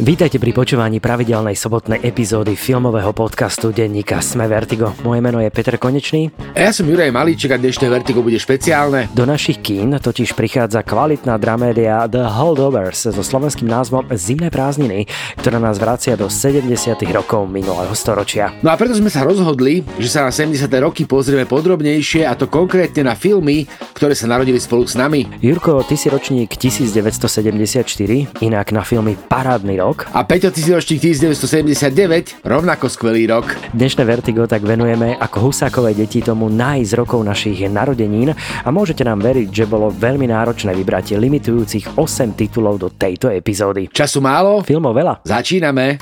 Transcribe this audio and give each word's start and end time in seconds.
Vítajte 0.00 0.40
pri 0.40 0.56
počúvaní 0.56 0.96
pravidelnej 0.96 1.52
sobotnej 1.52 2.00
epizódy 2.00 2.56
filmového 2.56 3.12
podcastu 3.12 3.68
denníka 3.68 4.24
Sme 4.24 4.48
Vertigo. 4.48 4.96
Moje 5.04 5.20
meno 5.20 5.44
je 5.44 5.52
Peter 5.52 5.76
Konečný. 5.76 6.32
A 6.56 6.56
ja 6.56 6.72
som 6.72 6.88
Juraj 6.88 7.12
Malíček 7.12 7.52
a 7.52 7.60
dnešné 7.60 7.84
Vertigo 7.92 8.24
bude 8.24 8.40
špeciálne. 8.40 9.12
Do 9.12 9.28
našich 9.28 9.60
kín 9.60 9.92
totiž 9.92 10.32
prichádza 10.32 10.80
kvalitná 10.88 11.36
dramédia 11.36 12.08
The 12.08 12.32
Holdovers 12.32 13.12
so 13.12 13.20
slovenským 13.20 13.68
názvom 13.68 14.08
Zimné 14.16 14.48
prázdniny, 14.48 15.04
ktorá 15.36 15.60
nás 15.60 15.76
vracia 15.76 16.16
do 16.16 16.32
70. 16.32 16.64
rokov 17.12 17.44
minulého 17.52 17.92
storočia. 17.92 18.56
No 18.64 18.72
a 18.72 18.80
preto 18.80 18.96
sme 18.96 19.12
sa 19.12 19.20
rozhodli, 19.20 19.84
že 20.00 20.08
sa 20.08 20.24
na 20.24 20.32
70. 20.32 20.64
roky 20.80 21.04
pozrieme 21.04 21.44
podrobnejšie 21.44 22.24
a 22.24 22.32
to 22.40 22.48
konkrétne 22.48 23.04
na 23.04 23.12
filmy, 23.12 23.68
ktoré 23.92 24.16
sa 24.16 24.24
narodili 24.24 24.56
spolu 24.56 24.88
s 24.88 24.96
nami. 24.96 25.28
Jurko, 25.44 25.84
ty 25.84 26.00
si 26.00 26.08
ročník 26.08 26.56
1974, 26.56 28.40
inak 28.40 28.72
na 28.72 28.80
filmy 28.80 29.12
Parádny 29.28 29.76
rok 29.76 29.89
rok. 29.90 30.06
A 30.14 30.22
Peťo, 30.22 30.54
ty 30.54 30.62
si 30.62 30.70
ročník 30.70 31.02
1979, 31.02 32.46
rovnako 32.46 32.86
skvelý 32.86 33.26
rok. 33.26 33.58
Dnešné 33.74 34.06
Vertigo 34.06 34.46
tak 34.46 34.62
venujeme 34.62 35.18
ako 35.18 35.50
husákové 35.50 35.98
deti 35.98 36.22
tomu 36.22 36.46
nájsť 36.46 36.92
rokov 36.94 37.26
našich 37.26 37.66
narodenín 37.66 38.30
a 38.38 38.68
môžete 38.70 39.02
nám 39.02 39.18
veriť, 39.18 39.50
že 39.50 39.66
bolo 39.66 39.90
veľmi 39.90 40.30
náročné 40.30 40.70
vybrať 40.78 41.18
limitujúcich 41.18 41.98
8 41.98 42.38
titulov 42.38 42.78
do 42.78 42.88
tejto 42.94 43.34
epizódy. 43.34 43.90
Času 43.90 44.22
málo? 44.22 44.62
Filmov 44.62 44.94
veľa. 44.94 45.26
Začíname. 45.26 45.98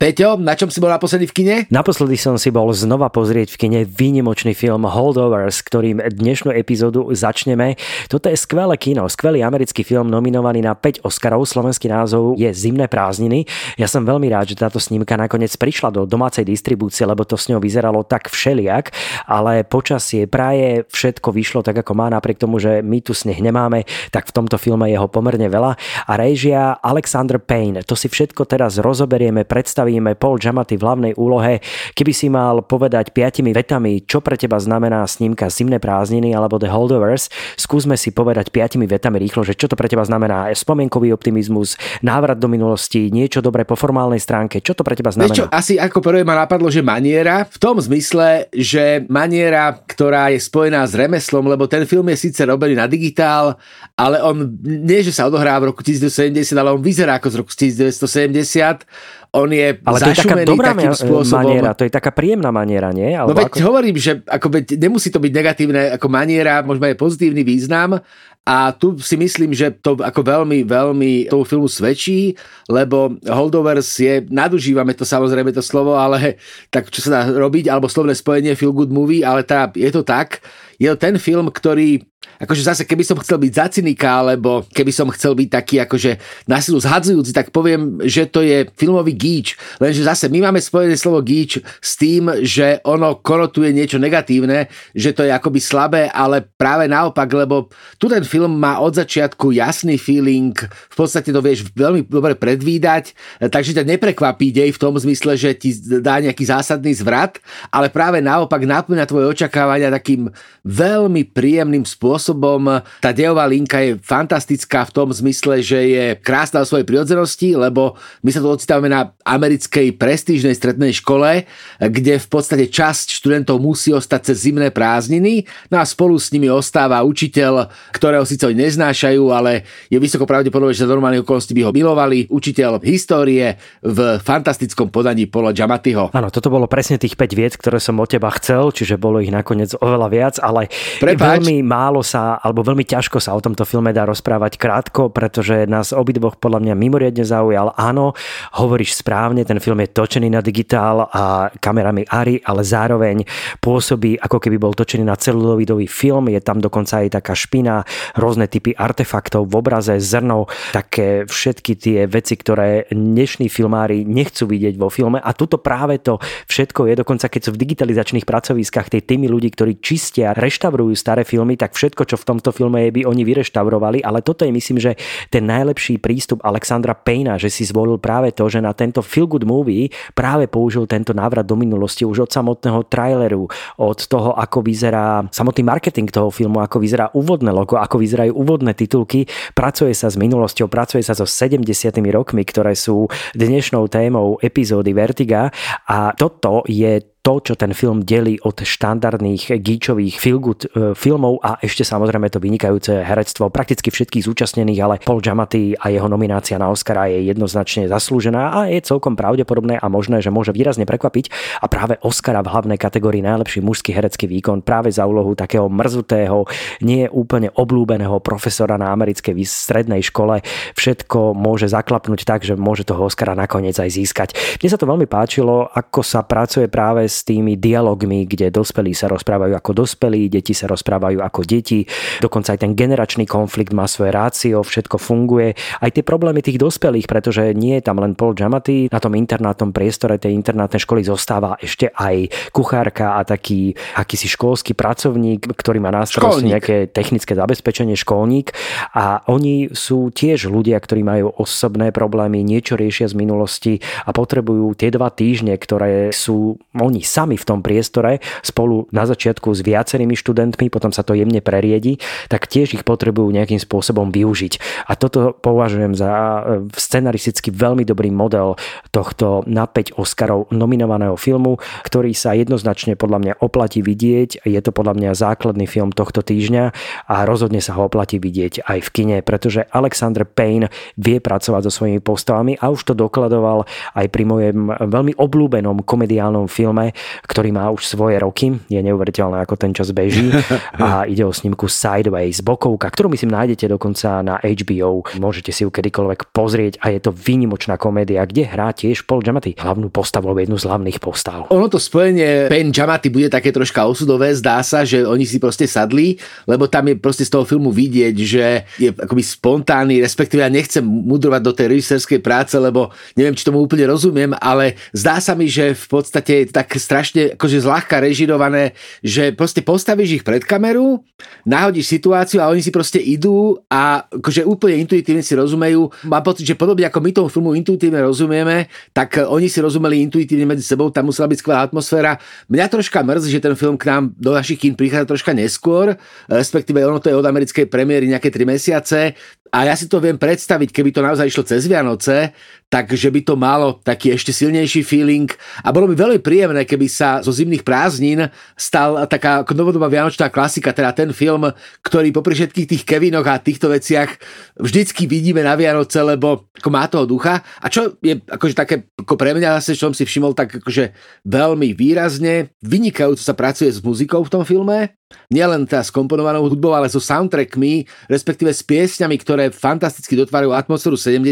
Peťo, 0.00 0.40
na 0.40 0.56
čom 0.56 0.72
si 0.72 0.80
bol 0.80 0.88
naposledy 0.88 1.28
v 1.28 1.34
kine? 1.36 1.56
Naposledy 1.68 2.16
som 2.16 2.40
si 2.40 2.48
bol 2.48 2.72
znova 2.72 3.12
pozrieť 3.12 3.52
v 3.52 3.56
kine 3.60 3.80
výnimočný 3.84 4.56
film 4.56 4.88
Holdovers, 4.88 5.60
ktorým 5.60 6.00
dnešnú 6.00 6.56
epizódu 6.56 7.12
začneme. 7.12 7.76
Toto 8.08 8.32
je 8.32 8.36
skvelé 8.40 8.80
kino, 8.80 9.04
skvelý 9.12 9.44
americký 9.44 9.84
film 9.84 10.08
nominovaný 10.08 10.64
na 10.64 10.72
5 10.72 11.04
Oscarov. 11.04 11.44
Slovenský 11.44 11.92
názov 11.92 12.32
je 12.40 12.48
Zimné 12.48 12.88
prázdniny. 12.88 13.44
Ja 13.76 13.84
som 13.92 14.08
veľmi 14.08 14.24
rád, 14.32 14.48
že 14.48 14.64
táto 14.64 14.80
snímka 14.80 15.20
nakoniec 15.20 15.52
prišla 15.60 15.92
do 15.92 16.08
domácej 16.08 16.48
distribúcie, 16.48 17.04
lebo 17.04 17.28
to 17.28 17.36
s 17.36 17.52
ňou 17.52 17.60
vyzeralo 17.60 18.00
tak 18.00 18.32
všeliak, 18.32 18.96
ale 19.28 19.68
počasie, 19.68 20.24
praje, 20.24 20.88
všetko 20.88 21.28
vyšlo 21.28 21.60
tak, 21.60 21.76
ako 21.76 21.92
má, 21.92 22.08
napriek 22.08 22.40
tomu, 22.40 22.56
že 22.56 22.80
my 22.80 23.04
tu 23.04 23.12
sneh 23.12 23.36
nemáme, 23.36 23.84
tak 24.08 24.32
v 24.32 24.32
tomto 24.32 24.56
filme 24.56 24.88
je 24.88 24.96
ho 24.96 25.12
pomerne 25.12 25.52
veľa. 25.52 25.76
A 26.08 26.12
režia 26.16 26.80
Alexander 26.80 27.36
Payne, 27.36 27.84
to 27.84 27.92
si 27.92 28.08
všetko 28.08 28.48
teraz 28.48 28.80
rozoberieme, 28.80 29.44
predstavíme 29.44 29.89
predstavíme 29.90 30.14
Paul 30.14 30.38
Giamatti 30.38 30.78
v 30.78 30.86
hlavnej 30.86 31.12
úlohe. 31.18 31.58
Keby 31.98 32.12
si 32.14 32.30
mal 32.30 32.62
povedať 32.62 33.10
piatimi 33.10 33.50
vetami, 33.50 34.06
čo 34.06 34.22
pre 34.22 34.38
teba 34.38 34.62
znamená 34.62 35.02
snímka 35.02 35.50
Zimné 35.50 35.82
prázdniny 35.82 36.30
alebo 36.30 36.62
The 36.62 36.70
Holdovers, 36.70 37.26
skúsme 37.58 37.98
si 37.98 38.14
povedať 38.14 38.54
piatimi 38.54 38.86
vetami 38.86 39.18
rýchlo, 39.18 39.42
že 39.42 39.58
čo 39.58 39.66
to 39.66 39.74
pre 39.74 39.90
teba 39.90 40.06
znamená. 40.06 40.46
Spomienkový 40.54 41.10
optimizmus, 41.10 41.74
návrat 42.06 42.38
do 42.38 42.46
minulosti, 42.46 43.10
niečo 43.10 43.42
dobré 43.42 43.66
po 43.66 43.74
formálnej 43.74 44.22
stránke. 44.22 44.62
Čo 44.62 44.78
to 44.78 44.86
pre 44.86 44.94
teba 44.94 45.10
znamená? 45.10 45.34
čo, 45.34 45.50
asi 45.50 45.74
ako 45.74 45.98
prvé 45.98 46.22
ma 46.22 46.38
napadlo, 46.38 46.70
že 46.70 46.86
maniera. 46.86 47.42
V 47.50 47.58
tom 47.58 47.82
zmysle, 47.82 48.46
že 48.54 49.02
maniera, 49.10 49.74
ktorá 49.74 50.30
je 50.30 50.38
spojená 50.38 50.86
s 50.86 50.94
remeslom, 50.94 51.50
lebo 51.50 51.66
ten 51.66 51.82
film 51.82 52.06
je 52.14 52.30
síce 52.30 52.46
robený 52.46 52.78
na 52.78 52.86
digitál, 52.86 53.58
ale 53.98 54.22
on 54.22 54.54
nie, 54.62 55.02
že 55.02 55.10
sa 55.10 55.26
odohrá 55.26 55.58
v 55.58 55.74
roku 55.74 55.82
1970, 55.82 56.54
ale 56.54 56.70
on 56.70 56.78
vyzerá 56.78 57.18
ako 57.18 57.28
z 57.32 57.36
roku 57.42 57.50
1970 57.50 58.86
on 59.30 59.48
je 59.50 59.78
Ale 59.86 59.98
to 60.02 60.10
je 60.10 60.18
taká 60.26 60.36
dobrá 60.42 60.74
takým 60.74 60.94
spôsobom. 60.94 61.38
maniera, 61.46 61.70
to 61.74 61.86
je 61.86 61.92
taká 61.92 62.10
príjemná 62.10 62.50
maniera, 62.50 62.90
nie? 62.90 63.14
Alebo 63.14 63.34
no 63.34 63.38
veď 63.38 63.50
ako... 63.54 63.58
hovorím, 63.62 63.96
že 63.96 64.12
ako 64.26 64.46
veď 64.50 64.64
nemusí 64.74 65.08
to 65.14 65.22
byť 65.22 65.32
negatívne 65.32 65.82
ako 65.94 66.06
maniera, 66.10 66.66
môžeme 66.66 66.90
aj 66.90 66.98
pozitívny 66.98 67.46
význam, 67.46 68.02
a 68.40 68.72
tu 68.72 68.96
si 68.98 69.20
myslím, 69.20 69.52
že 69.52 69.68
to 69.78 70.00
ako 70.00 70.24
veľmi, 70.24 70.64
veľmi 70.64 71.28
tomu 71.28 71.44
filmu 71.44 71.68
svedčí, 71.68 72.34
lebo 72.72 73.14
Holdovers 73.28 73.86
je, 74.00 74.24
nadužívame 74.32 74.96
to 74.96 75.04
samozrejme 75.04 75.52
to 75.52 75.60
slovo, 75.60 75.94
ale 75.94 76.40
tak 76.72 76.88
čo 76.88 77.04
sa 77.04 77.20
dá 77.20 77.30
robiť, 77.30 77.68
alebo 77.68 77.86
slovné 77.86 78.16
spojenie 78.16 78.56
feel 78.56 78.72
good 78.72 78.90
movie, 78.90 79.20
ale 79.20 79.44
tá, 79.44 79.68
je 79.70 79.92
to 79.92 80.00
tak, 80.00 80.40
je 80.80 80.88
to 80.88 80.96
ten 80.96 81.20
film, 81.20 81.52
ktorý 81.52 82.00
akože 82.40 82.62
zase 82.64 82.82
keby 82.88 83.04
som 83.04 83.20
chcel 83.20 83.36
byť 83.36 83.52
za 83.52 83.66
cynika, 83.68 84.24
alebo 84.24 84.64
keby 84.72 84.92
som 84.92 85.08
chcel 85.12 85.36
byť 85.36 85.48
taký 85.48 85.76
akože 85.84 86.20
nasilu 86.48 86.80
zhadzujúci, 86.80 87.32
tak 87.36 87.52
poviem, 87.52 88.00
že 88.04 88.28
to 88.28 88.40
je 88.40 88.68
filmový 88.76 89.12
gíč. 89.12 89.56
Lenže 89.76 90.04
zase 90.04 90.28
my 90.32 90.48
máme 90.48 90.60
spojené 90.60 90.96
slovo 90.96 91.20
gíč 91.20 91.60
s 91.80 91.96
tým, 92.00 92.32
že 92.44 92.80
ono 92.84 93.20
konotuje 93.20 93.72
niečo 93.72 94.00
negatívne, 94.00 94.72
že 94.96 95.12
to 95.12 95.24
je 95.24 95.32
akoby 95.32 95.60
slabé, 95.60 96.08
ale 96.12 96.44
práve 96.44 96.88
naopak, 96.88 97.28
lebo 97.28 97.68
tu 98.00 98.08
ten 98.08 98.24
film 98.24 98.56
má 98.56 98.80
od 98.80 98.96
začiatku 98.96 99.52
jasný 99.52 100.00
feeling, 100.00 100.56
v 100.92 100.96
podstate 100.96 101.32
to 101.32 101.44
vieš 101.44 101.68
veľmi 101.72 102.08
dobre 102.08 102.36
predvídať, 102.36 103.16
takže 103.40 103.76
ťa 103.76 103.84
neprekvapí 103.96 104.52
dej 104.52 104.72
v 104.72 104.80
tom 104.80 104.96
zmysle, 104.96 105.36
že 105.36 105.56
ti 105.56 105.76
dá 106.00 106.20
nejaký 106.20 106.48
zásadný 106.48 106.92
zvrat, 106.96 107.36
ale 107.68 107.92
práve 107.92 108.24
naopak 108.24 108.64
naplňa 108.64 109.04
tvoje 109.08 109.28
očakávania 109.28 109.92
takým 109.92 110.32
veľmi 110.70 111.26
príjemným 111.34 111.82
spôsobom. 111.82 112.78
Tá 113.02 113.10
dejová 113.10 113.50
linka 113.50 113.82
je 113.82 113.98
fantastická 113.98 114.86
v 114.86 114.94
tom 114.94 115.08
zmysle, 115.10 115.58
že 115.58 115.78
je 115.82 116.04
krásna 116.22 116.62
o 116.62 116.68
svojej 116.68 116.86
prirodzenosti, 116.86 117.58
lebo 117.58 117.98
my 118.22 118.30
sa 118.30 118.38
tu 118.38 118.46
ocitáme 118.46 118.86
na 118.86 119.10
americkej 119.26 119.98
prestížnej 119.98 120.54
strednej 120.54 120.94
škole, 120.94 121.50
kde 121.82 122.22
v 122.22 122.28
podstate 122.30 122.70
časť 122.70 123.18
študentov 123.18 123.58
musí 123.58 123.90
ostať 123.90 124.30
cez 124.30 124.46
zimné 124.46 124.70
prázdniny, 124.70 125.48
no 125.72 125.80
a 125.80 125.84
spolu 125.84 126.14
s 126.20 126.30
nimi 126.30 126.46
ostáva 126.46 127.02
učiteľ, 127.02 127.66
ktorého 127.90 128.22
síce 128.22 128.46
oni 128.46 128.68
neznášajú, 128.68 129.24
ale 129.32 129.64
je 129.88 129.96
vysoko 129.96 130.28
pravdepodobné, 130.28 130.76
že 130.76 130.84
za 130.86 130.92
normálnych 130.92 131.24
okolností 131.24 131.56
by 131.56 131.62
ho 131.66 131.72
milovali, 131.72 132.28
učiteľ 132.28 132.84
histórie 132.84 133.56
v 133.80 134.20
fantastickom 134.20 134.92
podaní 134.92 135.24
Pola 135.24 135.56
Giamattiho. 135.56 136.12
Áno, 136.12 136.28
toto 136.28 136.52
bolo 136.52 136.68
presne 136.68 137.00
tých 137.00 137.16
5 137.16 137.38
vied, 137.38 137.54
ktoré 137.56 137.80
som 137.80 137.96
od 137.96 138.12
teba 138.12 138.28
chcel, 138.36 138.68
čiže 138.68 139.00
bolo 139.00 139.24
ich 139.24 139.32
nakoniec 139.32 139.72
oveľa 139.80 140.08
viac, 140.12 140.34
ale 140.36 140.59
Prepáč. 141.00 141.40
veľmi 141.40 141.62
málo 141.64 142.04
sa 142.04 142.36
alebo 142.42 142.60
veľmi 142.66 142.84
ťažko 142.84 143.22
sa 143.22 143.32
o 143.32 143.40
tomto 143.40 143.64
filme 143.64 143.94
dá 143.94 144.04
rozprávať 144.04 144.58
krátko, 144.58 145.08
pretože 145.14 145.64
nás 145.70 145.94
obidvoch 145.94 146.36
podľa 146.36 146.60
mňa 146.66 146.74
mimoriadne 146.74 147.24
zaujal. 147.24 147.72
Áno, 147.78 148.12
hovoríš 148.58 149.00
správne, 149.00 149.46
ten 149.46 149.62
film 149.62 149.78
je 149.84 149.94
točený 149.94 150.28
na 150.32 150.42
digitál 150.42 151.06
a 151.08 151.48
kamerami 151.62 152.04
Ari, 152.08 152.42
ale 152.42 152.66
zároveň 152.66 153.22
pôsobí, 153.62 154.18
ako 154.18 154.42
keby 154.42 154.56
bol 154.58 154.74
točený 154.74 155.06
na 155.06 155.14
celuloidový 155.14 155.86
film. 155.86 156.32
Je 156.32 156.40
tam 156.42 156.58
dokonca 156.58 157.04
aj 157.04 157.22
taká 157.22 157.36
špina, 157.36 157.86
rôzne 158.18 158.50
typy 158.50 158.74
artefaktov 158.74 159.46
v 159.46 159.54
obraze, 159.60 159.94
zrno, 160.00 160.50
také 160.74 161.28
všetky 161.28 161.72
tie 161.76 161.98
veci, 162.10 162.34
ktoré 162.34 162.90
dnešní 162.90 163.52
filmári 163.52 164.02
nechcú 164.08 164.48
vidieť 164.48 164.74
vo 164.80 164.88
filme. 164.88 165.20
A 165.20 165.30
tuto 165.36 165.60
práve 165.60 166.00
to 166.00 166.18
všetko 166.48 166.90
je, 166.90 166.94
dokonca 166.98 167.26
keď 167.28 167.40
sú 167.46 167.50
v 167.54 167.60
digitalizačných 167.62 168.26
pracoviskách 168.26 168.88
tie 168.90 169.02
týmy 169.04 169.28
ľudí, 169.28 169.52
ktorí 169.52 169.78
čistia, 169.78 170.32
reštaurujú 170.40 170.96
staré 170.96 171.22
filmy, 171.28 171.54
tak 171.60 171.76
všetko, 171.76 172.08
čo 172.08 172.16
v 172.16 172.26
tomto 172.26 172.50
filme 172.50 172.88
je, 172.88 172.96
by 172.96 173.02
oni 173.04 173.22
vyreštaurovali, 173.22 174.00
ale 174.00 174.24
toto 174.24 174.48
je 174.48 174.52
myslím, 174.52 174.80
že 174.80 174.96
ten 175.28 175.44
najlepší 175.44 176.00
prístup 176.00 176.40
Alexandra 176.42 176.96
Payna, 176.96 177.36
že 177.36 177.52
si 177.52 177.68
zvolil 177.68 178.00
práve 178.00 178.32
to, 178.32 178.48
že 178.48 178.64
na 178.64 178.72
tento 178.72 179.04
feel 179.04 179.28
good 179.28 179.44
movie 179.44 179.92
práve 180.16 180.48
použil 180.48 180.88
tento 180.88 181.12
návrat 181.12 181.44
do 181.44 181.54
minulosti 181.54 182.08
už 182.08 182.26
od 182.26 182.30
samotného 182.32 182.88
traileru, 182.88 183.46
od 183.76 183.98
toho, 184.08 184.32
ako 184.34 184.64
vyzerá 184.64 185.28
samotný 185.28 185.62
marketing 185.62 186.08
toho 186.08 186.32
filmu, 186.32 186.64
ako 186.64 186.80
vyzerá 186.80 187.12
úvodné 187.12 187.52
logo, 187.52 187.76
ako 187.76 188.00
vyzerajú 188.00 188.32
úvodné 188.32 188.72
titulky, 188.72 189.28
pracuje 189.52 189.92
sa 189.92 190.08
s 190.08 190.16
minulosťou, 190.16 190.66
pracuje 190.72 191.04
sa 191.04 191.12
so 191.12 191.28
70 191.28 191.68
rokmi, 192.08 192.42
ktoré 192.46 192.72
sú 192.72 193.10
dnešnou 193.36 193.90
témou 193.92 194.40
epizódy 194.40 194.96
Vertiga. 194.96 195.52
A 195.84 196.16
toto 196.16 196.64
je 196.64 197.02
to, 197.20 197.40
čo 197.40 197.54
ten 197.56 197.76
film 197.76 198.04
delí 198.04 198.40
od 198.40 198.64
štandardných 198.64 199.60
gíčových 199.60 200.16
feel-good 200.16 200.60
e, 200.64 200.68
filmov 200.96 201.40
a 201.44 201.60
ešte 201.60 201.84
samozrejme 201.84 202.32
to 202.32 202.40
vynikajúce 202.40 203.04
herectvo 203.04 203.52
prakticky 203.52 203.92
všetkých 203.92 204.24
zúčastnených, 204.24 204.80
ale 204.80 204.94
Paul 205.04 205.20
Giamatti 205.20 205.76
a 205.76 205.92
jeho 205.92 206.08
nominácia 206.08 206.56
na 206.56 206.72
Oscara 206.72 207.08
je 207.12 207.28
jednoznačne 207.28 207.88
zaslúžená 207.88 208.42
a 208.56 208.60
je 208.72 208.80
celkom 208.84 209.14
pravdepodobné 209.14 209.76
a 209.76 209.86
možné, 209.92 210.24
že 210.24 210.32
môže 210.32 210.52
výrazne 210.52 210.88
prekvapiť 210.88 211.60
a 211.60 211.68
práve 211.68 212.00
Oscara 212.00 212.40
v 212.40 212.52
hlavnej 212.52 212.78
kategórii 212.80 213.20
najlepší 213.20 213.60
mužský 213.60 213.92
herecký 213.92 214.24
výkon 214.24 214.64
práve 214.64 214.88
za 214.88 215.04
úlohu 215.04 215.36
takého 215.36 215.68
mrzutého, 215.68 216.48
nie 216.80 217.04
úplne 217.12 217.52
oblúbeného 217.52 218.16
profesora 218.24 218.80
na 218.80 218.92
americkej 218.92 219.36
strednej 219.44 220.00
škole 220.00 220.40
všetko 220.74 221.36
môže 221.36 221.68
zaklapnúť 221.70 222.24
tak, 222.24 222.40
že 222.46 222.56
môže 222.56 222.88
toho 222.88 223.06
Oscara 223.06 223.36
nakoniec 223.36 223.76
aj 223.76 223.90
získať. 223.90 224.28
Mne 224.60 224.68
sa 224.72 224.80
to 224.80 224.88
veľmi 224.88 225.06
páčilo, 225.06 225.68
ako 225.70 226.00
sa 226.00 226.24
pracuje 226.24 226.66
práve 226.70 227.06
s 227.06 227.19
s 227.20 227.28
tými 227.28 227.60
dialogmi, 227.60 228.24
kde 228.24 228.48
dospelí 228.48 228.96
sa 228.96 229.12
rozprávajú 229.12 229.52
ako 229.52 229.84
dospelí, 229.84 230.32
deti 230.32 230.56
sa 230.56 230.64
rozprávajú 230.64 231.20
ako 231.20 231.44
deti, 231.44 231.84
dokonca 232.24 232.56
aj 232.56 232.64
ten 232.64 232.72
generačný 232.72 233.28
konflikt 233.28 233.76
má 233.76 233.84
svoje 233.84 234.16
rácio, 234.16 234.64
všetko 234.64 234.96
funguje. 234.96 235.52
Aj 235.52 235.92
tie 235.92 236.00
problémy 236.00 236.40
tých 236.40 236.56
dospelých, 236.56 237.04
pretože 237.04 237.52
nie 237.52 237.76
je 237.76 237.84
tam 237.84 238.00
len 238.00 238.16
Paul 238.16 238.32
Giamatti, 238.32 238.88
na 238.88 238.96
tom 238.96 239.12
internátnom 239.12 239.76
priestore 239.76 240.16
tej 240.16 240.32
internátnej 240.32 240.80
školy 240.80 241.04
zostáva 241.04 241.60
ešte 241.60 241.92
aj 241.92 242.32
kuchárka 242.56 243.20
a 243.20 243.28
taký 243.28 243.76
akýsi 244.00 244.32
školský 244.32 244.72
pracovník, 244.72 245.44
ktorý 245.52 245.84
má 245.84 245.92
na 245.92 246.08
starosti 246.08 246.48
nejaké 246.48 246.88
technické 246.88 247.36
zabezpečenie, 247.36 247.98
školník. 248.00 248.56
A 248.96 249.20
oni 249.28 249.68
sú 249.76 250.08
tiež 250.08 250.48
ľudia, 250.48 250.80
ktorí 250.80 251.04
majú 251.04 251.36
osobné 251.36 251.92
problémy, 251.92 252.40
niečo 252.40 252.80
riešia 252.80 253.12
z 253.12 253.18
minulosti 253.18 253.74
a 254.08 254.14
potrebujú 254.16 254.72
tie 254.72 254.88
dva 254.88 255.12
týždne, 255.12 255.58
ktoré 255.58 256.14
sú 256.14 256.56
oni 256.78 256.99
sami 257.02 257.36
v 257.36 257.48
tom 257.48 257.60
priestore 257.60 258.22
spolu 258.40 258.88
na 258.94 259.04
začiatku 259.04 259.52
s 259.52 259.60
viacerými 259.64 260.14
študentmi, 260.14 260.72
potom 260.72 260.94
sa 260.94 261.02
to 261.02 261.16
jemne 261.16 261.40
preriedi, 261.42 261.98
tak 262.28 262.46
tiež 262.46 262.80
ich 262.80 262.84
potrebujú 262.86 263.28
nejakým 263.32 263.58
spôsobom 263.58 264.12
využiť. 264.12 264.86
A 264.88 264.96
toto 264.96 265.34
považujem 265.34 265.96
za 265.96 266.10
e, 266.10 266.40
scenaristicky 266.74 267.50
veľmi 267.50 267.84
dobrý 267.84 268.08
model 268.12 268.56
tohto 268.94 269.42
na 269.46 269.66
5 269.66 269.96
Oscarov 269.96 270.50
nominovaného 270.52 271.14
filmu, 271.16 271.58
ktorý 271.86 272.12
sa 272.16 272.36
jednoznačne 272.36 272.94
podľa 272.94 273.18
mňa 273.20 273.34
oplatí 273.40 273.80
vidieť. 273.80 274.44
Je 274.44 274.60
to 274.60 274.70
podľa 274.70 274.96
mňa 274.96 275.10
základný 275.16 275.64
film 275.64 275.90
tohto 275.94 276.20
týždňa 276.20 276.64
a 277.08 277.16
rozhodne 277.24 277.62
sa 277.62 277.76
ho 277.76 277.86
oplatí 277.86 278.20
vidieť 278.20 278.66
aj 278.66 278.78
v 278.86 278.88
kine, 278.92 279.16
pretože 279.24 279.66
Alexander 279.70 280.24
Payne 280.24 280.72
vie 280.96 281.18
pracovať 281.18 281.68
so 281.68 281.72
svojimi 281.82 282.00
postavami 282.02 282.56
a 282.58 282.70
už 282.72 282.92
to 282.92 282.94
dokladoval 282.94 283.64
aj 283.94 284.06
pri 284.10 284.24
mojom 284.26 284.58
veľmi 284.90 285.12
obľúbenom 285.16 285.82
komediálnom 285.84 286.46
filme, 286.46 286.89
ktorý 287.26 287.50
má 287.54 287.70
už 287.70 287.86
svoje 287.86 288.16
roky. 288.20 288.52
Je 288.68 288.80
neuveriteľné, 288.80 289.42
ako 289.42 289.54
ten 289.56 289.72
čas 289.74 289.90
beží 289.94 290.30
a 290.84 291.04
ide 291.06 291.24
o 291.24 291.32
snímku 291.32 291.66
Sideways, 291.66 292.42
bokovka, 292.42 292.90
ktorú 292.90 293.12
myslím 293.14 293.34
nájdete 293.34 293.70
dokonca 293.70 294.20
na 294.20 294.36
HBO. 294.40 295.04
Môžete 295.18 295.50
si 295.54 295.66
ju 295.66 295.70
kedykoľvek 295.70 296.34
pozrieť 296.34 296.82
a 296.82 296.90
je 296.90 297.00
to 297.00 297.14
výnimočná 297.14 297.76
komédia, 297.80 298.26
kde 298.26 298.46
hrá 298.46 298.74
tiež 298.74 299.06
Paul 299.06 299.22
Giamatti 299.22 299.54
hlavnú 299.56 299.88
postavu, 299.92 300.30
alebo 300.30 300.40
jednu 300.42 300.58
z 300.58 300.66
hlavných 300.66 300.98
postav. 300.98 301.46
Ono 301.50 301.66
to 301.66 301.78
spojenie 301.78 302.48
Pen 302.50 302.74
Giamatti 302.74 303.12
bude 303.12 303.28
také 303.28 303.50
troška 303.50 303.86
osudové, 303.86 304.32
zdá 304.34 304.62
sa, 304.64 304.82
že 304.82 305.02
oni 305.06 305.24
si 305.26 305.42
proste 305.42 305.68
sadli, 305.68 306.16
lebo 306.46 306.66
tam 306.66 306.88
je 306.90 306.96
proste 306.98 307.24
z 307.26 307.32
toho 307.32 307.44
filmu 307.44 307.70
vidieť, 307.70 308.16
že 308.16 308.44
je 308.80 308.88
akoby 308.90 309.22
spontánny, 309.22 310.02
respektíve 310.02 310.40
ja 310.42 310.50
nechcem 310.50 310.82
mudrovať 310.82 311.40
do 311.42 311.52
tej 311.52 311.66
režisérskej 311.76 312.20
práce, 312.24 312.56
lebo 312.56 312.90
neviem, 313.14 313.36
či 313.36 313.46
tomu 313.46 313.62
úplne 313.62 313.86
rozumiem, 313.88 314.32
ale 314.38 314.78
zdá 314.96 315.20
sa 315.20 315.36
mi, 315.36 315.46
že 315.46 315.76
v 315.76 315.86
podstate 315.86 316.48
tak 316.48 316.79
strašne 316.80 317.36
akože 317.36 317.60
zľahka 317.60 318.00
režirované, 318.00 318.72
že 319.04 319.36
proste 319.36 319.60
postavíš 319.60 320.20
ich 320.20 320.24
pred 320.24 320.40
kameru, 320.40 321.04
nahodíš 321.44 321.92
situáciu 321.92 322.40
a 322.40 322.48
oni 322.48 322.64
si 322.64 322.72
proste 322.72 322.96
idú 322.96 323.60
a 323.68 324.08
akože 324.08 324.48
úplne 324.48 324.80
intuitívne 324.80 325.20
si 325.20 325.36
rozumejú. 325.36 325.92
Mám 326.08 326.24
pocit, 326.24 326.48
že 326.48 326.56
podobne 326.56 326.88
ako 326.88 326.98
my 327.04 327.10
tomu 327.12 327.28
filmu 327.28 327.52
intuitívne 327.52 328.00
rozumieme, 328.00 328.72
tak 328.96 329.20
oni 329.20 329.52
si 329.52 329.60
rozumeli 329.60 330.00
intuitívne 330.08 330.48
medzi 330.48 330.64
sebou, 330.64 330.88
tam 330.88 331.12
musela 331.12 331.28
byť 331.28 331.38
skvelá 331.44 331.60
atmosféra. 331.68 332.16
Mňa 332.48 332.66
troška 332.72 333.04
mrzí, 333.04 333.28
že 333.36 333.44
ten 333.44 333.52
film 333.52 333.76
k 333.76 333.84
nám 333.92 334.16
do 334.16 334.32
našich 334.32 334.56
kín 334.56 334.72
prichádza 334.72 335.12
troška 335.12 335.36
neskôr, 335.36 336.00
respektíve 336.26 336.80
ono 336.80 336.96
to 336.96 337.12
je 337.12 337.18
od 337.18 337.26
americkej 337.26 337.68
premiéry 337.68 338.08
nejaké 338.08 338.32
3 338.32 338.48
mesiace. 338.48 339.12
A 339.50 339.66
ja 339.66 339.74
si 339.74 339.90
to 339.90 339.98
viem 339.98 340.14
predstaviť, 340.14 340.70
keby 340.70 340.94
to 340.94 341.02
naozaj 341.02 341.26
išlo 341.26 341.42
cez 341.42 341.66
Vianoce, 341.66 342.30
takže 342.70 343.10
by 343.10 343.20
to 343.26 343.34
malo 343.34 343.82
taký 343.82 344.14
ešte 344.14 344.30
silnejší 344.30 344.86
feeling 344.86 345.26
a 345.66 345.74
bolo 345.74 345.90
by 345.90 345.98
veľmi 345.98 346.20
príjemné, 346.22 346.62
keby 346.62 346.86
sa 346.86 347.18
zo 347.18 347.34
zimných 347.34 347.66
prázdnin 347.66 348.30
stal 348.54 349.10
taká 349.10 349.42
novodobá 349.50 349.90
vianočná 349.90 350.30
klasika, 350.30 350.70
teda 350.70 350.94
ten 350.94 351.10
film, 351.10 351.50
ktorý 351.82 352.14
popri 352.14 352.38
všetkých 352.38 352.70
tých 352.70 352.82
Kevinoch 352.86 353.26
a 353.26 353.42
týchto 353.42 353.66
veciach 353.74 354.22
vždycky 354.54 355.10
vidíme 355.10 355.42
na 355.42 355.58
Vianoce, 355.58 355.98
lebo 355.98 356.46
ako 356.54 356.70
má 356.70 356.86
toho 356.86 357.10
ducha. 357.10 357.42
A 357.58 357.66
čo 357.66 357.98
je 357.98 358.22
akože 358.22 358.54
také 358.54 358.86
ako 358.94 359.18
pre 359.18 359.34
mňa 359.34 359.58
zase, 359.58 359.74
čo 359.74 359.90
som 359.90 359.94
si 359.98 360.06
všimol, 360.06 360.38
tak 360.38 360.62
akože 360.62 360.94
veľmi 361.26 361.74
výrazne, 361.74 362.54
vynikajúco 362.62 363.18
sa 363.18 363.34
pracuje 363.34 363.74
s 363.74 363.82
muzikou 363.82 364.22
v 364.22 364.30
tom 364.30 364.46
filme, 364.46 364.94
nielen 365.30 365.66
teda 365.66 365.86
s 365.86 365.94
komponovanou 365.94 366.42
hudbou, 366.50 366.74
ale 366.74 366.90
so 366.90 366.98
soundtrackmi, 366.98 367.86
respektíve 368.10 368.50
s 368.50 368.66
piesňami, 368.66 369.16
ktoré 369.18 369.44
fantasticky 369.54 370.18
dotvárajú 370.18 370.50
atmosféru 370.50 370.98
70 370.98 371.30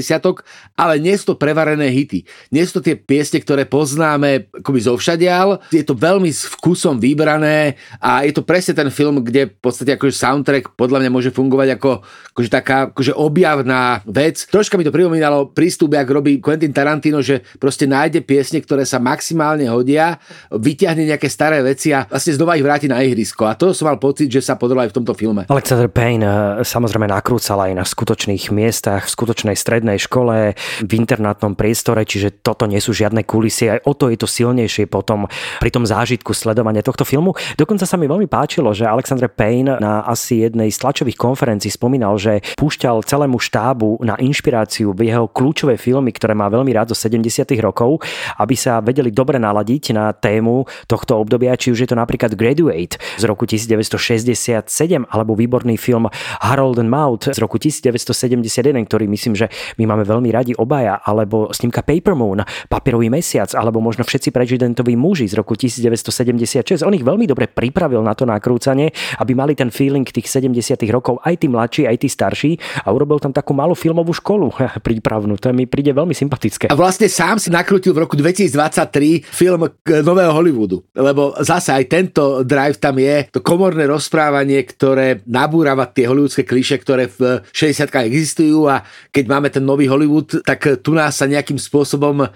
ale 0.78 0.94
nie 1.02 1.14
sú 1.18 1.34
to 1.34 1.40
prevarené 1.40 1.90
hity. 1.90 2.22
Nie 2.54 2.66
sú 2.66 2.78
to 2.78 2.86
tie 2.90 2.96
piesne, 2.98 3.42
ktoré 3.42 3.66
poznáme 3.66 4.50
akoby 4.62 4.80
zo 4.82 4.94
všadial. 4.94 5.62
Je 5.74 5.82
to 5.82 5.98
veľmi 5.98 6.30
s 6.30 6.46
vkusom 6.46 7.02
vybrané 7.02 7.78
a 7.98 8.22
je 8.22 8.32
to 8.34 8.46
presne 8.46 8.74
ten 8.74 8.90
film, 8.94 9.22
kde 9.22 9.50
v 9.50 9.58
podstate 9.58 9.98
akože 9.98 10.14
soundtrack 10.14 10.78
podľa 10.78 11.02
mňa 11.02 11.10
môže 11.10 11.30
fungovať 11.34 11.78
ako 11.78 11.90
akože 12.34 12.50
taká 12.50 12.78
akože 12.94 13.14
objavná 13.18 14.02
vec. 14.06 14.46
Troška 14.46 14.78
mi 14.78 14.86
to 14.86 14.94
pripomínalo 14.94 15.50
prístup, 15.50 15.98
ak 15.98 16.06
robí 16.06 16.38
Quentin 16.38 16.70
Tarantino, 16.70 17.18
že 17.18 17.42
proste 17.58 17.90
nájde 17.90 18.22
piesne, 18.22 18.62
ktoré 18.62 18.86
sa 18.86 19.02
maximálne 19.02 19.66
hodia, 19.66 20.22
vyťahne 20.54 21.02
nejaké 21.10 21.26
staré 21.26 21.62
veci 21.62 21.90
a 21.90 22.06
vlastne 22.06 22.38
znova 22.38 22.54
ich 22.54 22.62
vráti 22.62 22.86
na 22.86 23.02
ihrisko. 23.02 23.46
A 23.46 23.58
to 23.58 23.67
to 23.68 23.76
som 23.76 23.92
mal 23.92 24.00
pocit, 24.00 24.32
že 24.32 24.40
sa 24.40 24.56
podarilo 24.56 24.88
aj 24.88 24.90
v 24.90 24.96
tomto 24.96 25.12
filme. 25.12 25.44
Alexander 25.52 25.92
Payne 25.92 26.24
eh, 26.24 26.34
samozrejme 26.64 27.04
nakrúcal 27.04 27.60
aj 27.60 27.72
na 27.76 27.84
skutočných 27.84 28.48
miestach, 28.48 29.04
v 29.04 29.12
skutočnej 29.12 29.52
strednej 29.52 30.00
škole, 30.00 30.56
v 30.80 30.92
internátnom 30.96 31.52
priestore, 31.52 32.08
čiže 32.08 32.40
toto 32.40 32.64
nie 32.64 32.80
sú 32.80 32.96
žiadne 32.96 33.28
kulisy. 33.28 33.68
Aj 33.68 33.80
o 33.84 33.92
to 33.92 34.08
je 34.08 34.16
to 34.16 34.24
silnejšie 34.24 34.88
potom 34.88 35.28
pri 35.60 35.68
tom 35.68 35.84
zážitku 35.84 36.32
sledovania 36.32 36.80
tohto 36.80 37.04
filmu. 37.04 37.36
Dokonca 37.60 37.84
sa 37.84 38.00
mi 38.00 38.08
veľmi 38.08 38.24
páčilo, 38.30 38.72
že 38.72 38.88
Alexander 38.88 39.28
Payne 39.28 39.76
na 39.82 40.06
asi 40.08 40.46
jednej 40.46 40.72
z 40.72 40.78
tlačových 40.80 41.18
konferencií 41.18 41.68
spomínal, 41.68 42.16
že 42.16 42.40
púšťal 42.56 43.04
celému 43.04 43.36
štábu 43.36 44.00
na 44.00 44.16
inšpiráciu 44.16 44.96
v 44.96 45.12
jeho 45.12 45.28
kľúčové 45.28 45.76
filmy, 45.76 46.14
ktoré 46.14 46.32
má 46.32 46.48
veľmi 46.48 46.72
rád 46.72 46.94
zo 46.94 46.96
70. 46.96 47.44
rokov, 47.60 48.00
aby 48.40 48.54
sa 48.56 48.80
vedeli 48.80 49.12
dobre 49.12 49.36
naladiť 49.36 49.92
na 49.92 50.14
tému 50.14 50.64
tohto 50.86 51.18
obdobia, 51.18 51.58
či 51.58 51.74
už 51.74 51.84
je 51.84 51.88
to 51.90 51.96
napríklad 51.98 52.38
Graduate 52.38 52.96
z 53.18 53.22
roku 53.26 53.44
1967 53.58 55.10
alebo 55.10 55.34
výborný 55.34 55.74
film 55.74 56.06
Harold 56.38 56.78
and 56.78 56.92
Mouth 56.92 57.26
z 57.34 57.38
roku 57.42 57.58
1971, 57.58 58.86
ktorý 58.86 59.10
myslím, 59.10 59.34
že 59.34 59.50
my 59.80 59.90
máme 59.90 60.06
veľmi 60.06 60.30
radi 60.30 60.52
obaja, 60.54 61.02
alebo 61.02 61.50
snímka 61.50 61.82
Paper 61.82 62.14
Moon, 62.14 62.46
Papierový 62.70 63.10
mesiac, 63.10 63.50
alebo 63.56 63.82
možno 63.82 64.06
všetci 64.06 64.30
prezidentoví 64.30 64.94
muži 64.94 65.26
z 65.26 65.34
roku 65.38 65.58
1976. 65.58 66.86
On 66.86 66.94
ich 66.94 67.02
veľmi 67.02 67.26
dobre 67.26 67.50
pripravil 67.50 68.00
na 68.04 68.14
to 68.14 68.28
nakrúcanie, 68.28 68.94
aby 69.18 69.32
mali 69.34 69.58
ten 69.58 69.72
feeling 69.74 70.06
tých 70.06 70.30
70 70.30 70.78
rokov, 70.92 71.18
aj 71.24 71.34
tí 71.42 71.46
mladší, 71.50 71.82
aj 71.90 71.96
tí 71.98 72.08
starší 72.08 72.52
a 72.84 72.88
urobil 72.94 73.18
tam 73.18 73.34
takú 73.34 73.56
malú 73.56 73.74
filmovú 73.74 74.14
školu 74.14 74.54
prípravnú. 74.86 75.40
To 75.40 75.50
mi 75.50 75.66
príde 75.66 75.90
veľmi 75.90 76.12
sympatické. 76.12 76.70
A 76.70 76.76
vlastne 76.78 77.10
sám 77.10 77.40
si 77.40 77.48
nakrútil 77.48 77.96
v 77.96 78.04
roku 78.04 78.14
2023 78.14 79.24
film 79.24 79.70
nového 79.84 80.30
Hollywoodu, 80.34 80.78
lebo 80.94 81.34
zase 81.42 81.72
aj 81.74 81.84
tento 81.88 82.42
drive 82.44 82.76
tam 82.78 82.98
je, 82.98 83.26
to 83.32 83.40
komorné 83.48 83.88
rozprávanie, 83.88 84.60
ktoré 84.68 85.24
nabúrava 85.24 85.88
tie 85.88 86.04
hollywoodske 86.04 86.44
kliše, 86.44 86.76
ktoré 86.84 87.08
v 87.08 87.40
60 87.48 87.88
existujú 88.04 88.68
a 88.68 88.84
keď 89.08 89.24
máme 89.24 89.48
ten 89.48 89.64
nový 89.64 89.88
Hollywood, 89.88 90.44
tak 90.44 90.84
tu 90.84 90.92
nás 90.92 91.16
sa 91.16 91.24
nejakým 91.24 91.56
spôsobom 91.56 92.28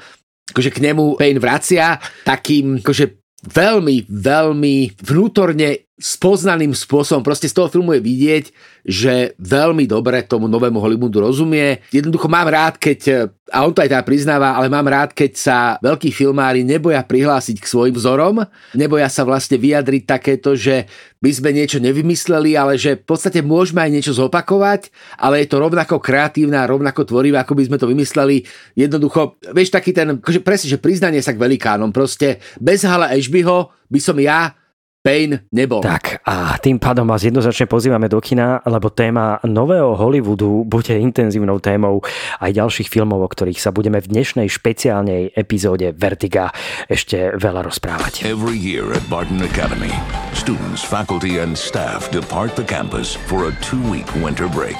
akože 0.57 0.71
k 0.73 0.79
nemu 0.81 1.21
Payne 1.21 1.37
vracia 1.37 2.01
takým 2.25 2.81
akože 2.81 3.21
veľmi, 3.45 4.09
veľmi 4.09 4.77
vnútorne 5.05 5.92
spoznaným 6.03 6.75
spôsobom. 6.75 7.23
Proste 7.23 7.47
z 7.47 7.55
toho 7.55 7.71
filmu 7.71 7.95
je 7.95 8.03
vidieť, 8.03 8.45
že 8.83 9.39
veľmi 9.39 9.87
dobre 9.87 10.27
tomu 10.27 10.51
novému 10.51 10.83
Hollywoodu 10.83 11.23
rozumie. 11.23 11.79
Jednoducho 11.95 12.27
mám 12.27 12.51
rád, 12.51 12.75
keď, 12.75 13.31
a 13.55 13.63
on 13.63 13.71
to 13.71 13.87
aj 13.87 13.95
teda 13.95 14.03
priznáva, 14.03 14.59
ale 14.59 14.67
mám 14.67 14.83
rád, 14.91 15.15
keď 15.15 15.33
sa 15.39 15.59
veľkí 15.79 16.11
filmári 16.11 16.67
neboja 16.67 17.07
prihlásiť 17.07 17.63
k 17.63 17.71
svojim 17.71 17.95
vzorom, 17.95 18.43
neboja 18.75 19.07
sa 19.07 19.23
vlastne 19.23 19.63
vyjadriť 19.63 20.03
takéto, 20.03 20.59
že 20.59 20.91
by 21.23 21.31
sme 21.31 21.55
niečo 21.55 21.79
nevymysleli, 21.79 22.59
ale 22.59 22.75
že 22.75 22.99
v 22.99 23.07
podstate 23.07 23.39
môžeme 23.47 23.87
aj 23.87 23.91
niečo 23.95 24.13
zopakovať, 24.19 24.91
ale 25.23 25.47
je 25.47 25.55
to 25.55 25.63
rovnako 25.63 26.03
kreatívne 26.03 26.59
a 26.59 26.67
rovnako 26.67 27.07
tvorivé, 27.07 27.39
ako 27.39 27.55
by 27.55 27.71
sme 27.71 27.79
to 27.79 27.87
vymysleli. 27.87 28.43
Jednoducho, 28.75 29.39
vieš, 29.55 29.71
taký 29.71 29.95
ten, 29.95 30.19
akože 30.19 30.43
presne, 30.43 30.75
že 30.75 30.83
priznanie 30.83 31.23
sa 31.23 31.31
k 31.31 31.39
velikánom. 31.39 31.95
Proste 31.95 32.43
bez 32.59 32.83
Hala 32.83 33.15
Ashbyho 33.15 33.71
by 33.87 34.01
som 34.03 34.19
ja 34.19 34.59
Pain 35.03 35.35
nebol. 35.51 35.83
Tak 35.83 36.23
a 36.23 36.55
tým 36.63 36.79
pádom 36.79 37.11
vás 37.11 37.27
jednoznačne 37.27 37.67
pozývame 37.67 38.07
do 38.07 38.23
kina, 38.23 38.63
lebo 38.63 38.87
téma 38.87 39.43
nového 39.43 39.99
Hollywoodu 39.99 40.63
bude 40.63 40.95
intenzívnou 40.95 41.59
témou 41.59 42.07
aj 42.39 42.55
ďalších 42.55 42.87
filmov, 42.87 43.19
o 43.19 43.27
ktorých 43.27 43.59
sa 43.59 43.75
budeme 43.75 43.99
v 43.99 44.07
dnešnej 44.07 44.47
špeciálnej 44.47 45.35
epizóde 45.35 45.91
Vertiga 45.91 46.55
ešte 46.87 47.35
veľa 47.35 47.67
rozprávať. 47.67 48.23
Every 48.23 48.55
year 48.55 48.95
at 48.95 49.03
Barton 49.11 49.43
Academy, 49.43 49.91
students, 50.39 50.87
faculty 50.87 51.43
and 51.43 51.59
staff 51.59 52.07
depart 52.15 52.55
the 52.55 52.63
campus 52.63 53.19
for 53.27 53.51
a 53.51 53.53
two-week 53.59 54.07
winter 54.23 54.47
break. 54.47 54.79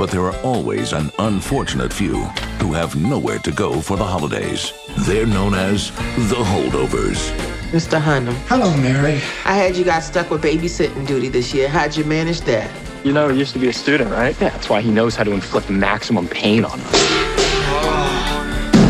But 0.00 0.08
there 0.08 0.24
are 0.24 0.38
always 0.40 0.96
an 0.96 1.12
unfortunate 1.20 1.92
few 1.92 2.24
who 2.64 2.72
have 2.72 2.96
nowhere 2.96 3.44
to 3.44 3.52
go 3.52 3.84
for 3.84 4.00
the 4.00 4.08
holidays. 4.08 4.72
They're 5.04 5.28
known 5.28 5.52
as 5.52 5.92
the 6.32 6.40
holdovers. 6.40 7.20
Mr. 7.72 8.00
Hunnam. 8.00 8.32
Hello, 8.48 8.72
Mary. 8.80 9.20
I 9.44 9.52
had 9.52 9.76
you 9.76 9.84
guys 9.84 10.06
stuck 10.06 10.30
with 10.30 10.40
babysitting 10.40 11.04
duty 11.04 11.28
this 11.28 11.52
year. 11.52 11.68
How'd 11.68 11.96
you 11.96 12.04
manage 12.04 12.40
that? 12.48 12.64
You 13.04 13.12
know, 13.12 13.28
he 13.28 13.38
used 13.38 13.52
to 13.52 13.60
be 13.60 13.68
a 13.68 13.76
student, 13.76 14.10
right? 14.10 14.32
Yeah, 14.40 14.48
that's 14.56 14.72
why 14.72 14.80
he 14.80 14.90
knows 14.90 15.16
how 15.16 15.24
to 15.24 15.32
inflict 15.32 15.68
maximum 15.68 16.28
pain 16.28 16.64
on 16.64 16.80
us. 16.80 16.96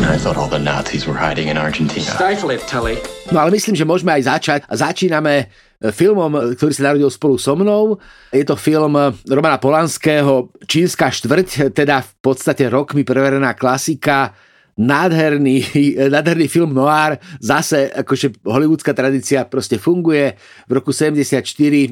I 0.09 0.17
thought 0.17 0.39
all 0.39 0.49
the 0.49 0.63
Nazis 0.63 1.11
were 1.11 1.19
hiding 1.19 1.49
in 1.49 1.59
Argentina. 1.59 2.07
Stifle 2.07 2.55
it, 2.55 2.63
Tully. 2.71 3.03
No 3.35 3.43
ale 3.43 3.51
myslím, 3.51 3.75
že 3.75 3.83
môžeme 3.83 4.15
aj 4.15 4.23
začať. 4.31 4.61
A 4.71 4.75
začíname 4.79 5.51
e, 5.83 5.91
filmom, 5.91 6.55
ktorý 6.55 6.73
sa 6.73 6.95
narodil 6.95 7.11
spolu 7.11 7.37
so 7.37 7.59
mnou. 7.59 7.99
Je 8.31 8.47
to 8.47 8.55
film 8.55 8.95
e, 8.95 9.13
Romana 9.27 9.59
Polanského 9.59 10.55
Čínska 10.65 11.11
štvrť, 11.11 11.75
teda 11.75 12.01
v 12.01 12.11
podstate 12.23 12.71
rokmi 12.71 13.03
preverená 13.03 13.53
klasika 13.59 14.33
nádherný, 14.79 15.67
nádherný 16.15 16.47
film 16.47 16.71
noir, 16.71 17.19
zase 17.43 17.91
akože 17.91 18.47
hollywoodská 18.47 18.95
tradícia 18.95 19.43
proste 19.45 19.77
funguje. 19.77 20.39
V 20.71 20.73
roku 20.73 20.95
74 20.95 21.43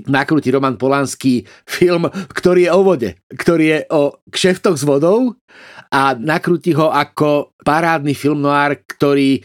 nakrúti 0.06 0.54
Roman 0.54 0.78
Polanský 0.78 1.42
film, 1.66 2.06
ktorý 2.30 2.70
je 2.70 2.72
o 2.72 2.80
vode, 2.86 3.10
ktorý 3.34 3.64
je 3.66 3.80
o 3.90 4.02
kšeftoch 4.30 4.78
s 4.78 4.86
vodou 4.86 5.34
a 5.90 6.14
nakrúti 6.14 6.70
ho 6.72 6.94
ako 6.94 7.58
parádny 7.66 8.14
film 8.14 8.46
noir, 8.46 8.78
ktorý 8.86 9.42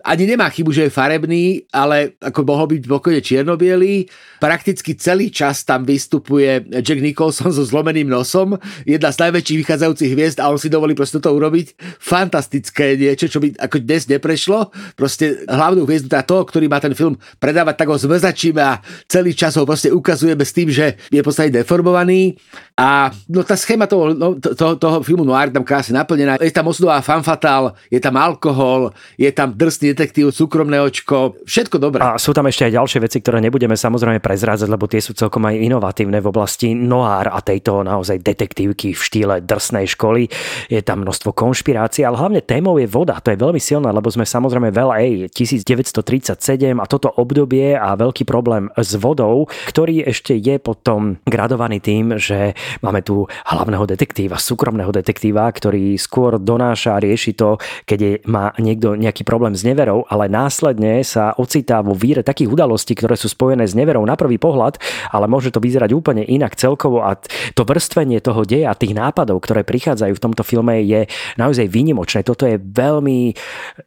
ani 0.00 0.24
nemá 0.24 0.48
chybu, 0.48 0.72
že 0.72 0.88
je 0.88 0.96
farebný, 0.96 1.68
ale 1.76 2.16
ako 2.24 2.40
mohol 2.48 2.66
byť 2.72 2.88
pokojne 2.88 3.20
čiernobielý. 3.20 4.08
Prakticky 4.40 4.96
celý 4.96 5.28
čas 5.28 5.62
tam 5.68 5.84
vystupuje 5.84 6.64
Jack 6.80 7.04
Nicholson 7.04 7.52
so 7.52 7.60
zlomeným 7.60 8.08
nosom, 8.08 8.56
jedna 8.88 9.12
z 9.12 9.20
najväčších 9.28 9.60
vychádzajúcich 9.60 10.10
hviezd 10.16 10.38
a 10.40 10.48
on 10.48 10.56
si 10.56 10.72
dovolí 10.72 10.96
proste 10.96 11.20
to 11.20 11.28
urobiť. 11.28 11.76
Fantastické 12.00 12.96
niečo, 12.96 13.28
čo 13.28 13.38
by 13.38 13.60
ako 13.60 13.76
dnes 13.84 14.08
neprešlo. 14.08 14.72
Proste 14.96 15.44
hlavnú 15.44 15.84
hviezdu, 15.84 16.08
teda 16.08 16.24
toho, 16.24 16.48
ktorý 16.48 16.72
má 16.72 16.80
ten 16.80 16.96
film 16.96 17.20
predávať, 17.36 17.84
tak 17.84 17.92
ho 17.92 18.00
zmrzačíme 18.00 18.62
a 18.64 18.80
celý 19.04 19.36
čas 19.36 19.60
ho 19.60 19.68
proste 19.68 19.92
ukazujeme 19.92 20.40
s 20.40 20.56
tým, 20.56 20.72
že 20.72 20.96
je 21.12 21.20
v 21.20 21.26
podstate 21.26 21.52
deformovaný. 21.52 22.40
A 22.80 23.12
no, 23.28 23.44
tá 23.44 23.60
schéma 23.60 23.84
toho, 23.84 24.16
no, 24.16 24.40
toho, 24.40 24.80
toho 24.80 25.04
filmu 25.04 25.28
Noir 25.28 25.52
tam 25.52 25.68
krásne 25.68 26.00
naplnená. 26.00 26.40
Je 26.40 26.48
tam 26.48 26.72
osnová 26.72 27.04
fanfatal, 27.04 27.76
je 27.92 28.00
tam 28.00 28.16
alkohol, 28.16 28.96
je 29.20 29.28
tam 29.28 29.52
drsný 29.52 29.92
detektív, 29.92 30.32
súkromné 30.32 30.80
očko, 30.80 31.36
všetko 31.44 31.76
dobré. 31.76 32.00
A 32.00 32.16
sú 32.16 32.32
tam 32.32 32.48
ešte 32.48 32.64
aj 32.64 32.80
ďalšie 32.80 32.98
veci, 33.04 33.20
ktoré 33.20 33.44
nebudeme 33.44 33.76
samozrejme 33.76 34.24
prezrádzať, 34.30 34.70
lebo 34.70 34.86
tie 34.86 35.02
sú 35.02 35.18
celkom 35.18 35.42
aj 35.50 35.58
inovatívne 35.58 36.22
v 36.22 36.30
oblasti 36.30 36.70
noir 36.70 37.26
a 37.26 37.42
tejto 37.42 37.82
naozaj 37.82 38.22
detektívky 38.22 38.94
v 38.94 39.00
štýle 39.02 39.42
drsnej 39.42 39.90
školy. 39.90 40.30
Je 40.70 40.78
tam 40.86 41.02
množstvo 41.02 41.34
konšpirácií, 41.34 42.06
ale 42.06 42.14
hlavne 42.14 42.46
témou 42.46 42.78
je 42.78 42.86
voda. 42.86 43.18
To 43.18 43.34
je 43.34 43.42
veľmi 43.42 43.58
silné, 43.58 43.90
lebo 43.90 44.06
sme 44.06 44.22
samozrejme 44.22 44.70
veľa 44.70 44.94
aj 45.02 45.08
1937 45.34 46.78
a 46.78 46.86
toto 46.86 47.10
obdobie 47.10 47.74
a 47.74 47.98
veľký 47.98 48.22
problém 48.22 48.70
s 48.78 48.94
vodou, 48.94 49.50
ktorý 49.66 50.06
ešte 50.06 50.38
je 50.38 50.62
potom 50.62 51.18
gradovaný 51.26 51.82
tým, 51.82 52.14
že 52.14 52.54
Máme 52.80 53.02
tu 53.02 53.26
hlavného 53.26 53.84
detektíva, 53.88 54.38
súkromného 54.38 54.92
detektíva, 54.94 55.50
ktorý 55.50 55.96
skôr 55.98 56.38
donáša 56.38 56.96
a 56.96 57.02
rieši 57.02 57.36
to, 57.36 57.58
keď 57.84 57.98
je, 57.98 58.12
má 58.28 58.54
niekto 58.56 58.94
nejaký 58.94 59.26
problém 59.26 59.56
s 59.56 59.66
neverou, 59.66 60.06
ale 60.08 60.30
následne 60.30 61.02
sa 61.02 61.36
ocitá 61.36 61.82
vo 61.82 61.96
víre 61.96 62.22
takých 62.22 62.52
udalostí, 62.52 62.94
ktoré 62.94 63.16
sú 63.18 63.28
spojené 63.28 63.66
s 63.66 63.76
neverou 63.76 64.04
prvý 64.20 64.36
pohľad, 64.36 64.76
ale 65.08 65.24
môže 65.24 65.48
to 65.48 65.64
vyzerať 65.64 65.96
úplne 65.96 66.20
inak 66.28 66.52
celkovo 66.60 67.00
a 67.00 67.16
to 67.56 67.62
vrstvenie 67.64 68.20
toho 68.20 68.44
deja, 68.44 68.76
tých 68.76 68.92
nápadov, 68.92 69.40
ktoré 69.40 69.64
prichádzajú 69.64 70.12
v 70.12 70.24
tomto 70.28 70.44
filme 70.44 70.84
je 70.84 71.08
naozaj 71.40 71.64
výnimočné. 71.72 72.20
Toto 72.20 72.44
je 72.44 72.60
veľmi 72.60 73.32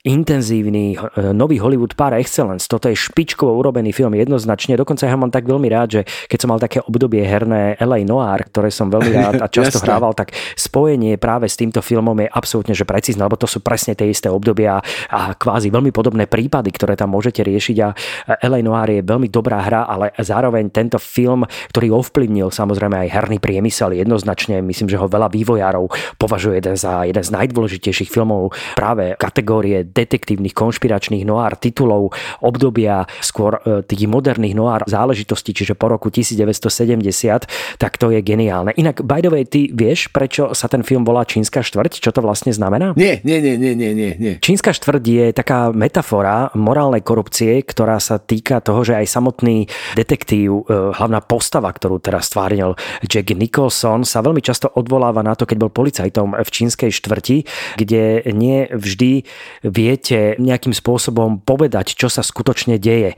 intenzívny 0.01 0.95
e, 0.95 0.97
nový 1.35 1.61
Hollywood 1.61 1.93
par 1.93 2.17
excellence. 2.17 2.65
Toto 2.65 2.89
je 2.89 2.97
špičkovo 2.97 3.53
urobený 3.53 3.93
film 3.93 4.17
jednoznačne. 4.17 4.73
Dokonca 4.73 5.05
ja 5.05 5.13
mám 5.13 5.29
tak 5.29 5.45
veľmi 5.45 5.67
rád, 5.69 5.87
že 5.99 6.01
keď 6.25 6.37
som 6.41 6.49
mal 6.49 6.61
také 6.61 6.81
obdobie 6.81 7.21
herné 7.21 7.77
LA 7.77 8.07
Noir, 8.07 8.49
ktoré 8.49 8.73
som 8.73 8.89
veľmi 8.89 9.13
rád 9.21 9.35
a 9.43 9.47
často 9.51 9.83
hrával, 9.83 10.17
tak 10.17 10.33
spojenie 10.57 11.19
práve 11.21 11.45
s 11.45 11.59
týmto 11.59 11.83
filmom 11.83 12.15
je 12.23 12.29
absolútne 12.31 12.73
že 12.73 12.87
precízne, 12.87 13.21
lebo 13.21 13.37
to 13.37 13.45
sú 13.45 13.59
presne 13.59 13.93
tie 13.93 14.09
isté 14.09 14.31
obdobia 14.31 14.79
a 15.09 15.19
kvázi 15.35 15.69
veľmi 15.69 15.93
podobné 15.93 16.25
prípady, 16.25 16.73
ktoré 16.73 16.97
tam 16.97 17.13
môžete 17.13 17.45
riešiť 17.45 17.77
a 17.83 17.89
L.A. 18.47 18.59
Noir 18.63 18.89
je 18.89 19.01
veľmi 19.03 19.27
dobrá 19.27 19.61
hra, 19.61 19.85
ale 19.85 20.15
zároveň 20.23 20.71
tento 20.71 20.99
film, 20.99 21.43
ktorý 21.75 21.91
ovplyvnil 21.99 22.49
samozrejme 22.49 23.07
aj 23.07 23.09
herný 23.11 23.37
priemysel 23.43 23.95
jednoznačne, 23.95 24.63
myslím, 24.63 24.87
že 24.87 24.99
ho 24.99 25.07
veľa 25.11 25.31
vývojárov 25.31 26.17
považuje 26.19 26.63
jeden 26.63 26.75
za 26.79 27.03
jeden 27.03 27.23
z 27.23 27.31
najdôležitejších 27.35 28.09
filmov 28.09 28.55
práve 28.75 29.15
kategórie 29.19 29.83
detektívnych, 29.83 30.55
konšpiračných 30.55 31.27
noir 31.27 31.55
titulov 31.59 32.15
obdobia 32.39 33.05
skôr 33.19 33.59
e, 33.63 33.83
tých 33.83 34.07
moderných 34.07 34.55
noir 34.55 34.81
záležitostí, 34.87 35.51
čiže 35.51 35.75
po 35.75 35.91
roku 35.91 36.07
1970, 36.07 37.79
tak 37.79 37.99
to 37.99 38.11
je 38.11 38.19
geniálne 38.23 38.53
geniálne. 38.53 38.71
Inak, 38.77 39.01
by 39.01 39.19
the 39.21 39.29
way, 39.29 39.43
ty 39.43 39.69
vieš, 39.73 40.13
prečo 40.13 40.53
sa 40.53 40.69
ten 40.69 40.85
film 40.85 41.03
volá 41.03 41.25
Čínska 41.25 41.65
štvrť? 41.65 41.99
Čo 41.99 42.11
to 42.13 42.21
vlastne 42.21 42.53
znamená? 42.53 42.93
Nie, 42.93 43.19
nie, 43.25 43.41
nie, 43.41 43.57
nie, 43.57 43.73
nie, 43.75 44.11
nie. 44.17 44.33
Čínska 44.39 44.71
štvrť 44.75 45.03
je 45.03 45.25
taká 45.33 45.73
metafora 45.73 46.53
morálnej 46.53 47.01
korupcie, 47.01 47.61
ktorá 47.65 47.97
sa 47.97 48.21
týka 48.21 48.61
toho, 48.61 48.85
že 48.85 48.99
aj 48.99 49.07
samotný 49.09 49.67
detektív, 49.97 50.12
e, 50.13 50.49
hlavná 50.69 51.19
postava, 51.25 51.73
ktorú 51.73 51.97
teraz 51.97 52.29
stvárnil 52.29 52.77
Jack 53.05 53.33
Nicholson, 53.33 54.05
sa 54.05 54.21
veľmi 54.21 54.39
často 54.43 54.69
odvoláva 54.69 55.25
na 55.25 55.33
to, 55.33 55.49
keď 55.49 55.57
bol 55.57 55.71
policajtom 55.73 56.37
v 56.37 56.49
čínskej 56.49 56.91
štvrti, 56.93 57.37
kde 57.81 58.21
nie 58.31 58.69
vždy 58.69 59.25
viete 59.65 60.35
nejakým 60.37 60.75
spôsobom 60.75 61.41
povedať, 61.41 61.97
čo 61.97 62.11
sa 62.11 62.21
skutočne 62.21 62.77
deje. 62.77 63.15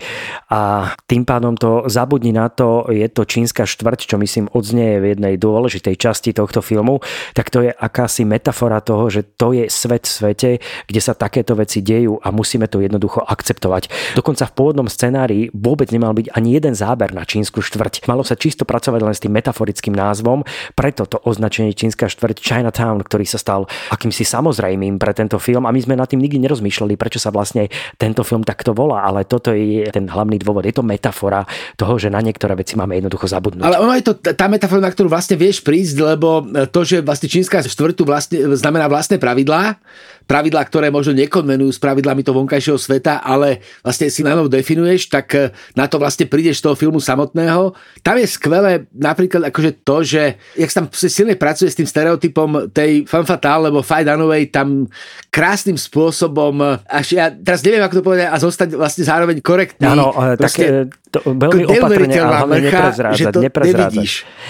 A 0.53 0.93
tým 1.09 1.25
pádom 1.27 1.59
to 1.59 1.85
zabudni 1.91 2.31
na 2.31 2.47
to, 2.47 2.87
je 2.91 3.05
to 3.11 3.25
čínska 3.25 3.67
štvrť, 3.67 3.99
čo 4.07 4.15
myslím 4.21 4.47
odznie 4.53 5.01
v 5.01 5.17
jednej 5.17 5.35
dôležitej 5.35 5.95
časti 5.99 6.31
tohto 6.31 6.61
filmu, 6.61 7.01
tak 7.33 7.49
to 7.51 7.65
je 7.65 7.71
akási 7.73 8.23
metafora 8.23 8.79
toho, 8.79 9.09
že 9.09 9.25
to 9.35 9.51
je 9.51 9.67
svet 9.67 10.05
v 10.05 10.11
svete, 10.11 10.51
kde 10.87 11.01
sa 11.01 11.17
takéto 11.17 11.57
veci 11.57 11.81
dejú 11.81 12.21
a 12.21 12.29
musíme 12.29 12.69
to 12.69 12.79
jednoducho 12.79 13.25
akceptovať. 13.25 14.15
Dokonca 14.15 14.45
v 14.47 14.55
pôvodnom 14.55 14.87
scenári 14.87 15.49
vôbec 15.51 15.89
nemal 15.89 16.13
byť 16.13 16.31
ani 16.31 16.55
jeden 16.55 16.73
záber 16.73 16.84
na 16.85 17.25
čínsku 17.25 17.65
štvrť. 17.65 18.05
Malo 18.05 18.21
sa 18.21 18.37
čisto 18.37 18.63
pracovať 18.63 19.01
len 19.01 19.15
s 19.17 19.23
tým 19.25 19.33
metaforickým 19.33 19.97
názvom, 19.97 20.45
preto 20.77 21.09
to 21.09 21.17
označenie 21.25 21.73
čínska 21.73 22.05
štvrť 22.05 22.37
Chinatown, 22.37 23.01
ktorý 23.01 23.25
sa 23.25 23.41
stal 23.41 23.65
akýmsi 23.89 24.21
samozrejmým 24.21 25.01
pre 25.01 25.17
tento 25.17 25.41
film 25.41 25.65
a 25.65 25.73
my 25.73 25.79
sme 25.81 25.97
nad 25.97 26.05
tým 26.05 26.21
nikdy 26.21 26.37
nerozmýšľali, 26.45 26.93
prečo 26.93 27.17
sa 27.17 27.33
vlastne 27.33 27.67
tento 27.97 28.21
film 28.21 28.45
takto 28.45 28.77
volá, 28.77 29.01
ale 29.03 29.25
toto 29.25 29.49
je 29.49 29.89
ten 29.89 30.05
hlavný 30.05 30.37
dôvod. 30.37 30.69
Je 30.69 30.75
to 30.75 30.85
metafora 30.85 31.43
toho, 31.73 31.97
že 31.97 32.13
na 32.13 32.21
niektoré 32.21 32.53
veci 32.53 32.77
máme 32.77 32.93
jednoducho 33.01 33.25
zabudnúť. 33.25 33.65
Ale 33.65 33.81
ono 33.81 33.93
je 33.97 34.05
to 34.05 34.13
tá 34.21 34.45
metafora, 34.45 34.85
na 34.85 34.93
ktorú 34.93 35.09
vlastne 35.09 35.39
vieš 35.39 35.65
prísť, 35.65 35.95
lebo 35.97 36.45
to, 36.69 36.85
že 36.85 37.01
vlastne 37.01 37.27
čínska 37.31 37.65
štvrtu 37.65 38.05
vlastne, 38.05 38.37
znamená 38.53 38.85
vlastné 38.85 39.17
pravidlá, 39.17 39.81
pravidlá, 40.25 40.61
ktoré 40.65 40.89
možno 40.89 41.13
nekonvenujú 41.15 41.71
s 41.71 41.79
pravidlami 41.81 42.25
toho 42.25 42.41
vonkajšieho 42.41 42.77
sveta, 42.77 43.21
ale 43.21 43.61
vlastne 43.85 44.09
si 44.09 44.25
na 44.25 44.33
novo 44.33 44.49
definuješ, 44.49 45.09
tak 45.09 45.27
eh, 45.37 45.53
na 45.77 45.85
to 45.85 46.01
vlastne 46.01 46.25
prídeš 46.25 46.61
z 46.61 46.73
toho 46.75 46.91
filmu 46.91 46.99
samotného. 46.99 47.71
Tam 48.03 48.19
je 48.19 48.27
skvelé 48.27 48.83
napríklad 48.91 49.47
akože 49.47 49.71
to, 49.87 50.03
že 50.03 50.35
jak 50.59 50.69
sa 50.69 50.83
tam 50.83 50.91
silne 50.91 51.39
pracuje 51.39 51.71
s 51.71 51.79
tým 51.79 51.87
stereotypom 51.87 52.67
tej 52.75 53.07
fan 53.07 53.23
fatale, 53.23 53.71
lebo 53.71 53.79
Faye 53.79 54.03
Dunaway 54.03 54.51
tam 54.51 54.91
krásnym 55.31 55.79
spôsobom, 55.79 56.83
až 56.83 57.15
ja 57.15 57.31
teraz 57.31 57.63
neviem, 57.63 57.79
ako 57.79 58.03
to 58.03 58.03
povedať, 58.03 58.27
a 58.27 58.35
zostať 58.35 58.69
vlastne 58.75 59.07
zároveň 59.07 59.39
korektný. 59.39 59.87
Áno, 59.87 60.11
tak 60.35 60.51
eh, 60.59 60.91
to, 61.15 61.19
veľmi 61.23 61.63
opatrne, 61.63 62.15
ale 62.19 62.35
hlavne 62.43 62.59
neprezrádzať. 62.67 63.19
Že 63.19 63.25
to 63.31 63.39
neprezrádzať. 63.47 64.07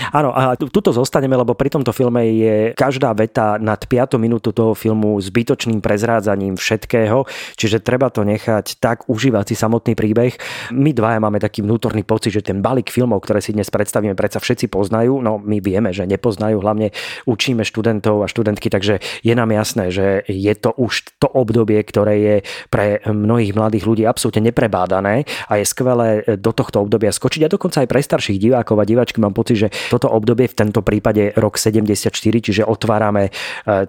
Áno, 0.10 0.30
a 0.34 0.58
tuto 0.58 0.90
zostaneme, 0.90 1.38
lebo 1.38 1.54
pri 1.54 1.70
tomto 1.70 1.94
filme 1.94 2.26
je 2.34 2.56
každá 2.74 3.14
veta 3.14 3.62
nad 3.62 3.78
5 3.78 4.18
minútu 4.18 4.50
toho 4.50 4.74
filmu 4.74 5.22
zbytočným 5.22 5.80
prezrádzaním 5.80 6.58
všetkého, 6.58 7.30
čiže 7.54 7.86
treba 7.86 8.10
to 8.10 8.26
nechať 8.26 8.82
tak 8.82 9.06
užívať 9.06 9.54
si 9.54 9.56
samotný 9.56 9.94
príbeh. 9.94 10.34
My 10.74 10.90
dvaja 10.90 11.22
máme 11.22 11.38
taký 11.38 11.62
vnútorný 11.62 12.02
pocit, 12.02 12.34
že 12.34 12.42
ten 12.42 12.66
balík 12.66 12.90
filmov, 12.90 13.22
ktoré 13.22 13.44
si 13.44 13.54
dnes 13.54 13.70
predstavíme, 13.70 14.18
predsa 14.18 14.42
všetci 14.42 14.72
poznajú, 14.72 15.22
no 15.22 15.38
my 15.38 15.62
vieme, 15.62 15.94
že 15.94 16.10
nepoznajú, 16.10 16.58
hlavne 16.64 16.90
učíme 17.30 17.62
študentov 17.62 18.26
a 18.26 18.32
študentky, 18.32 18.74
takže 18.74 19.04
je 19.22 19.34
nám 19.36 19.54
jasné, 19.54 19.94
že 19.94 20.26
je 20.26 20.54
to 20.58 20.74
už 20.74 21.20
to 21.22 21.28
obdobie, 21.30 21.78
ktoré 21.84 22.16
je 22.18 22.36
pre 22.72 23.04
mnohých 23.06 23.54
mladých 23.54 23.84
ľudí 23.86 24.04
absolútne 24.08 24.50
neprebádané 24.50 25.28
a 25.52 25.60
je 25.60 25.66
skvelé 25.68 26.24
do 26.40 26.55
tohto 26.56 26.82
obdobia 26.82 27.12
skočiť. 27.12 27.46
A 27.46 27.50
dokonca 27.52 27.84
aj 27.84 27.90
pre 27.92 28.00
starších 28.00 28.40
divákov 28.40 28.80
a 28.80 28.88
diváčky 28.88 29.20
mám 29.20 29.36
pocit, 29.36 29.68
že 29.68 29.68
toto 29.92 30.08
obdobie 30.08 30.48
v 30.48 30.56
tento 30.56 30.80
prípade 30.80 31.36
rok 31.36 31.60
74, 31.60 32.10
čiže 32.16 32.64
otvárame 32.64 33.30
e, 33.30 33.32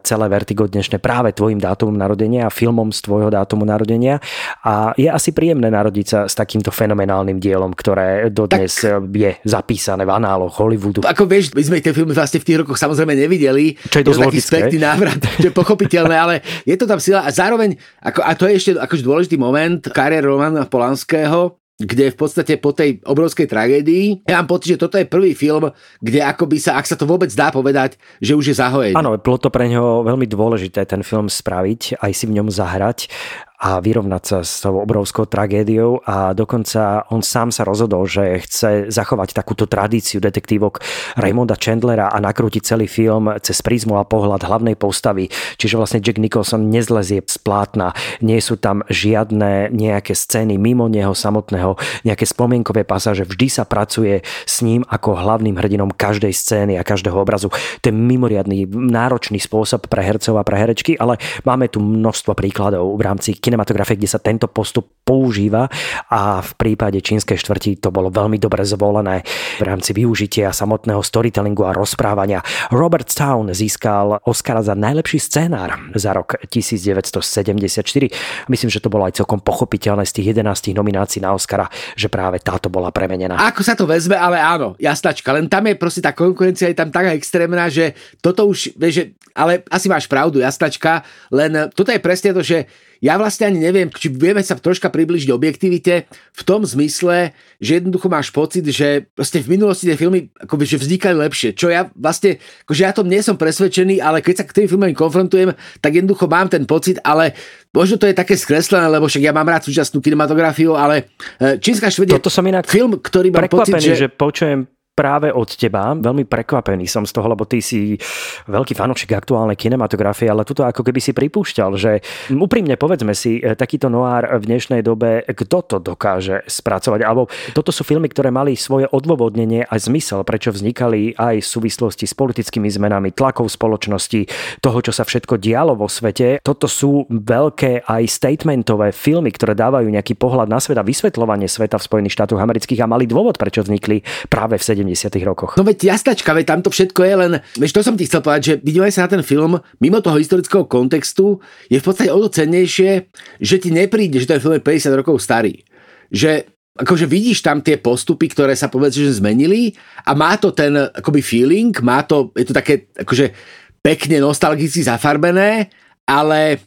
celé 0.02 0.26
Vertigo 0.26 0.66
dnešné 0.66 0.99
práve 0.99 1.30
tvojim 1.32 1.62
dátumom 1.62 1.94
narodenia 1.94 2.49
a 2.49 2.50
filmom 2.50 2.90
z 2.90 3.06
tvojho 3.06 3.30
dátumu 3.30 3.62
narodenia. 3.62 4.18
A 4.66 4.90
je 4.99 5.06
asi 5.06 5.30
príjemné 5.30 5.70
narodiť 5.70 6.06
sa 6.06 6.20
s 6.26 6.35
takýmto 6.35 6.75
fenomenálnym 6.75 7.38
dielom, 7.38 7.70
ktoré 7.73 8.28
dodnes 8.35 8.82
tak... 8.82 9.06
je 9.14 9.30
zapísané 9.46 10.02
v 10.02 10.12
análoch 10.12 10.58
Hollywoodu. 10.58 11.06
Ako 11.06 11.30
vieš, 11.30 11.54
my 11.54 11.62
sme 11.62 11.78
tie 11.78 11.94
filmy 11.94 12.16
vlastne 12.16 12.42
v 12.42 12.46
tých 12.49 12.58
rokoch 12.64 12.80
samozrejme 12.80 13.14
nevideli. 13.14 13.78
Čo 13.92 14.02
je 14.02 14.04
to 14.11 14.18
taký 14.18 14.40
spätný 14.42 14.78
návrat, 14.82 15.20
čo 15.42 15.49
je 15.49 15.54
pochopiteľné, 15.54 16.16
ale 16.16 16.35
je 16.64 16.75
to 16.75 16.88
tam 16.88 16.99
sila. 16.99 17.23
A 17.23 17.30
zároveň, 17.30 17.78
ako, 18.02 18.20
a 18.25 18.32
to 18.35 18.50
je 18.50 18.54
ešte 18.56 18.70
akož 18.75 19.04
dôležitý 19.04 19.37
moment, 19.38 19.78
kariér 19.92 20.26
Romana 20.26 20.64
Polanského, 20.64 21.61
kde 21.76 22.09
v 22.09 22.16
podstate 22.16 22.56
po 22.56 22.73
tej 22.73 23.04
obrovskej 23.04 23.45
tragédii, 23.45 24.25
ja 24.25 24.40
mám 24.40 24.49
pocit, 24.49 24.76
že 24.76 24.80
toto 24.80 24.97
je 24.97 25.04
prvý 25.04 25.37
film, 25.37 25.68
kde 26.00 26.25
akoby 26.25 26.56
sa, 26.56 26.80
ak 26.80 26.88
sa 26.88 26.97
to 26.97 27.04
vôbec 27.04 27.28
dá 27.37 27.52
povedať, 27.52 28.00
že 28.16 28.33
už 28.33 28.52
je 28.52 28.56
zahojený. 28.56 28.97
Áno, 28.97 29.12
bolo 29.21 29.37
to 29.37 29.52
pre 29.52 29.68
neho 29.68 30.00
veľmi 30.00 30.25
dôležité 30.25 30.88
ten 30.88 31.04
film 31.04 31.28
spraviť, 31.28 32.00
aj 32.00 32.12
si 32.16 32.25
v 32.25 32.40
ňom 32.40 32.49
zahrať 32.49 33.12
a 33.56 33.80
vyrovnať 33.80 34.22
sa 34.22 34.38
s 34.44 34.60
tou 34.60 34.76
obrovskou 34.76 35.25
tragédiou 35.25 36.04
a 36.04 36.36
dokonca 36.36 37.08
on 37.08 37.25
sám 37.25 37.48
sa 37.48 37.64
rozhodol, 37.64 38.04
že 38.04 38.44
chce 38.44 38.92
zachovať 38.92 39.32
takúto 39.32 39.64
tradíciu 39.64 40.20
detektívok 40.20 40.84
Raymonda 41.16 41.56
Chandlera 41.56 42.12
a 42.12 42.20
nakrútiť 42.20 42.62
celý 42.62 42.84
film 42.84 43.32
cez 43.40 43.64
prízmu 43.64 43.96
a 43.96 44.04
pohľad 44.04 44.44
hlavnej 44.44 44.76
postavy. 44.76 45.32
Čiže 45.56 45.80
vlastne 45.80 46.04
Jack 46.04 46.20
Nicholson 46.20 46.68
nezlezie 46.68 47.25
z 47.25 47.38
plátna, 47.40 47.96
nie 48.20 48.36
sú 48.44 48.60
tam 48.60 48.84
žiadne 48.92 49.72
nejaké 49.72 50.12
scény 50.12 50.60
mimo 50.60 50.92
neho 50.92 51.16
samotného, 51.16 51.80
nejaké 52.04 52.28
spomienkové 52.28 52.84
pasáže, 52.84 53.25
vždy 53.25 53.48
sa 53.48 53.64
pracuje 53.64 54.20
s 54.44 54.60
ním 54.60 54.84
ako 54.84 55.16
hlavným 55.16 55.56
hrdinom 55.56 55.96
každej 55.96 56.36
scény 56.36 56.76
a 56.76 56.84
každého 56.84 57.16
obrazu. 57.16 57.48
To 57.80 57.84
je 57.88 57.94
mimoriadný, 57.96 58.68
náročný 58.68 59.40
spôsob 59.40 59.88
pre 59.88 60.04
hercov 60.04 60.36
a 60.36 60.44
pre 60.44 60.60
herečky, 60.60 60.92
ale 61.00 61.16
máme 61.48 61.72
tu 61.72 61.80
množstvo 61.80 62.36
príkladov 62.36 62.92
v 63.00 63.02
rámci 63.02 63.32
kinematografie, 63.56 63.96
kde 63.96 64.12
sa 64.12 64.20
tento 64.20 64.52
postup 64.52 65.00
používa 65.00 65.72
a 66.12 66.44
v 66.44 66.52
prípade 66.60 67.00
čínskej 67.00 67.40
štvrti 67.40 67.80
to 67.80 67.88
bolo 67.88 68.12
veľmi 68.12 68.36
dobre 68.36 68.60
zvolené 68.68 69.25
v 69.56 69.62
rámci 69.64 69.96
využitia 69.96 70.52
samotného 70.52 71.00
storytellingu 71.00 71.64
a 71.64 71.72
rozprávania. 71.72 72.44
Robert 72.68 73.08
Town 73.08 73.48
získal 73.56 74.20
Oscara 74.28 74.60
za 74.60 74.76
najlepší 74.76 75.16
scénár 75.16 75.72
za 75.96 76.12
rok 76.12 76.36
1974. 76.52 78.52
Myslím, 78.52 78.68
že 78.68 78.84
to 78.84 78.92
bolo 78.92 79.08
aj 79.08 79.25
celkom 79.25 79.40
pochopiteľné 79.40 80.04
z 80.04 80.20
tých 80.20 80.36
11 80.36 80.76
nominácií 80.76 81.25
na 81.25 81.32
Oscara, 81.32 81.72
že 81.96 82.12
práve 82.12 82.44
táto 82.44 82.68
bola 82.68 82.92
premenená. 82.92 83.40
Ako 83.40 83.64
sa 83.64 83.72
to 83.72 83.88
vezme, 83.88 84.20
ale 84.20 84.36
áno, 84.36 84.76
jasnačka, 84.76 85.32
len 85.32 85.48
tam 85.48 85.64
je 85.64 85.80
proste 85.80 86.04
tá 86.04 86.12
konkurencia 86.12 86.68
je 86.68 86.76
tam 86.76 86.92
taká 86.92 87.16
extrémna, 87.16 87.72
že 87.72 87.96
toto 88.20 88.44
už, 88.50 88.76
vieš, 88.76 89.16
ale 89.32 89.64
asi 89.70 89.88
máš 89.88 90.10
pravdu, 90.10 90.42
jasnačka, 90.42 91.06
len 91.30 91.70
toto 91.72 91.94
je 91.94 92.02
presne 92.02 92.34
to, 92.34 92.42
že 92.42 92.66
ja 93.00 93.20
vlastne 93.20 93.52
ani 93.52 93.60
neviem, 93.60 93.88
či 93.92 94.08
vieme 94.08 94.40
sa 94.40 94.56
troška 94.56 94.88
približiť 94.88 95.28
objektivite 95.32 96.08
v 96.10 96.42
tom 96.44 96.64
zmysle, 96.64 97.36
že 97.60 97.80
jednoducho 97.80 98.08
máš 98.08 98.32
pocit, 98.32 98.64
že 98.68 99.08
proste 99.12 99.42
v 99.42 99.58
minulosti 99.58 99.88
tie 99.88 99.98
filmy 99.98 100.32
akoby, 100.40 100.64
že 100.64 100.80
vznikali 100.80 101.16
lepšie. 101.28 101.52
Čo 101.56 101.68
ja 101.68 101.88
vlastne, 101.96 102.40
akože 102.68 102.82
ja 102.82 102.92
tom 102.92 103.08
nie 103.08 103.20
som 103.20 103.36
presvedčený, 103.36 104.00
ale 104.00 104.20
keď 104.24 104.42
sa 104.42 104.44
k 104.48 104.62
tým 104.62 104.68
filmom 104.68 104.92
konfrontujem, 104.96 105.52
tak 105.80 105.92
jednoducho 105.96 106.28
mám 106.28 106.48
ten 106.48 106.64
pocit, 106.64 107.00
ale 107.04 107.36
možno 107.72 108.00
to 108.00 108.08
je 108.08 108.16
také 108.16 108.36
skreslené, 108.36 108.88
lebo 108.88 109.08
však 109.08 109.24
ja 109.24 109.32
mám 109.32 109.48
rád 109.48 109.68
súčasnú 109.68 110.00
kinematografiu, 110.00 110.76
ale 110.76 111.12
e, 111.36 111.60
Čínska 111.60 111.92
švedia 111.92 112.16
Toto 112.16 112.32
som 112.32 112.44
inak 112.44 112.68
film, 112.68 113.00
ktorý 113.00 113.32
mám 113.32 113.48
pocit, 113.48 113.76
že... 113.80 114.06
že 114.06 114.08
počujem 114.12 114.75
práve 114.96 115.28
od 115.28 115.44
teba. 115.52 115.92
Veľmi 115.92 116.24
prekvapený 116.24 116.88
som 116.88 117.04
z 117.04 117.12
toho, 117.12 117.28
lebo 117.28 117.44
ty 117.44 117.60
si 117.60 118.00
veľký 118.48 118.72
fanúšik 118.72 119.12
aktuálnej 119.12 119.60
kinematografie, 119.60 120.32
ale 120.32 120.48
tuto 120.48 120.64
ako 120.64 120.80
keby 120.80 121.04
si 121.04 121.12
pripúšťal, 121.12 121.70
že 121.76 122.00
úprimne 122.32 122.80
povedzme 122.80 123.12
si, 123.12 123.44
e, 123.44 123.52
takýto 123.52 123.92
noár 123.92 124.40
v 124.40 124.48
dnešnej 124.48 124.80
dobe, 124.80 125.20
kto 125.28 125.58
to 125.68 125.76
dokáže 125.84 126.48
spracovať? 126.48 127.04
Alebo 127.04 127.28
toto 127.52 127.68
sú 127.76 127.84
filmy, 127.84 128.08
ktoré 128.08 128.32
mali 128.32 128.56
svoje 128.56 128.88
odôvodnenie 128.88 129.68
a 129.68 129.76
zmysel, 129.76 130.24
prečo 130.24 130.48
vznikali 130.48 131.12
aj 131.12 131.44
v 131.44 131.46
súvislosti 131.46 132.08
s 132.08 132.16
politickými 132.16 132.72
zmenami, 132.72 133.12
tlakou 133.12 133.44
spoločnosti, 133.44 134.24
toho, 134.64 134.78
čo 134.80 134.96
sa 134.96 135.04
všetko 135.04 135.36
dialo 135.36 135.76
vo 135.76 135.92
svete. 135.92 136.40
Toto 136.40 136.64
sú 136.64 137.04
veľké 137.12 137.84
aj 137.84 138.02
statementové 138.08 138.96
filmy, 138.96 139.28
ktoré 139.28 139.52
dávajú 139.52 139.92
nejaký 139.92 140.16
pohľad 140.16 140.48
na 140.48 140.56
svet 140.56 140.80
a 140.80 140.86
vysvetľovanie 140.86 141.52
sveta 141.52 141.76
v 141.76 141.84
Spojených 141.84 142.16
štátoch 142.16 142.40
amerických 142.40 142.80
a 142.80 142.88
mali 142.88 143.04
dôvod, 143.04 143.36
prečo 143.36 143.60
vznikli 143.60 144.00
práve 144.32 144.56
v 144.56 144.64
70. 144.64 144.85
rokoch. 145.26 145.58
No 145.58 145.64
veď 145.66 145.96
jasnačka, 145.96 146.36
veď 146.36 146.46
tamto 146.54 146.70
všetko 146.70 147.00
je 147.02 147.14
len, 147.16 147.32
vieš, 147.58 147.74
to 147.74 147.82
som 147.82 147.96
ti 147.98 148.06
chcel 148.06 148.22
povedať, 148.22 148.42
že 148.44 148.54
vidíme 148.62 148.86
sa 148.92 149.08
na 149.08 149.18
ten 149.18 149.24
film, 149.26 149.58
mimo 149.82 149.98
toho 149.98 150.20
historického 150.20 150.68
kontextu, 150.68 151.42
je 151.66 151.80
v 151.80 151.84
podstate 151.84 152.12
o 152.12 152.20
to 152.22 152.28
cennejšie, 152.30 153.10
že 153.42 153.56
ti 153.58 153.74
nepríde, 153.74 154.22
že 154.22 154.30
ten 154.30 154.38
film 154.38 154.54
je 154.54 154.62
50 154.62 155.00
rokov 155.00 155.18
starý. 155.18 155.64
Že 156.12 156.46
akože 156.76 157.08
vidíš 157.08 157.40
tam 157.40 157.64
tie 157.64 157.80
postupy, 157.80 158.28
ktoré 158.28 158.52
sa 158.52 158.68
povedz, 158.68 159.00
že 159.00 159.18
zmenili 159.18 159.72
a 160.04 160.12
má 160.12 160.36
to 160.36 160.52
ten 160.52 160.76
akoby 160.76 161.25
feeling, 161.25 161.72
má 161.80 162.04
to, 162.04 162.30
je 162.36 162.46
to 162.46 162.54
také 162.54 162.92
akože 162.92 163.32
pekne 163.80 164.20
nostalgicky 164.20 164.84
zafarbené, 164.84 165.72
ale 166.04 166.60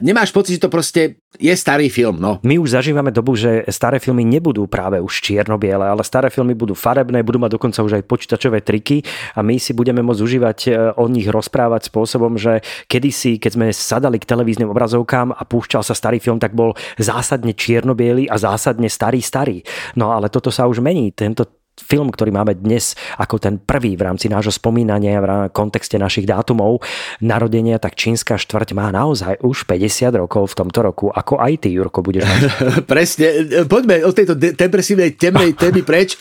nemáš 0.00 0.30
pocit, 0.30 0.56
že 0.56 0.64
to 0.64 0.70
proste 0.70 1.18
je 1.34 1.50
starý 1.50 1.90
film, 1.90 2.22
no. 2.22 2.38
My 2.46 2.62
už 2.62 2.78
zažívame 2.78 3.10
dobu, 3.10 3.34
že 3.34 3.66
staré 3.66 3.98
filmy 3.98 4.22
nebudú 4.22 4.70
práve 4.70 5.02
už 5.02 5.18
čierno-biele, 5.18 5.82
ale 5.82 6.06
staré 6.06 6.30
filmy 6.30 6.54
budú 6.54 6.78
farebné, 6.78 7.26
budú 7.26 7.42
mať 7.42 7.58
dokonca 7.58 7.82
už 7.82 7.98
aj 7.98 8.06
počítačové 8.06 8.62
triky 8.62 9.02
a 9.34 9.42
my 9.42 9.58
si 9.58 9.74
budeme 9.74 9.98
môcť 10.06 10.22
užívať 10.22 10.58
e, 10.66 10.70
o 10.94 11.04
nich 11.10 11.26
rozprávať 11.26 11.90
spôsobom, 11.90 12.38
že 12.38 12.62
kedysi, 12.86 13.42
keď 13.42 13.50
sme 13.50 13.66
sadali 13.74 14.22
k 14.22 14.30
televíznym 14.30 14.70
obrazovkám 14.70 15.34
a 15.34 15.42
púšťal 15.42 15.82
sa 15.82 15.98
starý 15.98 16.22
film, 16.22 16.38
tak 16.38 16.54
bol 16.54 16.78
zásadne 16.94 17.50
čierno 17.54 17.98
a 18.30 18.36
zásadne 18.38 18.86
starý 18.86 19.18
starý. 19.22 19.58
No 19.98 20.14
ale 20.14 20.30
toto 20.30 20.52
sa 20.52 20.68
už 20.70 20.82
mení. 20.82 21.10
Tento 21.10 21.63
film, 21.80 22.10
ktorý 22.10 22.30
máme 22.30 22.54
dnes 22.54 22.94
ako 23.18 23.42
ten 23.42 23.58
prvý 23.58 23.98
v 23.98 24.06
rámci 24.06 24.30
nášho 24.30 24.54
spomínania 24.54 25.18
v 25.18 25.50
kontexte 25.50 25.98
našich 25.98 26.26
dátumov 26.26 26.82
narodenia, 27.18 27.82
tak 27.82 27.98
čínska 27.98 28.38
štvrť 28.38 28.76
má 28.78 28.90
naozaj 28.94 29.42
už 29.42 29.66
50 29.66 30.14
rokov 30.14 30.54
v 30.54 30.58
tomto 30.64 30.80
roku. 30.82 31.06
Ako 31.10 31.42
aj 31.42 31.66
ty, 31.66 31.74
Jurko, 31.74 32.02
budeš 32.02 32.26
mať. 32.26 32.40
Presne. 32.92 33.26
Poďme 33.66 34.06
od 34.06 34.14
tejto 34.14 34.34
de- 34.38 34.54
depresívnej 34.54 35.18
temnej 35.18 35.54
témy 35.58 35.82
preč. 35.82 36.18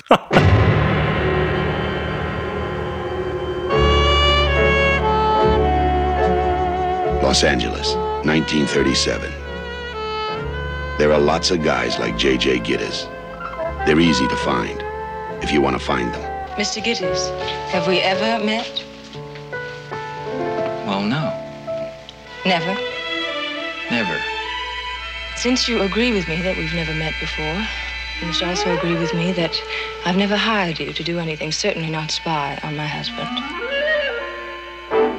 Los 7.23 7.41
Angeles, 7.41 7.97
1937. 8.21 9.43
There 10.99 11.11
are 11.11 11.19
lots 11.19 11.49
of 11.49 11.63
guys 11.63 11.97
like 11.97 12.15
J.J. 12.15 12.59
Gittes. 12.59 13.09
They're 13.87 13.99
easy 13.99 14.27
to 14.27 14.35
find. 14.35 14.92
If 15.43 15.51
you 15.51 15.61
want 15.61 15.77
to 15.77 15.85
find 15.85 16.13
them. 16.13 16.21
Mr. 16.57 16.81
Gittes, 16.81 17.29
have 17.69 17.85
we 17.85 17.99
ever 17.99 18.43
met? 18.43 18.83
Well, 20.87 21.03
no. 21.03 21.33
Never? 22.45 22.73
Never. 23.91 24.17
Since 25.35 25.67
you 25.67 25.81
agree 25.81 26.13
with 26.13 26.27
me 26.29 26.41
that 26.41 26.55
we've 26.55 26.73
never 26.73 26.93
met 26.93 27.13
before, 27.19 27.67
you 28.21 28.27
must 28.27 28.41
also 28.41 28.75
agree 28.77 28.95
with 28.95 29.13
me 29.13 29.33
that 29.33 29.61
I've 30.05 30.15
never 30.15 30.37
hired 30.37 30.79
you 30.79 30.93
to 30.93 31.03
do 31.03 31.19
anything, 31.19 31.51
certainly 31.51 31.89
not 31.89 32.11
spy 32.11 32.57
on 32.63 32.77
my 32.77 32.87
husband. 32.87 33.82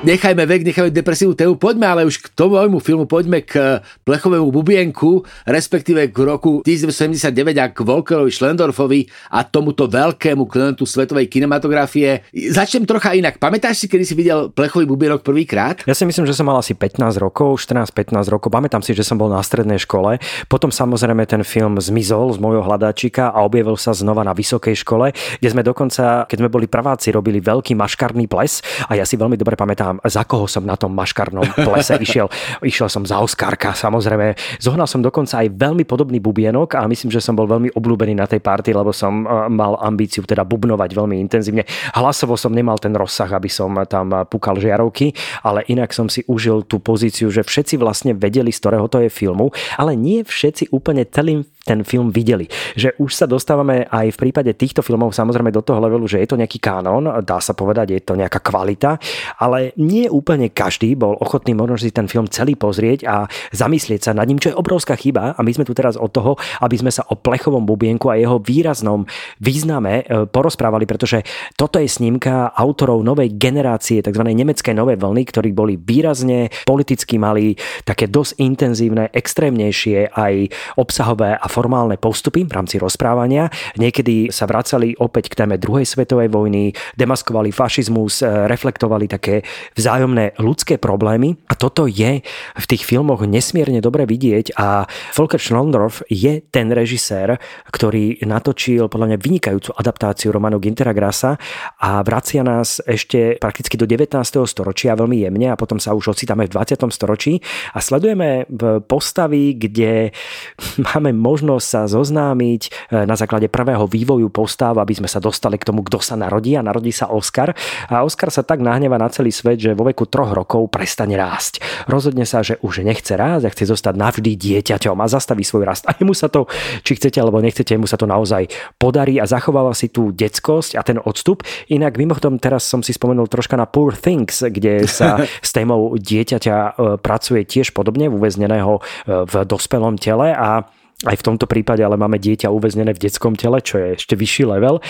Nechajme 0.05 0.45
vek, 0.45 0.63
nechajme 0.69 0.91
depresívnu 0.93 1.33
tému, 1.33 1.57
poďme 1.57 1.89
ale 1.89 2.03
už 2.05 2.21
k 2.21 2.29
tomu 2.37 2.77
filmu, 2.79 3.09
poďme 3.09 3.41
k 3.41 3.81
plechovému 4.05 4.53
bubienku, 4.53 5.25
respektíve 5.49 6.13
k 6.13 6.17
roku 6.21 6.61
1979 6.61 7.33
a 7.57 7.67
k 7.73 7.79
Volkerovi 7.81 8.29
Schlendorfovi 8.29 9.09
a 9.33 9.43
tomuto 9.49 9.89
veľkému 9.89 10.45
klientu 10.45 10.85
svetovej 10.85 11.33
kinematografie. 11.33 12.29
Začnem 12.31 12.85
trocha 12.85 13.17
inak. 13.17 13.41
Pamätáš 13.41 13.85
si, 13.85 13.87
kedy 13.89 14.05
si 14.05 14.13
videl 14.13 14.53
plechový 14.53 14.85
bubienok 14.85 15.25
prvýkrát? 15.25 15.81
Ja 15.89 15.97
si 15.97 16.05
myslím, 16.05 16.29
že 16.29 16.37
som 16.37 16.45
mal 16.45 16.61
asi 16.61 16.77
15 16.77 17.01
rokov, 17.17 17.65
14-15 17.65 18.29
rokov. 18.29 18.53
Pamätám 18.53 18.85
si, 18.85 18.93
že 18.93 19.03
som 19.03 19.17
bol 19.17 19.33
na 19.33 19.41
strednej 19.41 19.81
škole. 19.81 20.21
Potom 20.53 20.69
samozrejme 20.69 21.25
ten 21.25 21.41
film 21.41 21.81
zmizol 21.81 22.37
z 22.37 22.39
môjho 22.45 22.61
hľadáčika 22.61 23.33
a 23.33 23.41
objavil 23.41 23.81
sa 23.81 23.97
znova 23.97 24.21
na 24.21 24.37
vysokej 24.37 24.77
škole, 24.85 25.17
kde 25.41 25.49
sme 25.49 25.65
dokonca, 25.65 26.29
keď 26.29 26.37
sme 26.37 26.53
boli 26.53 26.69
praváci, 26.69 27.09
robili 27.09 27.41
veľký 27.41 27.73
maškarný 27.73 28.29
ples 28.29 28.61
a 28.85 29.01
ja 29.01 29.09
si 29.09 29.17
veľmi 29.17 29.41
dobre 29.41 29.57
pamätám 29.57 29.94
pamätám, 29.95 30.11
za 30.11 30.23
koho 30.25 30.47
som 30.47 30.65
na 30.67 30.77
tom 30.77 30.95
maškarnom 30.95 31.45
plese 31.67 31.95
išiel. 32.01 32.29
Išiel 32.63 32.89
som 32.89 33.05
za 33.07 33.21
Oskarka, 33.21 33.75
samozrejme. 33.75 34.35
Zohnal 34.59 34.87
som 34.87 35.03
dokonca 35.03 35.43
aj 35.43 35.53
veľmi 35.55 35.85
podobný 35.85 36.19
bubienok 36.19 36.75
a 36.79 36.87
myslím, 36.89 37.11
že 37.13 37.23
som 37.23 37.37
bol 37.37 37.47
veľmi 37.47 37.75
obľúbený 37.75 38.15
na 38.19 38.27
tej 38.27 38.41
party, 38.41 38.75
lebo 38.75 38.91
som 38.91 39.25
e, 39.25 39.27
mal 39.51 39.79
ambíciu 39.81 40.25
teda 40.25 40.43
bubnovať 40.47 40.91
veľmi 40.95 41.17
intenzívne. 41.21 41.67
Hlasovo 41.95 42.39
som 42.39 42.55
nemal 42.55 42.79
ten 42.81 42.95
rozsah, 42.95 43.31
aby 43.31 43.51
som 43.51 43.75
tam 43.87 44.11
pukal 44.31 44.59
žiarovky, 44.59 45.15
ale 45.45 45.67
inak 45.71 45.93
som 45.93 46.09
si 46.09 46.25
užil 46.27 46.65
tú 46.67 46.81
pozíciu, 46.81 47.31
že 47.31 47.45
všetci 47.45 47.79
vlastne 47.79 48.13
vedeli, 48.17 48.51
z 48.51 48.61
ktorého 48.61 48.87
to 48.89 49.03
je 49.05 49.11
filmu, 49.11 49.51
ale 49.77 49.99
nie 49.99 50.25
všetci 50.25 50.73
úplne 50.73 51.05
celým 51.09 51.45
ten 51.65 51.81
film 51.83 52.13
videli. 52.13 52.47
Že 52.77 53.01
už 53.01 53.11
sa 53.17 53.27
dostávame 53.27 53.89
aj 53.89 54.15
v 54.15 54.21
prípade 54.29 54.53
týchto 54.53 54.85
filmov 54.85 55.17
samozrejme 55.17 55.49
do 55.49 55.65
toho 55.65 55.81
levelu, 55.81 56.05
že 56.05 56.21
je 56.21 56.29
to 56.29 56.37
nejaký 56.37 56.61
kanón, 56.61 57.09
dá 57.25 57.41
sa 57.41 57.57
povedať, 57.57 57.97
je 57.97 58.03
to 58.05 58.15
nejaká 58.15 58.45
kvalita, 58.45 59.01
ale 59.41 59.73
nie 59.81 60.07
úplne 60.07 60.53
každý 60.53 60.93
bol 60.93 61.17
ochotný 61.19 61.57
možno 61.57 61.81
si 61.81 61.89
ten 61.91 62.05
film 62.05 62.29
celý 62.29 62.55
pozrieť 62.55 63.09
a 63.09 63.25
zamyslieť 63.57 64.11
sa 64.11 64.13
nad 64.13 64.29
ním, 64.29 64.37
čo 64.37 64.53
je 64.53 64.61
obrovská 64.61 64.95
chyba 64.95 65.33
a 65.33 65.41
my 65.41 65.53
sme 65.57 65.65
tu 65.65 65.73
teraz 65.73 65.97
od 65.97 66.13
toho, 66.13 66.37
aby 66.61 66.77
sme 66.77 66.93
sa 66.93 67.09
o 67.09 67.17
plechovom 67.17 67.65
bubienku 67.65 68.13
a 68.13 68.21
jeho 68.21 68.37
výraznom 68.39 69.09
význame 69.41 70.05
e, 70.05 70.29
porozprávali, 70.29 70.85
pretože 70.85 71.25
toto 71.57 71.81
je 71.81 71.89
snímka 71.89 72.53
autorov 72.53 73.01
novej 73.01 73.33
generácie, 73.41 74.05
tzv. 74.05 74.21
nemeckej 74.21 74.77
novej 74.77 75.01
vlny, 75.01 75.23
ktorí 75.33 75.51
boli 75.57 75.81
výrazne 75.81 76.53
politicky 76.69 77.17
mali 77.17 77.57
také 77.89 78.11
dosť 78.11 78.37
intenzívne, 78.43 79.09
extrémnejšie 79.09 80.13
aj 80.13 80.35
obsahové 80.77 81.39
a 81.39 81.47
formálne 81.55 81.95
postupy 81.95 82.43
v 82.43 82.51
rámci 82.51 82.83
rozprávania. 82.83 83.47
Niekedy 83.79 84.35
sa 84.35 84.51
vracali 84.51 84.99
opäť 84.99 85.31
k 85.31 85.47
téme 85.47 85.55
druhej 85.55 85.87
svetovej 85.87 86.27
vojny, 86.35 86.75
demaskovali 86.99 87.55
fašizmus, 87.55 88.27
e, 88.27 88.51
reflektovali 88.51 89.07
také 89.07 89.47
vzájomné 89.79 90.35
ľudské 90.43 90.83
problémy 90.83 91.39
a 91.47 91.55
toto 91.55 91.87
je 91.87 92.27
v 92.59 92.67
tých 92.67 92.83
filmoch 92.83 93.23
nesmierne 93.23 93.79
dobre 93.79 94.03
vidieť 94.03 94.59
a 94.59 94.91
Volker 95.15 95.39
Schlondorf 95.39 96.03
je 96.11 96.43
ten 96.51 96.75
režisér, 96.75 97.39
ktorý 97.71 98.19
natočil 98.27 98.91
podľa 98.91 99.15
mňa 99.15 99.19
vynikajúcu 99.23 99.71
adaptáciu 99.79 100.35
románu 100.35 100.59
Gintera 100.59 100.91
Grasa 100.91 101.39
a 101.79 102.03
vracia 102.03 102.43
nás 102.43 102.83
ešte 102.83 103.39
prakticky 103.39 103.79
do 103.79 103.87
19. 103.87 104.19
storočia 104.49 104.99
veľmi 104.99 105.23
jemne 105.23 105.55
a 105.55 105.61
potom 105.61 105.79
sa 105.79 105.95
už 105.95 106.17
ocitáme 106.17 106.51
v 106.51 106.53
20. 106.57 106.91
storočí 106.91 107.39
a 107.71 107.79
sledujeme 107.79 108.49
postavy, 108.89 109.55
kde 109.55 110.11
máme 110.91 111.15
možnosť 111.15 111.44
sa 111.61 111.85
zoznámiť 111.85 112.63
e, 112.65 112.71
na 113.05 113.15
základe 113.15 113.49
prvého 113.53 113.85
vývoju 113.85 114.29
postav, 114.33 114.77
aby 114.81 114.97
sme 114.97 115.09
sa 115.09 115.21
dostali 115.21 115.61
k 115.61 115.69
tomu, 115.69 115.85
kto 115.85 116.01
sa 116.01 116.17
narodí 116.17 116.57
a 116.57 116.65
narodí 116.65 116.91
sa 116.91 117.13
Oscar. 117.13 117.53
A 117.89 118.03
Oscar 118.03 118.33
sa 118.33 118.43
tak 118.43 118.65
nahneva 118.65 118.97
na 118.97 119.09
celý 119.13 119.31
svet, 119.31 119.61
že 119.61 119.77
vo 119.77 119.85
veku 119.85 120.09
troch 120.09 120.33
rokov 120.33 120.69
prestane 120.73 121.15
rásť. 121.19 121.61
Rozhodne 121.87 122.25
sa, 122.25 122.41
že 122.41 122.57
už 122.65 122.85
nechce 122.85 123.15
rásť 123.15 123.45
a 123.49 123.53
chce 123.53 123.65
zostať 123.71 123.95
navždy 123.97 124.33
dieťaťom 124.37 124.97
a 125.01 125.07
zastaví 125.07 125.45
svoj 125.47 125.69
rast. 125.69 125.85
A 125.89 125.97
mu 126.05 126.13
sa 126.13 126.29
to, 126.29 126.47
či 126.85 126.97
chcete 126.97 127.17
alebo 127.21 127.41
nechcete, 127.41 127.77
mu 127.81 127.89
sa 127.89 127.97
to 127.97 128.05
naozaj 128.05 128.49
podarí 128.77 129.17
a 129.19 129.27
zachováva 129.29 129.73
si 129.73 129.89
tú 129.89 130.13
detskosť 130.13 130.77
a 130.77 130.83
ten 130.85 131.01
odstup. 131.01 131.43
Inak 131.73 131.97
mimochodom 131.97 132.37
teraz 132.37 132.69
som 132.69 132.85
si 132.85 132.93
spomenul 132.93 133.27
troška 133.27 133.57
na 133.57 133.65
Poor 133.65 133.97
Things, 133.97 134.45
kde 134.45 134.85
sa 134.87 135.25
s 135.47 135.51
témou 135.51 135.97
dieťaťa 135.97 136.57
e, 136.57 136.71
pracuje 137.01 137.43
tiež 137.49 137.73
podobne, 137.73 138.13
uväzneného 138.13 138.79
e, 138.79 138.81
v 139.25 139.35
dospelom 139.49 139.97
tele 139.97 140.31
a 140.37 140.69
aj 141.05 141.17
v 141.21 141.27
tomto 141.33 141.45
prípade 141.45 141.85
ale 141.85 142.01
máme 142.01 142.17
dieťa 142.17 142.49
uväznené 142.49 142.97
v 142.97 143.03
detskom 143.09 143.37
tele, 143.37 143.61
čo 143.61 143.77
je 143.81 143.89
ešte 144.01 144.17
vyšší 144.17 144.45
level. 144.49 144.81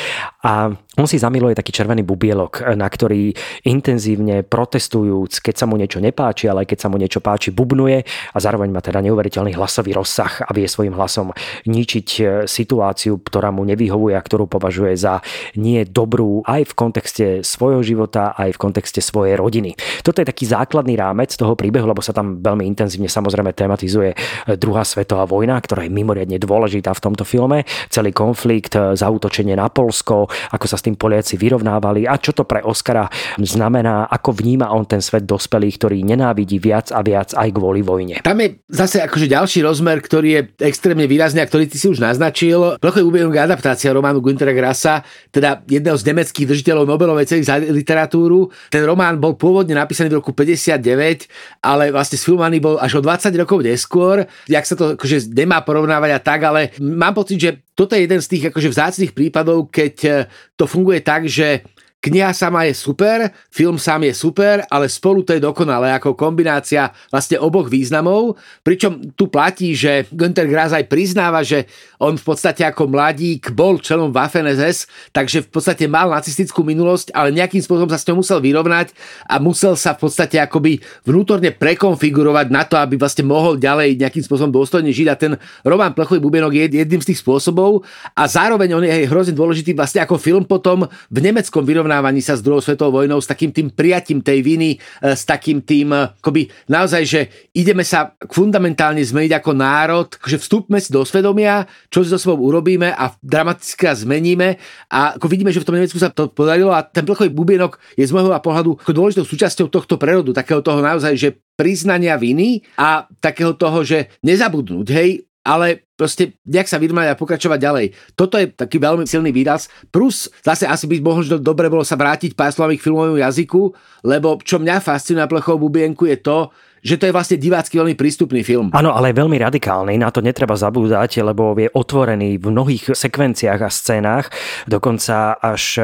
A 0.47 0.71
on 0.95 1.07
si 1.11 1.19
zamiluje 1.19 1.59
taký 1.59 1.75
červený 1.75 2.07
bubielok, 2.07 2.63
na 2.79 2.87
ktorý 2.87 3.35
intenzívne 3.67 4.47
protestujúc, 4.47 5.43
keď 5.43 5.55
sa 5.59 5.67
mu 5.67 5.75
niečo 5.75 5.99
nepáči, 5.99 6.47
ale 6.47 6.63
keď 6.63 6.87
sa 6.87 6.89
mu 6.91 7.03
niečo 7.03 7.19
páči, 7.19 7.51
bubnuje 7.51 8.07
a 8.07 8.39
zároveň 8.39 8.71
má 8.71 8.79
teda 8.79 9.03
neuveriteľný 9.03 9.59
hlasový 9.59 9.91
rozsah 9.99 10.47
a 10.47 10.55
vie 10.55 10.71
svojim 10.71 10.95
hlasom 10.95 11.35
ničiť 11.67 12.09
e, 12.21 12.23
situáciu, 12.47 13.19
ktorá 13.19 13.51
mu 13.51 13.67
nevyhovuje 13.67 14.15
a 14.15 14.23
ktorú 14.23 14.47
považuje 14.47 14.95
za 14.95 15.19
nie 15.59 15.83
dobrú 15.83 16.47
aj 16.47 16.71
v 16.71 16.73
kontexte 16.79 17.27
svojho 17.43 17.83
života, 17.83 18.39
aj 18.39 18.55
v 18.55 18.61
kontexte 18.63 19.03
svojej 19.03 19.35
rodiny. 19.35 19.75
Toto 20.07 20.23
je 20.23 20.31
taký 20.31 20.47
základný 20.47 20.95
rámec 20.95 21.35
toho 21.35 21.59
príbehu, 21.59 21.91
lebo 21.91 22.07
sa 22.07 22.15
tam 22.15 22.39
veľmi 22.39 22.63
intenzívne 22.71 23.11
samozrejme 23.11 23.51
tematizuje 23.51 24.15
e, 24.15 24.17
druhá 24.55 24.87
svetová 24.87 25.27
vojna, 25.27 25.59
ktorá 25.59 25.83
je 25.83 25.91
mimoriadne 26.05 26.37
dôležitá 26.37 26.93
v 26.93 27.01
tomto 27.01 27.25
filme. 27.25 27.65
Celý 27.89 28.13
konflikt, 28.13 28.77
e, 28.77 28.93
zautočenie 28.93 29.57
na 29.57 29.73
Polsko, 29.73 30.29
ako 30.29 30.67
sa 30.69 30.77
s 30.77 30.85
tým 30.85 31.01
Poliaci 31.01 31.41
vyrovnávali 31.41 32.05
a 32.05 32.21
čo 32.21 32.37
to 32.37 32.45
pre 32.45 32.61
Oscara 32.61 33.09
znamená, 33.41 34.05
ako 34.13 34.37
vníma 34.37 34.69
on 34.77 34.85
ten 34.85 35.01
svet 35.01 35.25
dospelých, 35.25 35.81
ktorý 35.81 36.05
nenávidí 36.05 36.61
viac 36.61 36.93
a 36.93 37.01
viac 37.01 37.33
aj 37.33 37.49
kvôli 37.57 37.81
vojne. 37.81 38.21
Tam 38.21 38.37
je 38.37 38.61
zase 38.69 39.01
akože 39.01 39.31
ďalší 39.31 39.65
rozmer, 39.65 40.05
ktorý 40.05 40.29
je 40.29 40.43
extrémne 40.69 41.09
výrazný 41.09 41.41
a 41.41 41.49
ktorý 41.49 41.71
ty 41.71 41.81
si 41.81 41.89
už 41.89 42.03
naznačil. 42.03 42.77
Plochý 42.83 43.01
úbehom 43.01 43.33
adaptácia 43.33 43.95
románu 43.95 44.21
Günthera 44.21 44.53
Grasa, 44.53 45.07
teda 45.31 45.63
jedného 45.65 45.95
z 45.95 46.05
nemeckých 46.11 46.47
držiteľov 46.51 46.85
Nobelovej 46.85 47.31
ceny 47.31 47.43
za 47.47 47.57
literatúru. 47.63 48.51
Ten 48.69 48.83
román 48.83 49.23
bol 49.23 49.39
pôvodne 49.39 49.79
napísaný 49.79 50.11
v 50.11 50.19
roku 50.21 50.35
59, 50.35 51.63
ale 51.63 51.95
vlastne 51.95 52.19
sfilmovaný 52.19 52.59
bol 52.61 52.75
až 52.83 52.99
o 52.99 53.01
20 53.01 53.31
rokov 53.39 53.63
neskôr. 53.63 54.27
Jak 54.51 54.65
sa 54.67 54.75
to 54.75 54.99
akože 54.99 55.31
nemá 55.31 55.63
porovnať 55.63 55.94
porovnávať 55.95 56.11
a 56.11 56.21
tak, 56.21 56.41
ale 56.43 56.61
mám 56.83 57.15
pocit, 57.15 57.39
že 57.39 57.51
toto 57.75 57.95
je 57.95 58.07
jeden 58.07 58.21
z 58.23 58.31
tých 58.31 58.45
akože 58.51 58.69
vzácných 58.71 59.13
prípadov, 59.15 59.71
keď 59.71 59.95
eh, 60.05 60.15
to 60.59 60.67
funguje 60.67 61.01
tak, 61.03 61.31
že 61.31 61.63
Kniha 62.05 62.37
sama 62.37 62.69
je 62.69 62.77
super, 62.77 63.33
film 63.49 63.81
sám 63.81 64.05
je 64.05 64.13
super, 64.13 64.61
ale 64.69 64.93
spolu 64.93 65.25
to 65.25 65.33
je 65.33 65.41
dokonalé 65.41 65.89
ako 65.97 66.13
kombinácia 66.13 66.93
vlastne 67.09 67.41
oboch 67.41 67.65
významov. 67.73 68.37
Pričom 68.61 69.17
tu 69.17 69.33
platí, 69.33 69.73
že 69.73 70.05
Günther 70.13 70.45
Grass 70.45 70.77
aj 70.77 70.85
priznáva, 70.85 71.41
že 71.41 71.65
on 71.97 72.21
v 72.21 72.25
podstate 72.29 72.61
ako 72.61 72.93
mladík 72.93 73.57
bol 73.57 73.81
členom 73.81 74.13
Waffen 74.13 74.45
SS, 74.45 74.85
takže 75.17 75.49
v 75.49 75.57
podstate 75.57 75.89
mal 75.89 76.13
nacistickú 76.13 76.61
minulosť, 76.61 77.09
ale 77.17 77.33
nejakým 77.33 77.65
spôsobom 77.65 77.89
sa 77.89 77.97
s 77.97 78.05
ňou 78.05 78.21
musel 78.21 78.37
vyrovnať 78.45 78.93
a 79.25 79.41
musel 79.41 79.73
sa 79.73 79.97
v 79.97 80.05
podstate 80.05 80.37
akoby 80.37 80.85
vnútorne 81.09 81.57
prekonfigurovať 81.57 82.53
na 82.53 82.69
to, 82.69 82.77
aby 82.77 83.01
vlastne 83.01 83.25
mohol 83.25 83.57
ďalej 83.57 83.97
nejakým 83.97 84.21
spôsobom 84.21 84.53
dôstojne 84.53 84.93
žiť 84.93 85.09
a 85.09 85.17
ten 85.17 85.33
román 85.65 85.97
Plechový 85.97 86.21
bubenok 86.21 86.53
je 86.53 86.85
jedným 86.85 87.01
z 87.01 87.17
tých 87.17 87.25
spôsobov 87.25 87.81
a 88.13 88.29
zároveň 88.29 88.77
on 88.77 88.85
je 88.85 89.09
hrozne 89.09 89.33
dôležitý 89.33 89.73
vlastne 89.73 90.05
ako 90.05 90.21
film 90.21 90.45
potom 90.45 90.85
v 91.09 91.19
nemeckom 91.25 91.65
vyrovnaní 91.65 91.94
vyrovnávaní 91.95 92.21
sa 92.27 92.35
s 92.35 92.43
druhou 92.43 92.59
svetovou 92.59 92.99
vojnou, 92.99 93.23
s 93.23 93.31
takým 93.31 93.55
tým 93.55 93.71
prijatím 93.71 94.19
tej 94.19 94.43
viny, 94.43 94.71
e, 94.75 95.15
s 95.15 95.23
takým 95.23 95.63
tým, 95.63 95.95
e, 95.95 96.11
akoby 96.19 96.51
naozaj, 96.67 97.03
že 97.07 97.21
ideme 97.55 97.87
sa 97.87 98.19
fundamentálne 98.27 98.99
zmeniť 98.99 99.33
ako 99.39 99.51
národ, 99.55 100.09
že 100.27 100.43
vstúpme 100.43 100.83
si 100.83 100.91
do 100.91 101.07
svedomia, 101.07 101.71
čo 101.87 102.03
si 102.03 102.11
so 102.11 102.19
sebou 102.19 102.43
urobíme 102.43 102.91
a 102.91 103.15
dramaticky 103.23 103.87
zmeníme. 103.95 104.59
A 104.91 105.15
ako 105.15 105.31
vidíme, 105.31 105.55
že 105.55 105.63
v 105.63 105.69
tom 105.71 105.77
Nemecku 105.79 106.03
sa 106.03 106.11
to 106.11 106.27
podarilo 106.27 106.75
a 106.75 106.83
ten 106.83 107.07
plechový 107.07 107.31
bubienok 107.31 107.79
je 107.95 108.03
z 108.03 108.11
môjho 108.11 108.35
pohľadu 108.43 108.83
dôležitou 108.91 109.23
súčasťou 109.23 109.71
tohto 109.71 109.95
prerodu, 109.95 110.35
takého 110.35 110.59
toho 110.65 110.83
naozaj, 110.83 111.15
že 111.15 111.39
priznania 111.55 112.19
viny 112.19 112.67
a 112.75 113.07
takého 113.23 113.55
toho, 113.55 113.87
že 113.87 114.11
nezabudnúť, 114.27 114.87
hej, 114.91 115.23
ale 115.45 115.85
proste 115.95 116.41
nejak 116.49 116.67
sa 116.67 116.81
vyrovnať 116.81 117.13
a 117.13 117.21
pokračovať 117.21 117.59
ďalej. 117.61 117.87
Toto 118.17 118.41
je 118.41 118.51
taký 118.51 118.81
veľmi 118.81 119.05
silný 119.05 119.31
výraz. 119.31 119.69
Plus 119.93 120.33
zase 120.41 120.65
asi 120.65 120.89
by 120.89 121.05
možno 121.05 121.37
dobre 121.37 121.69
bolo 121.69 121.85
sa 121.85 121.95
vrátiť 121.95 122.33
pár 122.33 122.51
slovami 122.51 122.81
k 122.81 122.85
filmovému 122.89 123.21
jazyku, 123.21 123.71
lebo 124.09 124.41
čo 124.41 124.59
mňa 124.59 124.81
fascinuje 124.81 125.23
na 125.23 125.31
plechovú 125.31 125.69
bubienku 125.69 126.09
je 126.09 126.19
to, 126.19 126.51
že 126.85 127.01
to 127.01 127.09
je 127.09 127.17
vlastne 127.17 127.41
divácky 127.41 127.81
veľmi 127.81 127.97
prístupný 127.97 128.45
film. 128.45 128.69
Áno, 128.77 128.93
ale 128.93 129.11
je 129.11 129.25
veľmi 129.25 129.41
radikálny, 129.41 129.97
na 129.97 130.13
to 130.13 130.21
netreba 130.21 130.53
zabúdať, 130.53 131.25
lebo 131.25 131.57
je 131.57 131.73
otvorený 131.73 132.37
v 132.37 132.53
mnohých 132.53 132.93
sekvenciách 132.93 133.61
a 133.65 133.71
scénách, 133.73 134.29
dokonca 134.69 135.41
až 135.41 135.81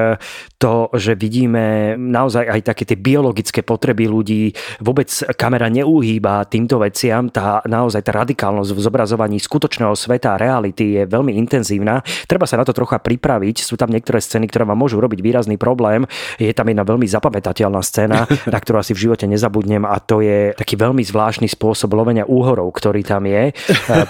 to, 0.61 0.93
že 0.93 1.17
vidíme 1.17 1.97
naozaj 1.97 2.45
aj 2.45 2.61
také 2.69 2.85
tie 2.85 3.01
biologické 3.01 3.65
potreby 3.65 4.05
ľudí, 4.05 4.53
vôbec 4.85 5.09
kamera 5.41 5.73
neúhýba 5.73 6.45
týmto 6.45 6.77
veciam, 6.77 7.33
tá 7.33 7.65
naozaj 7.65 8.05
tá 8.05 8.13
radikálnosť 8.21 8.71
v 8.77 8.81
zobrazovaní 8.85 9.41
skutočného 9.41 9.97
sveta 9.97 10.37
a 10.37 10.41
reality 10.41 11.01
je 11.01 11.03
veľmi 11.09 11.33
intenzívna. 11.41 12.05
Treba 12.29 12.45
sa 12.45 12.61
na 12.61 12.69
to 12.69 12.77
trocha 12.77 13.01
pripraviť, 13.01 13.65
sú 13.65 13.81
tam 13.81 13.89
niektoré 13.89 14.21
scény, 14.21 14.53
ktoré 14.53 14.69
vám 14.69 14.77
môžu 14.77 15.01
robiť 15.01 15.25
výrazný 15.25 15.57
problém. 15.57 16.05
Je 16.37 16.53
tam 16.53 16.69
jedna 16.69 16.85
veľmi 16.85 17.09
zapamätateľná 17.09 17.81
scéna, 17.81 18.29
na 18.53 18.59
ktorú 18.61 18.85
asi 18.85 18.93
v 18.93 19.09
živote 19.09 19.25
nezabudnem 19.25 19.89
a 19.89 19.97
to 19.97 20.21
je 20.21 20.53
taký 20.61 20.77
veľmi 20.77 20.90
zvláštny 20.99 21.47
spôsob 21.47 21.95
lovenia 21.95 22.27
úhorov, 22.27 22.75
ktorý 22.75 23.07
tam 23.07 23.31
je, 23.31 23.55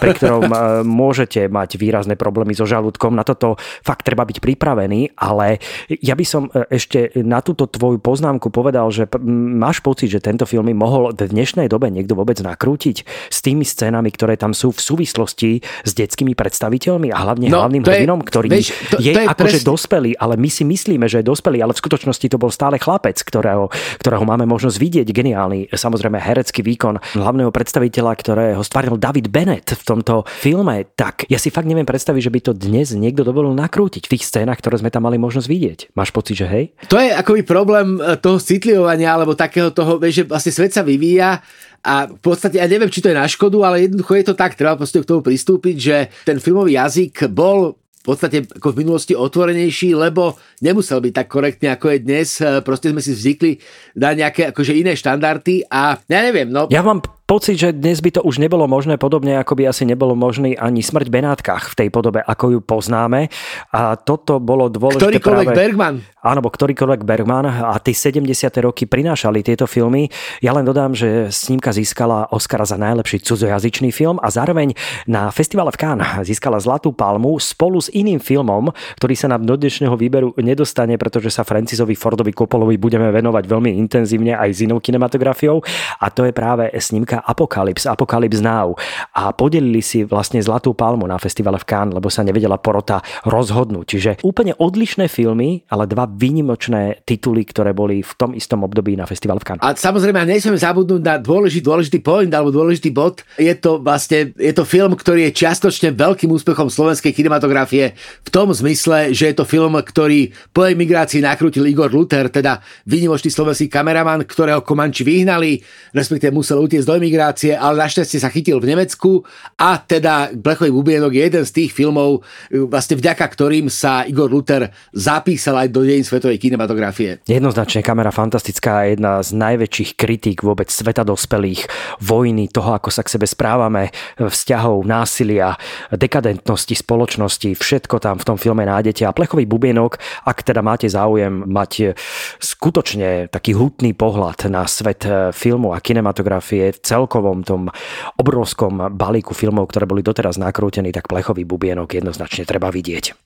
pri 0.02 0.10
ktorom 0.16 0.48
môžete 0.88 1.50
mať 1.52 1.76
výrazné 1.76 2.16
problémy 2.16 2.56
so 2.56 2.64
žalúdkom. 2.64 3.12
Na 3.12 3.26
toto 3.26 3.60
fakt 3.84 4.08
treba 4.08 4.24
byť 4.24 4.40
pripravený, 4.40 5.18
ale 5.20 5.60
ja 6.00 6.16
by 6.16 6.24
som 6.24 6.48
e, 6.48 6.64
ešte 6.72 7.12
na 7.20 7.44
túto 7.44 7.66
tvoju 7.68 8.00
poznámku 8.00 8.48
povedal, 8.48 8.88
že 8.88 9.10
máš 9.26 9.82
pocit, 9.84 10.08
že 10.08 10.22
tento 10.22 10.46
film 10.48 10.70
mohol 10.76 11.10
v 11.10 11.26
dnešnej 11.26 11.66
dobe 11.66 11.90
niekto 11.90 12.14
vôbec 12.14 12.38
nakrútiť 12.38 13.02
s 13.28 13.38
tými 13.42 13.66
scénami, 13.66 14.12
ktoré 14.14 14.38
tam 14.38 14.54
sú 14.54 14.70
v 14.70 14.80
súvislosti 14.80 15.50
s 15.60 15.92
detskými 15.96 16.36
predstaviteľmi 16.36 17.10
a 17.10 17.18
hlavne 17.26 17.46
no, 17.50 17.64
hlavným 17.64 17.82
hrdinom, 17.82 18.20
ktorý 18.22 18.48
vieš, 18.48 18.76
to, 18.92 19.02
je, 19.02 19.12
je 19.16 19.24
akože 19.26 19.58
pres... 19.60 19.66
dospelý, 19.66 20.12
ale 20.20 20.38
my 20.38 20.50
si 20.52 20.62
myslíme, 20.62 21.06
že 21.10 21.24
je 21.24 21.30
dospelý, 21.30 21.64
ale 21.64 21.72
v 21.74 21.80
skutočnosti 21.82 22.26
to 22.28 22.38
bol 22.38 22.52
stále 22.52 22.76
chlapec, 22.78 23.16
ktorého, 23.18 23.72
ktorého 23.98 24.24
máme 24.24 24.46
možnosť 24.46 24.76
vidieť, 24.76 25.08
geniálny, 25.10 25.72
samozrejme 25.72 26.20
herecky 26.20 26.60
výkon 26.70 27.02
hlavného 27.18 27.50
predstaviteľa, 27.50 28.12
ktorého 28.14 28.62
stvaril 28.62 28.94
David 28.94 29.26
Bennett 29.34 29.74
v 29.74 29.82
tomto 29.82 30.22
filme, 30.26 30.86
tak 30.94 31.26
ja 31.26 31.42
si 31.42 31.50
fakt 31.50 31.66
neviem 31.66 31.86
predstaviť, 31.86 32.22
že 32.22 32.34
by 32.34 32.40
to 32.46 32.52
dnes 32.54 32.94
niekto 32.94 33.26
dovolil 33.26 33.50
nakrútiť 33.58 34.06
v 34.06 34.12
tých 34.14 34.26
scénach, 34.26 34.62
ktoré 34.62 34.78
sme 34.78 34.94
tam 34.94 35.10
mali 35.10 35.18
možnosť 35.18 35.48
vidieť. 35.50 35.78
Máš 35.98 36.14
pocit, 36.14 36.38
že 36.38 36.46
hej? 36.46 36.64
To 36.86 36.96
je 37.02 37.10
akoby 37.10 37.42
problém 37.42 37.98
e, 37.98 38.14
toho 38.22 38.38
citlivovania 38.38 39.10
alebo 39.18 39.34
takého 39.34 39.74
toho, 39.74 39.98
že 40.06 40.22
vlastne 40.22 40.54
svet 40.54 40.70
sa 40.70 40.86
vyvíja 40.86 41.42
a 41.80 42.04
v 42.04 42.20
podstate, 42.20 42.60
ja 42.60 42.68
neviem, 42.68 42.92
či 42.92 43.00
to 43.00 43.08
je 43.08 43.16
na 43.16 43.24
škodu, 43.24 43.56
ale 43.64 43.88
jednoducho 43.88 44.12
je 44.12 44.26
to 44.28 44.34
tak, 44.36 44.52
treba 44.52 44.76
proste 44.76 45.00
k 45.00 45.08
tomu 45.08 45.24
pristúpiť, 45.24 45.76
že 45.80 45.96
ten 46.28 46.36
filmový 46.36 46.76
jazyk 46.76 47.32
bol 47.32 47.79
v 48.00 48.04
podstate 48.04 48.48
ako 48.48 48.72
v 48.72 48.80
minulosti 48.80 49.12
otvorenejší, 49.12 49.92
lebo 49.92 50.40
nemusel 50.64 51.04
byť 51.04 51.12
tak 51.12 51.28
korektný, 51.28 51.68
ako 51.68 51.92
je 51.92 51.98
dnes. 52.00 52.28
E, 52.40 52.64
proste 52.64 52.88
sme 52.88 53.04
si 53.04 53.12
zvykli 53.12 53.60
na 54.00 54.16
nejaké 54.16 54.48
akože 54.56 54.72
iné 54.72 54.96
štandardy 54.96 55.68
a 55.68 56.00
ja 56.08 56.20
neviem. 56.24 56.48
No. 56.48 56.64
Ja 56.72 56.80
mám 56.80 57.04
pocit, 57.30 57.62
že 57.62 57.70
dnes 57.70 58.02
by 58.02 58.10
to 58.18 58.26
už 58.26 58.42
nebolo 58.42 58.66
možné, 58.66 58.98
podobne 58.98 59.38
ako 59.38 59.54
by 59.54 59.70
asi 59.70 59.86
nebolo 59.86 60.18
možný 60.18 60.58
ani 60.58 60.82
smrť 60.82 61.06
Benátkach 61.06 61.70
v 61.70 61.86
tej 61.86 61.88
podobe, 61.94 62.18
ako 62.18 62.58
ju 62.58 62.60
poznáme. 62.66 63.30
A 63.70 63.94
toto 63.94 64.42
bolo 64.42 64.66
dôležité 64.66 65.22
Ktorýkoľvek 65.22 65.46
práve... 65.46 65.54
Bergman. 65.54 65.94
Áno, 66.26 66.42
bo 66.42 66.50
ktorýkoľvek 66.50 67.06
Bergman 67.06 67.46
a 67.46 67.78
tie 67.78 67.94
70. 67.94 68.26
roky 68.66 68.90
prinášali 68.90 69.46
tieto 69.46 69.70
filmy. 69.70 70.10
Ja 70.42 70.50
len 70.58 70.66
dodám, 70.66 70.90
že 70.90 71.30
snímka 71.30 71.70
získala 71.70 72.34
Oscara 72.34 72.66
za 72.66 72.74
najlepší 72.74 73.22
cudzojazyčný 73.22 73.94
film 73.94 74.18
a 74.18 74.26
zároveň 74.26 74.74
na 75.06 75.30
festivale 75.30 75.70
v 75.70 75.78
Cannes 75.78 76.26
získala 76.26 76.58
Zlatú 76.58 76.90
palmu 76.90 77.38
spolu 77.38 77.78
s 77.78 77.94
iným 77.94 78.18
filmom, 78.18 78.74
ktorý 78.98 79.14
sa 79.14 79.30
nám 79.30 79.46
do 79.46 79.54
dnešného 79.54 79.94
výberu 79.94 80.34
nedostane, 80.42 80.98
pretože 80.98 81.30
sa 81.30 81.46
Francisovi 81.46 81.94
Fordovi 81.94 82.34
Coppolovi 82.34 82.74
budeme 82.74 83.08
venovať 83.14 83.44
veľmi 83.46 83.78
intenzívne 83.78 84.34
aj 84.34 84.50
s 84.50 84.58
inou 84.66 84.82
kinematografiou 84.82 85.62
a 86.02 86.06
to 86.10 86.26
je 86.26 86.34
práve 86.34 86.68
snímka 86.74 87.19
Apocalypse, 87.24 87.86
Apocalypse 87.86 88.42
Now 88.42 88.74
a 89.16 89.32
podelili 89.32 89.84
si 89.84 90.02
vlastne 90.04 90.40
Zlatú 90.40 90.72
palmu 90.72 91.04
na 91.04 91.20
festivale 91.20 91.60
v 91.60 91.68
Cannes, 91.68 91.94
lebo 91.94 92.08
sa 92.08 92.24
nevedela 92.24 92.56
porota 92.56 93.04
rozhodnúť. 93.28 93.84
Čiže 93.86 94.10
úplne 94.24 94.56
odlišné 94.56 95.06
filmy, 95.10 95.62
ale 95.68 95.84
dva 95.86 96.08
výnimočné 96.08 97.04
tituly, 97.04 97.44
ktoré 97.44 97.76
boli 97.76 98.00
v 98.00 98.12
tom 98.16 98.30
istom 98.32 98.64
období 98.64 98.96
na 98.96 99.04
festivale 99.04 99.40
v 99.42 99.46
Cannes. 99.46 99.64
A 99.64 99.76
samozrejme, 99.76 100.24
nesmieme 100.24 100.60
zabudnúť 100.60 101.02
na 101.02 101.16
dôležitý, 101.20 101.64
dôležitý 101.64 101.98
point 102.00 102.30
alebo 102.30 102.54
dôležitý 102.54 102.90
bod. 102.94 103.22
Je 103.36 103.52
to 103.58 103.82
vlastne 103.82 104.32
je 104.36 104.52
to 104.54 104.64
film, 104.64 104.94
ktorý 104.94 105.28
je 105.28 105.36
čiastočne 105.44 105.92
veľkým 105.92 106.30
úspechom 106.30 106.70
slovenskej 106.70 107.12
kinematografie 107.12 107.92
v 108.24 108.30
tom 108.30 108.54
zmysle, 108.54 109.12
že 109.12 109.32
je 109.32 109.34
to 109.36 109.44
film, 109.44 109.76
ktorý 109.76 110.30
po 110.54 110.64
emigrácii 110.66 111.20
nakrútil 111.20 111.66
Igor 111.66 111.90
Luther, 111.90 112.30
teda 112.30 112.62
výnimočný 112.86 113.28
slovenský 113.28 113.66
kameraman, 113.66 114.24
ktorého 114.24 114.62
Komanči 114.62 115.02
vyhnali, 115.02 115.60
respektíve 115.92 116.30
musel 116.30 116.62
utiecť 116.62 116.86
do 116.86 116.94
emigrácie, 116.96 117.09
ale 117.18 117.74
našťastie 117.80 118.20
sa 118.20 118.30
chytil 118.30 118.60
v 118.60 118.70
Nemecku 118.76 119.24
a 119.58 119.80
teda 119.80 120.30
Blechový 120.36 120.70
bubienok 120.70 121.10
je 121.16 121.22
jeden 121.26 121.44
z 121.46 121.52
tých 121.52 121.70
filmov, 121.74 122.22
vlastne 122.68 123.00
vďaka 123.00 123.24
ktorým 123.24 123.66
sa 123.72 124.04
Igor 124.06 124.30
Luther 124.30 124.70
zapísal 124.94 125.66
aj 125.66 125.68
do 125.72 125.82
dejín 125.82 126.04
svetovej 126.06 126.38
kinematografie. 126.38 127.24
Jednoznačne 127.26 127.80
kamera 127.80 128.12
fantastická, 128.12 128.86
jedna 128.86 129.24
z 129.24 129.34
najväčších 129.34 129.96
kritík 129.96 130.44
vôbec 130.44 130.68
sveta 130.68 131.02
dospelých, 131.02 131.66
vojny, 132.02 132.52
toho, 132.52 132.76
ako 132.76 132.92
sa 132.92 133.00
k 133.06 133.16
sebe 133.16 133.26
správame, 133.26 133.94
vzťahov, 134.20 134.84
násilia, 134.84 135.56
dekadentnosti 135.94 136.76
spoločnosti, 136.76 137.56
všetko 137.56 137.96
tam 138.02 138.18
v 138.18 138.26
tom 138.26 138.36
filme 138.36 138.66
nájdete. 138.66 139.06
A 139.06 139.14
Plechový 139.16 139.46
bubienok, 139.46 139.96
ak 140.26 140.44
teda 140.44 140.60
máte 140.60 140.90
záujem 140.90 141.46
mať 141.46 141.94
skutočne 142.42 143.30
taký 143.30 143.54
hutný 143.56 143.94
pohľad 143.94 144.50
na 144.50 144.66
svet 144.66 145.06
filmu 145.32 145.72
a 145.72 145.78
kinematografie, 145.80 146.74
celkovom 147.00 147.40
tom 147.40 147.72
obrovskom 148.20 148.92
balíku 148.92 149.32
filmov, 149.32 149.72
ktoré 149.72 149.88
boli 149.88 150.04
doteraz 150.04 150.36
nakrútení, 150.36 150.92
tak 150.92 151.08
plechový 151.08 151.48
bubienok 151.48 151.96
jednoznačne 151.96 152.44
treba 152.44 152.68
vidieť. 152.68 153.16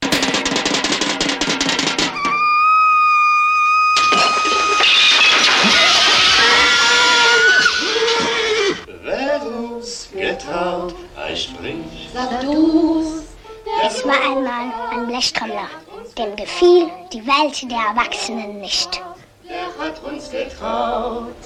Es 13.85 14.01
war 14.07 14.21
einmal 14.23 14.73
ein 14.93 15.07
Blechtrommler, 15.07 15.69
dem 16.17 16.37
gefiel 16.37 16.89
die 17.13 17.27
Welt 17.27 17.59
der 17.69 17.83
Erwachsenen 17.91 18.61
nicht. 18.61 19.03
Wer 19.45 19.69
hat 19.79 20.01
uns 20.05 20.31
getraut? 20.31 21.37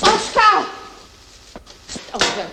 Oskar! 0.00 0.83
Oh, 2.14 2.18
der 2.36 2.46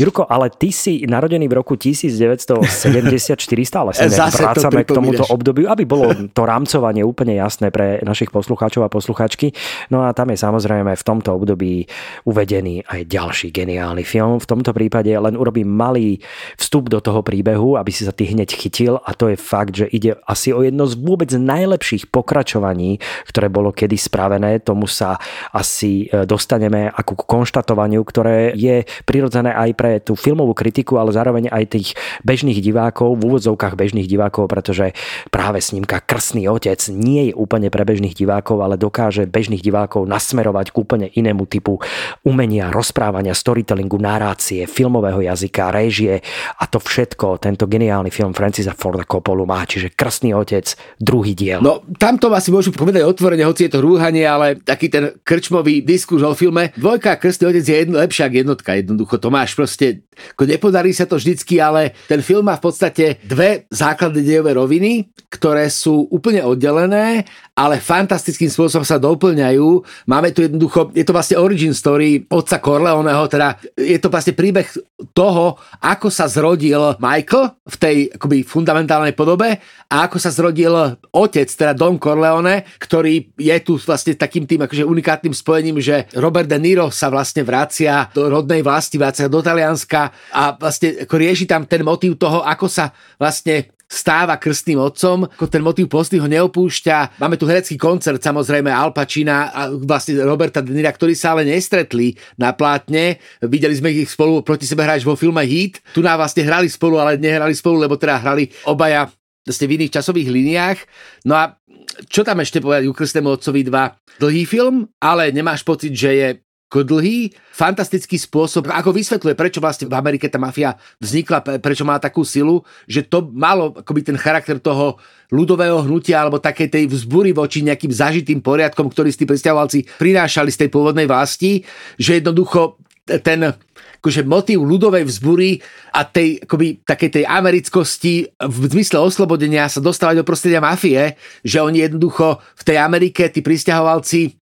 Jurko, 0.00 0.24
ale 0.24 0.48
ty 0.48 0.72
si 0.72 1.04
narodený 1.04 1.44
v 1.44 1.60
roku 1.60 1.76
1974, 1.76 3.36
stále 3.68 3.92
sa 3.92 4.08
vrácame 4.32 4.88
k 4.88 4.96
tomuto 4.96 5.28
obdobiu, 5.28 5.68
aby 5.68 5.84
bolo 5.84 6.08
to 6.36 6.42
rámcovanie 6.48 7.04
úplne 7.04 7.36
jasné 7.36 7.68
pre 7.68 8.00
našich 8.00 8.32
poslucháčov 8.32 8.80
a 8.80 8.88
poslucháčky. 8.88 9.52
No 9.92 10.08
a 10.08 10.16
tam 10.16 10.32
je 10.32 10.40
samozrejme 10.40 10.96
v 10.96 11.04
tomto 11.04 11.36
období 11.36 11.84
uvedený 12.24 12.88
aj 12.88 13.12
ďalší 13.12 13.52
geniálny 13.52 14.00
film. 14.00 14.40
V 14.40 14.48
tomto 14.48 14.72
prípade 14.72 15.12
len 15.12 15.36
urobím 15.36 15.68
malý 15.68 16.16
vstup 16.56 16.88
do 16.88 17.04
toho 17.04 17.20
príbehu, 17.20 17.76
aby 17.76 17.92
si 17.92 18.08
sa 18.08 18.16
ty 18.16 18.24
hneď 18.24 18.56
chytil 18.56 19.04
a 19.04 19.12
to 19.12 19.28
je 19.28 19.36
fakt, 19.36 19.76
že 19.76 19.86
ide 19.92 20.16
asi 20.24 20.56
o 20.56 20.64
jedno 20.64 20.88
z 20.88 20.96
vôbec 20.96 21.28
najlepších 21.28 22.08
pokračovaní, 22.08 23.04
ktoré 23.28 23.52
bolo 23.52 23.68
kedy 23.68 24.00
spravené. 24.00 24.64
Tomu 24.64 24.88
sa 24.88 25.20
asi 25.52 26.08
e, 26.08 26.24
dostaneme 26.24 26.88
ako 26.88 27.20
k 27.20 27.22
konštatovaniu, 27.28 28.00
ktoré 28.00 28.56
je 28.56 28.88
prirodzené 29.04 29.52
aj 29.52 29.70
pre 29.76 29.89
tú 29.98 30.14
filmovú 30.14 30.54
kritiku, 30.54 31.02
ale 31.02 31.10
zároveň 31.10 31.50
aj 31.50 31.64
tých 31.74 31.88
bežných 32.22 32.62
divákov, 32.62 33.18
v 33.18 33.26
úvodzovkách 33.26 33.74
bežných 33.74 34.06
divákov, 34.06 34.46
pretože 34.46 34.94
práve 35.34 35.58
snímka 35.58 35.98
Krsný 35.98 36.46
otec 36.46 36.78
nie 36.94 37.30
je 37.30 37.32
úplne 37.34 37.66
pre 37.72 37.82
bežných 37.82 38.14
divákov, 38.14 38.62
ale 38.62 38.78
dokáže 38.78 39.26
bežných 39.26 39.64
divákov 39.64 40.06
nasmerovať 40.06 40.70
k 40.70 40.76
úplne 40.76 41.06
inému 41.10 41.50
typu 41.50 41.82
umenia, 42.22 42.70
rozprávania, 42.70 43.34
storytellingu, 43.34 43.98
narácie, 43.98 44.70
filmového 44.70 45.24
jazyka, 45.24 45.74
réžie 45.74 46.22
a 46.60 46.64
to 46.70 46.78
všetko 46.78 47.40
tento 47.40 47.64
geniálny 47.66 48.12
film 48.12 48.36
Francisa 48.36 48.76
Forda 48.76 49.08
Coppolu 49.08 49.48
má, 49.48 49.64
čiže 49.64 49.96
Krsný 49.96 50.36
otec, 50.36 50.76
druhý 51.00 51.32
diel. 51.32 51.64
No, 51.64 51.80
tamto 51.96 52.28
asi 52.30 52.52
môžu 52.52 52.70
povedať 52.76 53.02
otvorene, 53.08 53.48
hoci 53.48 53.66
je 53.66 53.72
to 53.72 53.80
rúhanie, 53.80 54.28
ale 54.28 54.60
taký 54.60 54.92
ten 54.92 55.16
krčmový 55.24 55.80
diskurs 55.80 56.20
o 56.20 56.36
filme. 56.36 56.74
Dvojka 56.76 57.16
Krstný 57.16 57.48
otec 57.48 57.64
je 57.64 57.76
jedno, 57.86 57.96
lepšia 57.96 58.28
ako 58.28 58.36
jednotka, 58.36 58.70
jednoducho. 58.76 59.14
To 59.16 59.28
máš 59.32 59.56
proste 59.70 60.02
nepodarí 60.42 60.90
sa 60.90 61.06
to 61.06 61.14
vždycky, 61.14 61.62
ale 61.62 61.94
ten 62.10 62.18
film 62.18 62.50
má 62.50 62.58
v 62.58 62.66
podstate 62.66 63.22
dve 63.22 63.70
základné 63.70 64.26
dejové 64.26 64.58
roviny, 64.58 65.06
ktoré 65.30 65.70
sú 65.70 66.10
úplne 66.10 66.42
oddelené, 66.42 67.22
ale 67.54 67.78
fantastickým 67.78 68.50
spôsobom 68.50 68.82
sa 68.82 68.98
doplňajú. 68.98 69.68
Máme 70.10 70.34
tu 70.34 70.42
jednoducho, 70.42 70.90
je 70.90 71.06
to 71.06 71.14
vlastne 71.14 71.38
origin 71.38 71.70
story 71.70 72.26
otca 72.26 72.58
Corleoneho, 72.58 73.30
teda 73.30 73.54
je 73.78 73.98
to 74.02 74.10
vlastne 74.10 74.34
príbeh 74.34 74.66
toho, 75.14 75.54
ako 75.78 76.10
sa 76.10 76.26
zrodil 76.26 76.98
Michael 76.98 77.54
v 77.70 77.76
tej 77.78 77.96
akoby 78.10 78.42
fundamentálnej 78.42 79.14
podobe 79.14 79.62
a 79.86 79.94
ako 80.10 80.18
sa 80.18 80.34
zrodil 80.34 80.74
otec, 81.14 81.46
teda 81.46 81.72
Don 81.76 82.00
Corleone, 82.00 82.66
ktorý 82.80 83.38
je 83.38 83.56
tu 83.62 83.78
vlastne 83.78 84.18
takým 84.18 84.44
tým 84.48 84.66
akože 84.66 84.82
unikátnym 84.82 85.32
spojením, 85.36 85.78
že 85.78 86.10
Robert 86.18 86.50
De 86.50 86.58
Niro 86.58 86.90
sa 86.90 87.12
vlastne 87.12 87.46
vracia 87.46 88.10
do 88.10 88.26
rodnej 88.26 88.66
vlasti, 88.66 88.98
vracia 88.98 89.30
do 89.30 89.38
Talianska 89.38 89.59
Talianska 89.60 90.08
a 90.32 90.56
vlastne 90.56 91.04
ako 91.04 91.14
rieši 91.20 91.44
tam 91.44 91.68
ten 91.68 91.84
motív 91.84 92.16
toho, 92.16 92.40
ako 92.40 92.64
sa 92.64 92.96
vlastne 93.20 93.68
stáva 93.90 94.38
krstným 94.38 94.78
otcom, 94.78 95.26
ako 95.26 95.50
ten 95.50 95.60
motív 95.60 95.90
postý 95.90 96.22
ho 96.22 96.30
neopúšťa. 96.30 97.18
Máme 97.18 97.34
tu 97.34 97.44
herecký 97.50 97.74
koncert, 97.74 98.22
samozrejme 98.22 98.70
Al 98.70 98.94
Pacina 98.94 99.50
a 99.50 99.66
vlastne 99.66 100.14
Roberta 100.22 100.62
De 100.62 100.70
Nira, 100.70 100.94
ktorí 100.94 101.18
sa 101.18 101.34
ale 101.34 101.42
nestretli 101.42 102.14
na 102.38 102.54
plátne. 102.54 103.18
Videli 103.42 103.74
sme 103.74 103.90
ich 103.90 104.14
spolu 104.14 104.46
proti 104.46 104.62
sebe 104.62 104.86
hrať 104.86 105.02
vo 105.02 105.18
filme 105.18 105.42
Heat. 105.42 105.82
Tu 105.90 106.00
nám 106.06 106.22
vlastne 106.22 106.46
hrali 106.46 106.70
spolu, 106.70 107.02
ale 107.02 107.18
nehrali 107.18 107.52
spolu, 107.52 107.82
lebo 107.82 107.98
teda 107.98 108.22
hrali 108.22 108.46
obaja 108.62 109.10
vlastne 109.42 109.66
v 109.66 109.74
iných 109.82 109.94
časových 109.98 110.30
líniách. 110.30 110.78
No 111.26 111.34
a 111.34 111.58
čo 112.06 112.22
tam 112.22 112.38
ešte 112.38 112.62
povedať 112.62 112.86
u 112.86 112.94
Krstnému 112.94 113.26
otcovi 113.26 113.66
2? 113.66 114.22
Dlhý 114.22 114.46
film, 114.46 114.86
ale 115.02 115.34
nemáš 115.34 115.66
pocit, 115.66 115.90
že 115.90 116.10
je 116.14 116.28
dlhý, 116.70 117.34
fantastický 117.50 118.14
spôsob, 118.14 118.70
ako 118.70 118.94
vysvetľuje, 118.94 119.34
prečo 119.34 119.58
vlastne 119.58 119.90
v 119.90 119.98
Amerike 119.98 120.30
tá 120.30 120.38
mafia 120.38 120.78
vznikla, 121.02 121.58
prečo 121.58 121.82
má 121.82 121.98
takú 121.98 122.22
silu, 122.22 122.62
že 122.86 123.02
to 123.02 123.26
malo 123.34 123.74
akoby 123.74 124.06
ten 124.06 124.14
charakter 124.14 124.62
toho 124.62 125.02
ľudového 125.34 125.82
hnutia 125.82 126.22
alebo 126.22 126.38
takej 126.38 126.70
tej 126.70 126.84
vzbury 126.86 127.34
voči 127.34 127.66
nejakým 127.66 127.90
zažitým 127.90 128.38
poriadkom, 128.38 128.86
ktorý 128.86 129.10
tí 129.10 129.26
pristahovalci 129.26 129.90
prinášali 129.98 130.54
z 130.54 130.66
tej 130.66 130.68
pôvodnej 130.70 131.10
vlasti, 131.10 131.66
že 131.98 132.22
jednoducho 132.22 132.78
ten 133.18 133.58
akože 134.00 134.24
motív 134.24 134.64
ľudovej 134.64 135.04
vzbury 135.04 135.60
a 135.92 136.08
tej, 136.08 136.40
akoby, 136.40 136.80
takej 136.88 137.20
tej 137.20 137.24
americkosti 137.28 138.32
v 138.32 138.56
zmysle 138.72 138.96
oslobodenia 138.96 139.68
sa 139.68 139.84
dostávať 139.84 140.22
do 140.22 140.24
prostredia 140.24 140.64
mafie, 140.64 141.20
že 141.44 141.60
oni 141.60 141.84
jednoducho 141.84 142.40
v 142.40 142.62
tej 142.64 142.80
Amerike, 142.80 143.28
tí 143.28 143.44
pristahovalci 143.44 144.39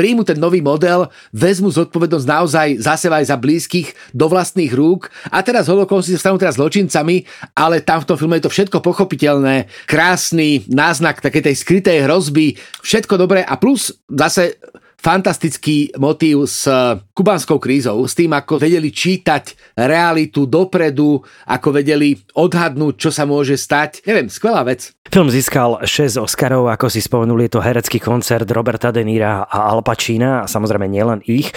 príjmu 0.00 0.24
ten 0.24 0.40
nový 0.40 0.64
model, 0.64 1.12
vezmu 1.28 1.68
zodpovednosť 1.68 2.24
naozaj 2.24 2.68
za 2.80 2.96
seba 2.96 3.20
aj 3.20 3.28
za 3.28 3.36
blízkych 3.36 4.16
do 4.16 4.32
vlastných 4.32 4.72
rúk. 4.72 5.12
A 5.28 5.44
teraz 5.44 5.68
holokausti 5.68 6.16
sa 6.16 6.24
stanú 6.24 6.40
teraz 6.40 6.56
zločincami, 6.56 7.28
ale 7.52 7.84
tam 7.84 8.00
v 8.00 8.08
tom 8.08 8.16
filme 8.16 8.40
je 8.40 8.48
to 8.48 8.54
všetko 8.56 8.80
pochopiteľné, 8.80 9.68
krásny 9.84 10.64
náznak 10.72 11.20
takej 11.20 11.52
tej 11.52 11.56
skrytej 11.60 12.08
hrozby, 12.08 12.56
všetko 12.80 13.20
dobré 13.20 13.44
a 13.44 13.60
plus 13.60 13.92
zase 14.08 14.56
fantastický 15.00 15.96
motív 15.96 16.44
s 16.44 16.68
kubánskou 17.16 17.56
krízou, 17.56 18.04
s 18.04 18.12
tým, 18.12 18.36
ako 18.36 18.60
vedeli 18.60 18.92
čítať 18.92 19.76
realitu 19.80 20.44
dopredu, 20.44 21.24
ako 21.48 21.68
vedeli 21.72 22.20
odhadnúť, 22.36 22.94
čo 23.00 23.10
sa 23.10 23.24
môže 23.24 23.56
stať. 23.56 24.04
Neviem, 24.04 24.28
skvelá 24.28 24.60
vec. 24.62 24.92
Film 25.10 25.26
získal 25.26 25.82
6 25.82 26.22
Oscarov, 26.22 26.70
ako 26.70 26.86
si 26.86 27.02
spomenuli, 27.02 27.50
je 27.50 27.58
to 27.58 27.64
herecký 27.64 27.98
koncert 27.98 28.46
Roberta 28.46 28.94
De 28.94 29.02
Nira 29.02 29.42
a 29.42 29.72
Al 29.72 29.82
Pacina 29.82 30.44
a 30.44 30.46
samozrejme 30.46 30.86
nielen 30.86 31.18
ich. 31.26 31.50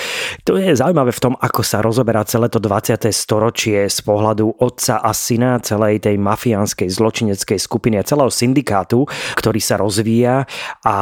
To 0.50 0.58
je 0.58 0.74
zaujímavé 0.74 1.14
v 1.14 1.22
tom, 1.22 1.34
ako 1.38 1.62
sa 1.62 1.78
rozoberá 1.86 2.26
celé 2.26 2.50
to 2.50 2.58
20. 2.58 3.14
storočie 3.14 3.86
z 3.92 4.00
pohľadu 4.02 4.58
otca 4.58 5.06
a 5.06 5.14
syna 5.14 5.62
celej 5.62 6.02
tej 6.02 6.18
mafiánskej 6.18 6.90
zločineckej 6.90 7.60
skupiny 7.62 8.02
a 8.02 8.08
celého 8.08 8.34
syndikátu, 8.34 9.06
ktorý 9.38 9.62
sa 9.62 9.78
rozvíja 9.78 10.50
a 10.82 10.96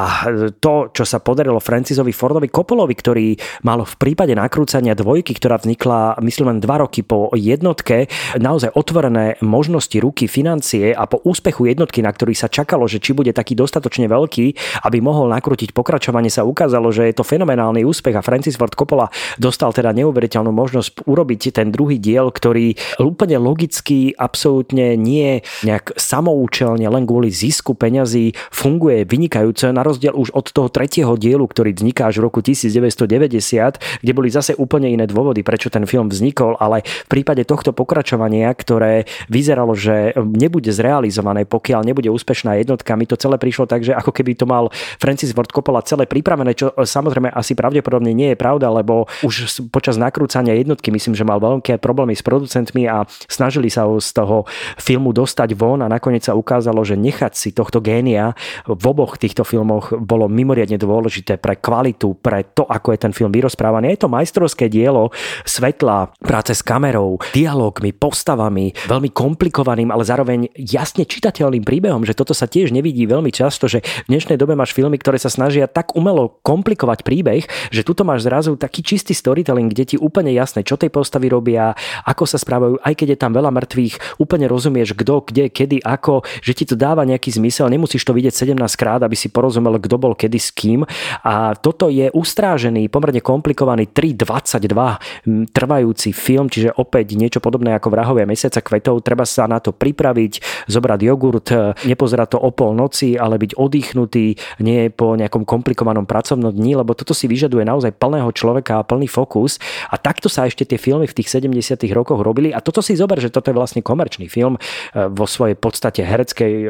to, 0.60 0.92
čo 0.92 1.08
sa 1.08 1.24
podarilo 1.24 1.64
Francisovi 1.64 2.12
Fordovi 2.32 2.48
Coppolovi, 2.48 2.96
ktorý 2.96 3.28
mal 3.68 3.84
v 3.84 3.96
prípade 4.00 4.32
nakrúcania 4.32 4.96
dvojky, 4.96 5.36
ktorá 5.36 5.60
vznikla 5.60 6.16
myslím 6.24 6.56
len 6.56 6.60
dva 6.64 6.80
roky 6.80 7.04
po 7.04 7.28
jednotke, 7.36 8.08
naozaj 8.40 8.72
otvorené 8.72 9.36
možnosti 9.44 10.00
ruky, 10.00 10.32
financie 10.32 10.96
a 10.96 11.04
po 11.12 11.20
úspechu 11.28 11.68
jednotky, 11.68 12.00
na 12.00 12.08
ktorý 12.08 12.32
sa 12.32 12.48
čakalo, 12.48 12.88
že 12.88 13.04
či 13.04 13.12
bude 13.12 13.36
taký 13.36 13.52
dostatočne 13.52 14.08
veľký, 14.08 14.80
aby 14.88 15.04
mohol 15.04 15.28
nakrútiť 15.28 15.76
pokračovanie, 15.76 16.32
sa 16.32 16.48
ukázalo, 16.48 16.96
že 16.96 17.12
je 17.12 17.20
to 17.20 17.28
fenomenálny 17.28 17.84
úspech 17.84 18.16
a 18.16 18.24
Francis 18.24 18.56
Ford 18.56 18.72
Coppola 18.72 19.12
dostal 19.36 19.76
teda 19.76 19.92
neuveriteľnú 19.92 20.56
možnosť 20.56 21.04
urobiť 21.04 21.52
ten 21.52 21.68
druhý 21.68 22.00
diel, 22.00 22.32
ktorý 22.32 22.80
úplne 23.04 23.44
logicky, 23.44 24.16
absolútne 24.16 24.96
nie 24.96 25.44
nejak 25.68 26.00
samoučelne, 26.00 26.88
len 26.88 27.04
kvôli 27.04 27.28
zisku 27.28 27.76
peňazí 27.76 28.32
funguje 28.56 29.04
vynikajúce, 29.04 29.68
na 29.76 29.84
rozdiel 29.84 30.16
už 30.16 30.32
od 30.32 30.48
toho 30.48 30.72
tretieho 30.72 31.20
dielu, 31.20 31.44
ktorý 31.44 31.76
vzniká 31.76 32.14
až 32.14 32.21
roku 32.22 32.40
1990, 32.46 34.02
kde 34.06 34.12
boli 34.14 34.30
zase 34.30 34.54
úplne 34.56 34.94
iné 34.94 35.10
dôvody, 35.10 35.42
prečo 35.42 35.74
ten 35.74 35.84
film 35.90 36.08
vznikol, 36.08 36.56
ale 36.62 36.86
v 36.86 37.08
prípade 37.10 37.44
tohto 37.44 37.74
pokračovania, 37.74 38.54
ktoré 38.54 39.10
vyzeralo, 39.28 39.74
že 39.74 40.14
nebude 40.22 40.70
zrealizované, 40.70 41.50
pokiaľ 41.50 41.82
nebude 41.82 42.14
úspešná 42.14 42.62
jednotka. 42.62 42.94
Mi 42.94 43.10
to 43.10 43.18
celé 43.18 43.42
prišlo 43.42 43.66
tak, 43.66 43.82
že 43.82 43.98
ako 43.98 44.14
keby 44.14 44.38
to 44.38 44.46
mal 44.46 44.70
Francis 45.02 45.34
Ford 45.34 45.50
Coppola 45.50 45.82
celé 45.82 46.06
pripravené, 46.06 46.54
čo 46.54 46.70
samozrejme 46.78 47.34
asi 47.34 47.58
pravdepodobne 47.58 48.14
nie 48.14 48.34
je 48.34 48.38
pravda, 48.38 48.70
lebo 48.70 49.10
už 49.26 49.66
počas 49.74 49.98
nakrúcania 49.98 50.54
jednotky 50.54 50.94
myslím, 50.94 51.18
že 51.18 51.28
mal 51.28 51.42
veľké 51.42 51.82
problémy 51.82 52.14
s 52.14 52.22
producentmi 52.22 52.86
a 52.86 53.08
snažili 53.26 53.72
sa 53.72 53.90
ho 53.90 53.98
z 53.98 54.12
toho 54.14 54.46
filmu 54.78 55.16
dostať 55.16 55.58
von 55.58 55.82
a 55.82 55.92
nakoniec 55.92 56.28
sa 56.28 56.38
ukázalo, 56.38 56.84
že 56.86 57.00
nechať 57.00 57.34
si 57.34 57.50
tohto 57.56 57.82
génia 57.82 58.38
v 58.68 58.84
oboch 58.86 59.18
týchto 59.18 59.48
filmoch 59.48 59.96
bolo 59.98 60.28
mimoriadne 60.28 60.78
dôležité 60.78 61.40
pre 61.40 61.58
kvalitu, 61.58 62.11
pre 62.18 62.44
to, 62.56 62.68
ako 62.68 62.96
je 62.96 63.00
ten 63.08 63.14
film 63.16 63.32
vyrozprávaný. 63.32 63.96
Je 63.96 64.02
to 64.04 64.10
majstrovské 64.12 64.68
dielo 64.68 65.14
svetla, 65.44 66.12
práce 66.20 66.56
s 66.56 66.62
kamerou, 66.64 67.20
dialogmi, 67.36 67.96
postavami, 67.96 68.74
veľmi 68.90 69.10
komplikovaným, 69.14 69.92
ale 69.94 70.04
zároveň 70.08 70.52
jasne 70.56 71.04
čitateľným 71.06 71.62
príbehom, 71.62 72.04
že 72.08 72.18
toto 72.18 72.34
sa 72.34 72.50
tiež 72.50 72.74
nevidí 72.74 73.06
veľmi 73.06 73.30
často, 73.30 73.68
že 73.68 73.84
v 74.08 74.10
dnešnej 74.12 74.40
dobe 74.40 74.58
máš 74.58 74.74
filmy, 74.74 74.98
ktoré 74.98 75.20
sa 75.20 75.30
snažia 75.30 75.70
tak 75.70 75.94
umelo 75.94 76.42
komplikovať 76.42 77.06
príbeh, 77.06 77.46
že 77.70 77.86
tuto 77.86 78.02
máš 78.02 78.26
zrazu 78.26 78.56
taký 78.58 78.82
čistý 78.82 79.14
storytelling, 79.14 79.70
kde 79.70 79.96
ti 79.96 79.98
úplne 80.00 80.34
jasné, 80.34 80.66
čo 80.66 80.80
tej 80.80 80.90
postavy 80.90 81.30
robia, 81.30 81.78
ako 82.08 82.24
sa 82.26 82.42
správajú, 82.42 82.82
aj 82.82 82.94
keď 82.98 83.08
je 83.14 83.20
tam 83.20 83.32
veľa 83.36 83.52
mŕtvych, 83.54 84.18
úplne 84.18 84.50
rozumieš, 84.50 84.98
kto, 84.98 85.22
kde, 85.28 85.52
kedy, 85.54 85.84
ako, 85.86 86.26
že 86.42 86.58
ti 86.58 86.64
to 86.66 86.80
dáva 86.80 87.06
nejaký 87.06 87.30
zmysel, 87.38 87.70
nemusíš 87.70 88.02
to 88.02 88.16
vidieť 88.18 88.56
17 88.56 88.58
krát, 88.80 89.02
aby 89.06 89.14
si 89.14 89.30
porozumel, 89.30 89.78
kto 89.78 89.96
bol 90.02 90.14
kedy 90.18 90.40
s 90.40 90.50
kým. 90.50 90.88
A 91.22 91.54
toto 91.54 91.92
je 91.92 92.01
ustrážený, 92.10 92.86
pomerne 92.94 93.22
komplikovaný 93.22 93.90
3.22 93.90 95.50
trvajúci 95.50 96.14
film, 96.14 96.50
čiže 96.50 96.78
opäť 96.78 97.18
niečo 97.18 97.42
podobné 97.42 97.74
ako 97.74 97.94
Vrahovia 97.94 98.30
mesiaca 98.30 98.62
kvetov, 98.62 99.02
treba 99.02 99.26
sa 99.26 99.50
na 99.50 99.58
to 99.58 99.74
pripraviť, 99.74 100.66
zobrať 100.70 101.00
jogurt, 101.02 101.48
nepoz 101.86 102.12
nepozerať 102.12 102.36
to 102.36 102.40
o 102.44 102.52
pol 102.52 102.76
noci, 102.76 103.16
ale 103.16 103.40
byť 103.40 103.56
oddychnutý, 103.56 104.36
nie 104.60 104.92
po 104.92 105.16
nejakom 105.16 105.48
komplikovanom 105.48 106.04
pracovnom 106.04 106.52
dni, 106.52 106.84
lebo 106.84 106.92
toto 106.92 107.16
si 107.16 107.32
vyžaduje 107.32 107.64
naozaj 107.64 107.96
plného 107.96 108.28
človeka 108.36 108.84
a 108.84 108.84
plný 108.84 109.08
fokus. 109.08 109.64
A 109.88 109.96
takto 109.96 110.28
sa 110.28 110.44
ešte 110.44 110.68
tie 110.68 110.76
filmy 110.76 111.08
v 111.08 111.16
tých 111.16 111.32
70 111.32 111.80
rokoch 111.96 112.20
robili. 112.20 112.52
A 112.52 112.60
toto 112.60 112.84
si 112.84 113.00
zober, 113.00 113.24
že 113.24 113.32
toto 113.32 113.48
je 113.48 113.56
vlastne 113.56 113.80
komerčný 113.80 114.28
film 114.28 114.60
e, 114.60 115.08
vo 115.08 115.24
svojej 115.24 115.56
podstate 115.56 116.04
hereckej 116.04 116.54
e, 116.66 116.70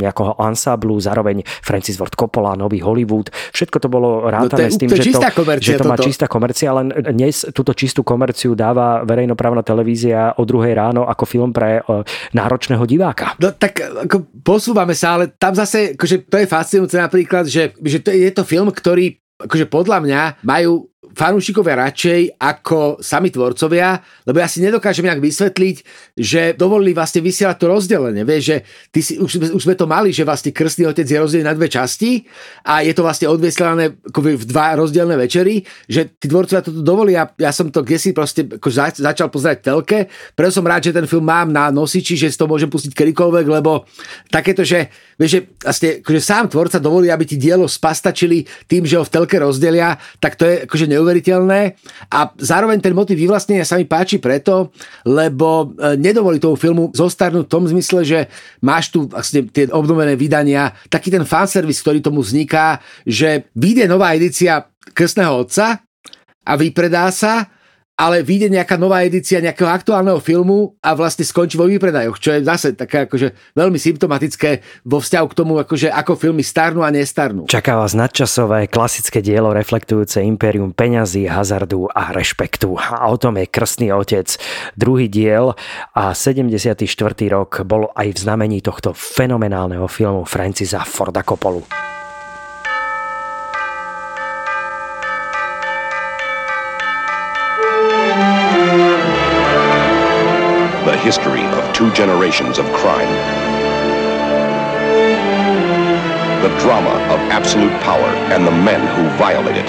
nejakého 0.00 0.40
ansáblu, 0.40 0.96
zároveň 0.96 1.44
Francis 1.60 2.00
Ford 2.00 2.12
Coppola, 2.16 2.56
Nový 2.56 2.80
Hollywood. 2.80 3.28
Všetko 3.52 3.84
to 3.84 3.88
bolo 3.92 4.32
rátané 4.34 4.66
no 4.66 4.70
to 4.70 4.74
s 4.74 4.78
tým, 4.82 4.88
že 4.90 5.02
to, 5.14 5.20
že 5.62 5.78
to 5.78 5.86
má 5.86 5.96
čistá 5.98 6.26
komercia, 6.26 6.74
len 6.74 6.90
dnes 7.14 7.46
túto 7.54 7.70
čistú 7.70 8.02
komerciu 8.02 8.58
dáva 8.58 9.06
verejnoprávna 9.06 9.62
televízia 9.62 10.34
o 10.34 10.42
druhej 10.42 10.74
ráno 10.74 11.06
ako 11.06 11.24
film 11.24 11.50
pre 11.54 11.78
e, 11.78 11.82
náročného 12.34 12.82
diváka. 12.82 13.38
No 13.38 13.54
tak 13.54 13.78
ako 13.78 14.26
posúvame 14.42 14.98
sa, 14.98 15.16
ale 15.20 15.30
tam 15.38 15.54
zase, 15.54 15.94
akože 15.94 16.26
to 16.26 16.36
je 16.42 16.46
fascinujúce 16.50 16.96
napríklad, 16.98 17.46
že, 17.46 17.72
že 17.78 17.98
to 18.02 18.10
je 18.10 18.30
to 18.34 18.42
film, 18.42 18.74
ktorý 18.74 19.14
akože 19.34 19.66
podľa 19.66 19.98
mňa 20.02 20.20
majú 20.46 20.86
fanúšikovia 21.12 21.90
radšej 21.90 22.40
ako 22.40 23.04
sami 23.04 23.28
tvorcovia, 23.28 24.00
lebo 24.24 24.40
ja 24.40 24.48
si 24.48 24.64
nedokážem 24.64 25.04
nejak 25.04 25.20
vysvetliť, 25.20 25.76
že 26.16 26.56
dovolili 26.56 26.96
vlastne 26.96 27.20
vysielať 27.20 27.56
to 27.60 27.66
rozdelenie. 27.68 28.24
Vieš, 28.24 28.42
že 28.42 28.56
ty 28.88 29.00
si, 29.04 29.12
už, 29.20 29.52
už 29.52 29.62
sme 29.62 29.76
to 29.76 29.84
mali, 29.84 30.14
že 30.14 30.24
vlastne 30.24 30.50
krstný 30.50 30.88
otec 30.88 31.04
je 31.04 31.18
rozdelený 31.20 31.46
na 31.46 31.54
dve 31.54 31.68
časti 31.68 32.24
a 32.64 32.80
je 32.80 32.92
to 32.96 33.04
vlastne 33.04 33.28
odvysielané 33.28 34.00
v 34.14 34.44
dva 34.48 34.78
rozdielne 34.80 35.18
večery, 35.20 35.66
že 35.86 36.16
tí 36.16 36.26
tvorcovia 36.30 36.64
toto 36.64 36.80
dovolia. 36.80 37.28
Ja 37.36 37.52
som 37.52 37.68
to 37.68 37.84
kde 37.84 37.98
si 38.00 38.10
proste 38.16 38.46
ako 38.48 38.68
za, 38.72 38.94
začal 38.94 39.28
pozerať 39.28 39.58
telke, 39.60 39.98
preto 40.32 40.60
som 40.60 40.64
rád, 40.64 40.88
že 40.88 40.96
ten 40.96 41.04
film 41.04 41.28
mám 41.28 41.52
na 41.52 41.68
nosiči, 41.68 42.16
že 42.16 42.32
si 42.32 42.38
to 42.38 42.48
môžem 42.48 42.70
pustiť 42.70 42.94
kedykoľvek, 42.94 43.46
lebo 43.50 43.84
takéto, 44.30 44.64
že, 44.64 44.88
vieš, 45.18 45.30
že 45.30 45.40
vlastne, 45.60 45.90
akože 46.00 46.20
sám 46.22 46.44
tvorca 46.50 46.78
dovolí, 46.80 47.10
aby 47.10 47.24
ti 47.26 47.36
dielo 47.36 47.66
spastačili 47.66 48.46
tým, 48.70 48.86
že 48.86 48.96
ho 48.96 49.04
v 49.04 49.12
telke 49.12 49.36
rozdelia, 49.36 49.98
tak 50.22 50.38
to 50.38 50.46
je 50.46 50.54
akože 50.64 50.86
neuveriteľné. 50.94 51.60
A 52.14 52.30
zároveň 52.38 52.78
ten 52.78 52.94
motiv 52.94 53.18
vyvlastnenia 53.18 53.66
sa 53.66 53.76
mi 53.76 53.84
páči 53.84 54.22
preto, 54.22 54.70
lebo 55.04 55.74
e, 55.74 55.98
nedovolí 55.98 56.38
tomu 56.38 56.54
filmu 56.54 56.94
zostarnúť 56.94 57.44
v 57.46 57.52
tom 57.52 57.64
zmysle, 57.66 58.00
že 58.06 58.20
máš 58.62 58.94
tu 58.94 59.10
vlastne 59.10 59.50
tie 59.50 59.66
obnovené 59.74 60.14
vydania, 60.14 60.72
taký 60.86 61.10
ten 61.10 61.26
fanservice, 61.26 61.82
ktorý 61.82 61.98
tomu 61.98 62.22
vzniká, 62.22 62.78
že 63.02 63.50
vyjde 63.58 63.90
nová 63.90 64.14
edícia 64.14 64.70
Krstného 64.94 65.44
otca 65.44 65.82
a 66.44 66.52
vypredá 66.54 67.10
sa 67.10 67.50
ale 67.94 68.26
vyjde 68.26 68.50
nejaká 68.50 68.74
nová 68.74 69.06
edícia 69.06 69.38
nejakého 69.38 69.70
aktuálneho 69.70 70.18
filmu 70.18 70.74
a 70.82 70.98
vlastne 70.98 71.22
skončí 71.22 71.54
vo 71.54 71.70
výpredajoch, 71.70 72.18
čo 72.18 72.34
je 72.34 72.42
zase 72.42 72.74
také 72.74 73.06
akože 73.06 73.54
veľmi 73.54 73.78
symptomatické 73.78 74.82
vo 74.82 74.98
vzťahu 74.98 75.26
k 75.30 75.38
tomu, 75.38 75.52
akože 75.62 75.94
ako 75.94 76.18
filmy 76.18 76.42
starnú 76.42 76.82
a 76.82 76.90
nestarnú. 76.90 77.46
Čaká 77.46 77.78
vás 77.78 77.94
nadčasové 77.94 78.66
klasické 78.66 79.22
dielo 79.22 79.54
reflektujúce 79.54 80.18
impérium 80.26 80.74
peňazí, 80.74 81.30
hazardu 81.30 81.86
a 81.86 82.10
rešpektu. 82.10 82.74
A 82.74 83.06
o 83.06 83.14
tom 83.14 83.38
je 83.38 83.46
Krstný 83.46 83.94
otec. 83.94 84.26
Druhý 84.74 85.06
diel 85.06 85.54
a 85.94 86.10
74. 86.10 86.82
rok 87.30 87.62
bol 87.62 87.94
aj 87.94 88.10
v 88.10 88.18
znamení 88.18 88.58
tohto 88.58 88.90
fenomenálneho 88.90 89.86
filmu 89.86 90.26
Francisa 90.26 90.82
Forda 90.82 91.22
Coppolu. 91.22 91.93
History 101.04 101.44
of 101.44 101.74
two 101.74 101.92
generations 101.92 102.58
of 102.58 102.64
crime. 102.72 103.06
The 106.42 106.48
drama 106.58 106.94
of 107.12 107.20
absolute 107.30 107.78
power 107.82 108.08
and 108.32 108.46
the 108.46 108.50
men 108.50 108.80
who 108.96 109.02
violate 109.18 109.56
it. 109.56 109.66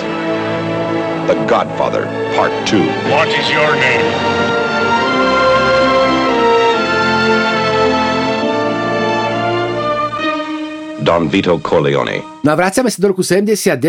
The 1.27 1.35
Godfather, 1.45 2.05
Part 2.37 2.53
2. 2.65 2.79
What 3.11 3.27
is 3.27 3.49
your 3.51 3.75
name? 3.75 4.63
Don 11.03 11.27
Vito 11.27 11.59
Corleone. 11.59 12.34
No 12.45 12.53
a 12.53 12.61
vraciame 12.61 12.93
sa 12.93 13.01
do 13.01 13.09
roku 13.09 13.25
79, 13.25 13.81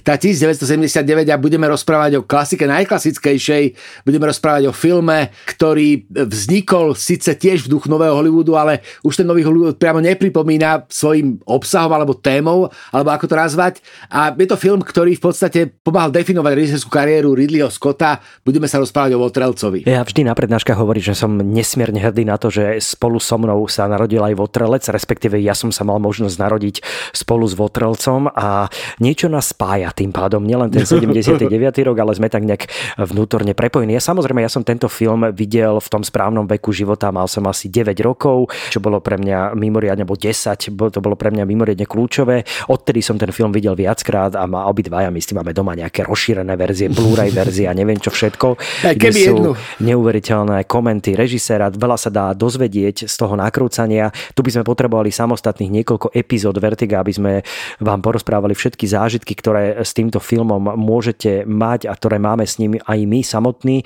tá 0.00 0.16
1979 0.16 1.04
a 1.28 1.36
budeme 1.36 1.68
rozprávať 1.68 2.16
o 2.16 2.24
klasike 2.24 2.64
najklasickejšej, 2.64 3.76
budeme 4.08 4.24
rozprávať 4.24 4.72
o 4.72 4.72
filme, 4.72 5.28
ktorý 5.44 6.08
vznikol 6.08 6.96
síce 6.96 7.36
tiež 7.36 7.68
v 7.68 7.76
duchu 7.76 7.92
nového 7.92 8.16
Hollywoodu, 8.16 8.56
ale 8.56 8.80
už 9.04 9.20
ten 9.20 9.28
nový 9.28 9.44
Hollywood 9.44 9.76
priamo 9.76 10.00
nepripomína 10.00 10.88
svojim 10.88 11.44
obsahom 11.44 11.92
alebo 11.92 12.16
témou, 12.16 12.72
alebo 12.88 13.12
ako 13.12 13.28
to 13.28 13.36
nazvať. 13.36 13.84
A 14.08 14.32
je 14.32 14.48
to 14.48 14.56
film, 14.56 14.80
ktorý 14.80 15.20
v 15.20 15.22
podstate 15.28 15.68
pomáhal 15.68 16.08
definovať 16.08 16.56
režisérskú 16.56 16.88
kariéru 16.88 17.36
Ridleyho 17.36 17.68
Scotta. 17.68 18.24
Budeme 18.40 18.64
sa 18.64 18.80
rozprávať 18.80 19.12
o 19.12 19.20
Votrelcovi. 19.20 19.84
Ja 19.84 20.00
vždy 20.00 20.24
na 20.24 20.32
prednáškach 20.32 20.80
hovorím, 20.80 21.04
že 21.04 21.20
som 21.20 21.36
nesmierne 21.36 22.00
hrdý 22.00 22.24
na 22.24 22.40
to, 22.40 22.48
že 22.48 22.80
spolu 22.80 23.20
so 23.20 23.36
mnou 23.36 23.68
sa 23.68 23.84
narodil 23.92 24.24
aj 24.24 24.40
Votrelec, 24.40 24.88
respektíve 24.88 25.36
ja 25.36 25.52
som 25.52 25.68
sa 25.68 25.84
mal 25.84 26.00
možnosť 26.00 26.36
narodiť 26.40 26.76
spolu 27.12 27.44
s 27.44 27.52
Votrelcom 27.52 27.89
strelcom 27.90 28.30
a 28.30 28.70
niečo 29.02 29.26
nás 29.26 29.50
spája 29.50 29.90
tým 29.90 30.14
pádom. 30.14 30.46
Nielen 30.46 30.70
ten 30.70 30.86
79. 30.90 31.50
rok, 31.82 31.96
ale 31.98 32.14
sme 32.14 32.30
tak 32.30 32.46
nejak 32.46 32.70
vnútorne 33.10 33.52
prepojení. 33.58 33.98
Ja 33.98 34.02
samozrejme, 34.02 34.46
ja 34.46 34.50
som 34.52 34.62
tento 34.62 34.86
film 34.86 35.26
videl 35.34 35.82
v 35.82 35.88
tom 35.90 36.02
správnom 36.06 36.46
veku 36.46 36.70
života, 36.70 37.10
mal 37.10 37.26
som 37.26 37.46
asi 37.50 37.66
9 37.66 37.90
rokov, 38.06 38.50
čo 38.70 38.78
bolo 38.78 39.02
pre 39.02 39.18
mňa 39.18 39.58
mimoriadne, 39.58 40.06
alebo 40.06 40.14
10, 40.14 40.70
to 40.94 41.00
bolo 41.02 41.18
pre 41.18 41.34
mňa 41.34 41.44
mimoriadne 41.44 41.86
kľúčové. 41.86 42.46
Odtedy 42.70 43.02
som 43.02 43.18
ten 43.18 43.34
film 43.34 43.50
videl 43.50 43.74
viackrát 43.74 44.38
a 44.38 44.46
má 44.46 44.70
obidvaja, 44.70 45.10
my 45.10 45.20
máme 45.20 45.52
doma 45.54 45.74
nejaké 45.74 46.06
rozšírené 46.06 46.54
verzie, 46.54 46.90
Blu-ray 46.90 47.30
verzie 47.34 47.66
a 47.66 47.74
neviem 47.74 47.98
čo 47.98 48.10
všetko. 48.14 48.46
Aj 48.88 48.94
keby 48.94 49.18
sú 49.18 49.34
jednu. 49.34 49.52
neuveriteľné 49.82 50.66
komenty 50.66 51.14
režiséra, 51.18 51.70
veľa 51.70 51.98
sa 51.98 52.10
dá 52.10 52.30
dozvedieť 52.34 53.06
z 53.06 53.14
toho 53.14 53.34
nakrúcania. 53.38 54.10
Tu 54.34 54.42
by 54.42 54.50
sme 54.54 54.62
potrebovali 54.66 55.10
samostatných 55.10 55.82
niekoľko 55.82 56.14
epizód 56.14 56.58
Vertiga, 56.60 57.00
aby 57.00 57.12
sme 57.14 57.32
vám 57.80 58.00
porozprávali 58.04 58.52
všetky 58.52 58.86
zážitky, 58.86 59.32
ktoré 59.36 59.80
s 59.80 59.96
týmto 59.96 60.20
filmom 60.20 60.76
môžete 60.76 61.48
mať 61.48 61.88
a 61.88 61.92
ktoré 61.96 62.20
máme 62.20 62.44
s 62.44 62.60
ním 62.60 62.76
aj 62.80 62.98
my 63.04 63.20
samotní. 63.20 63.76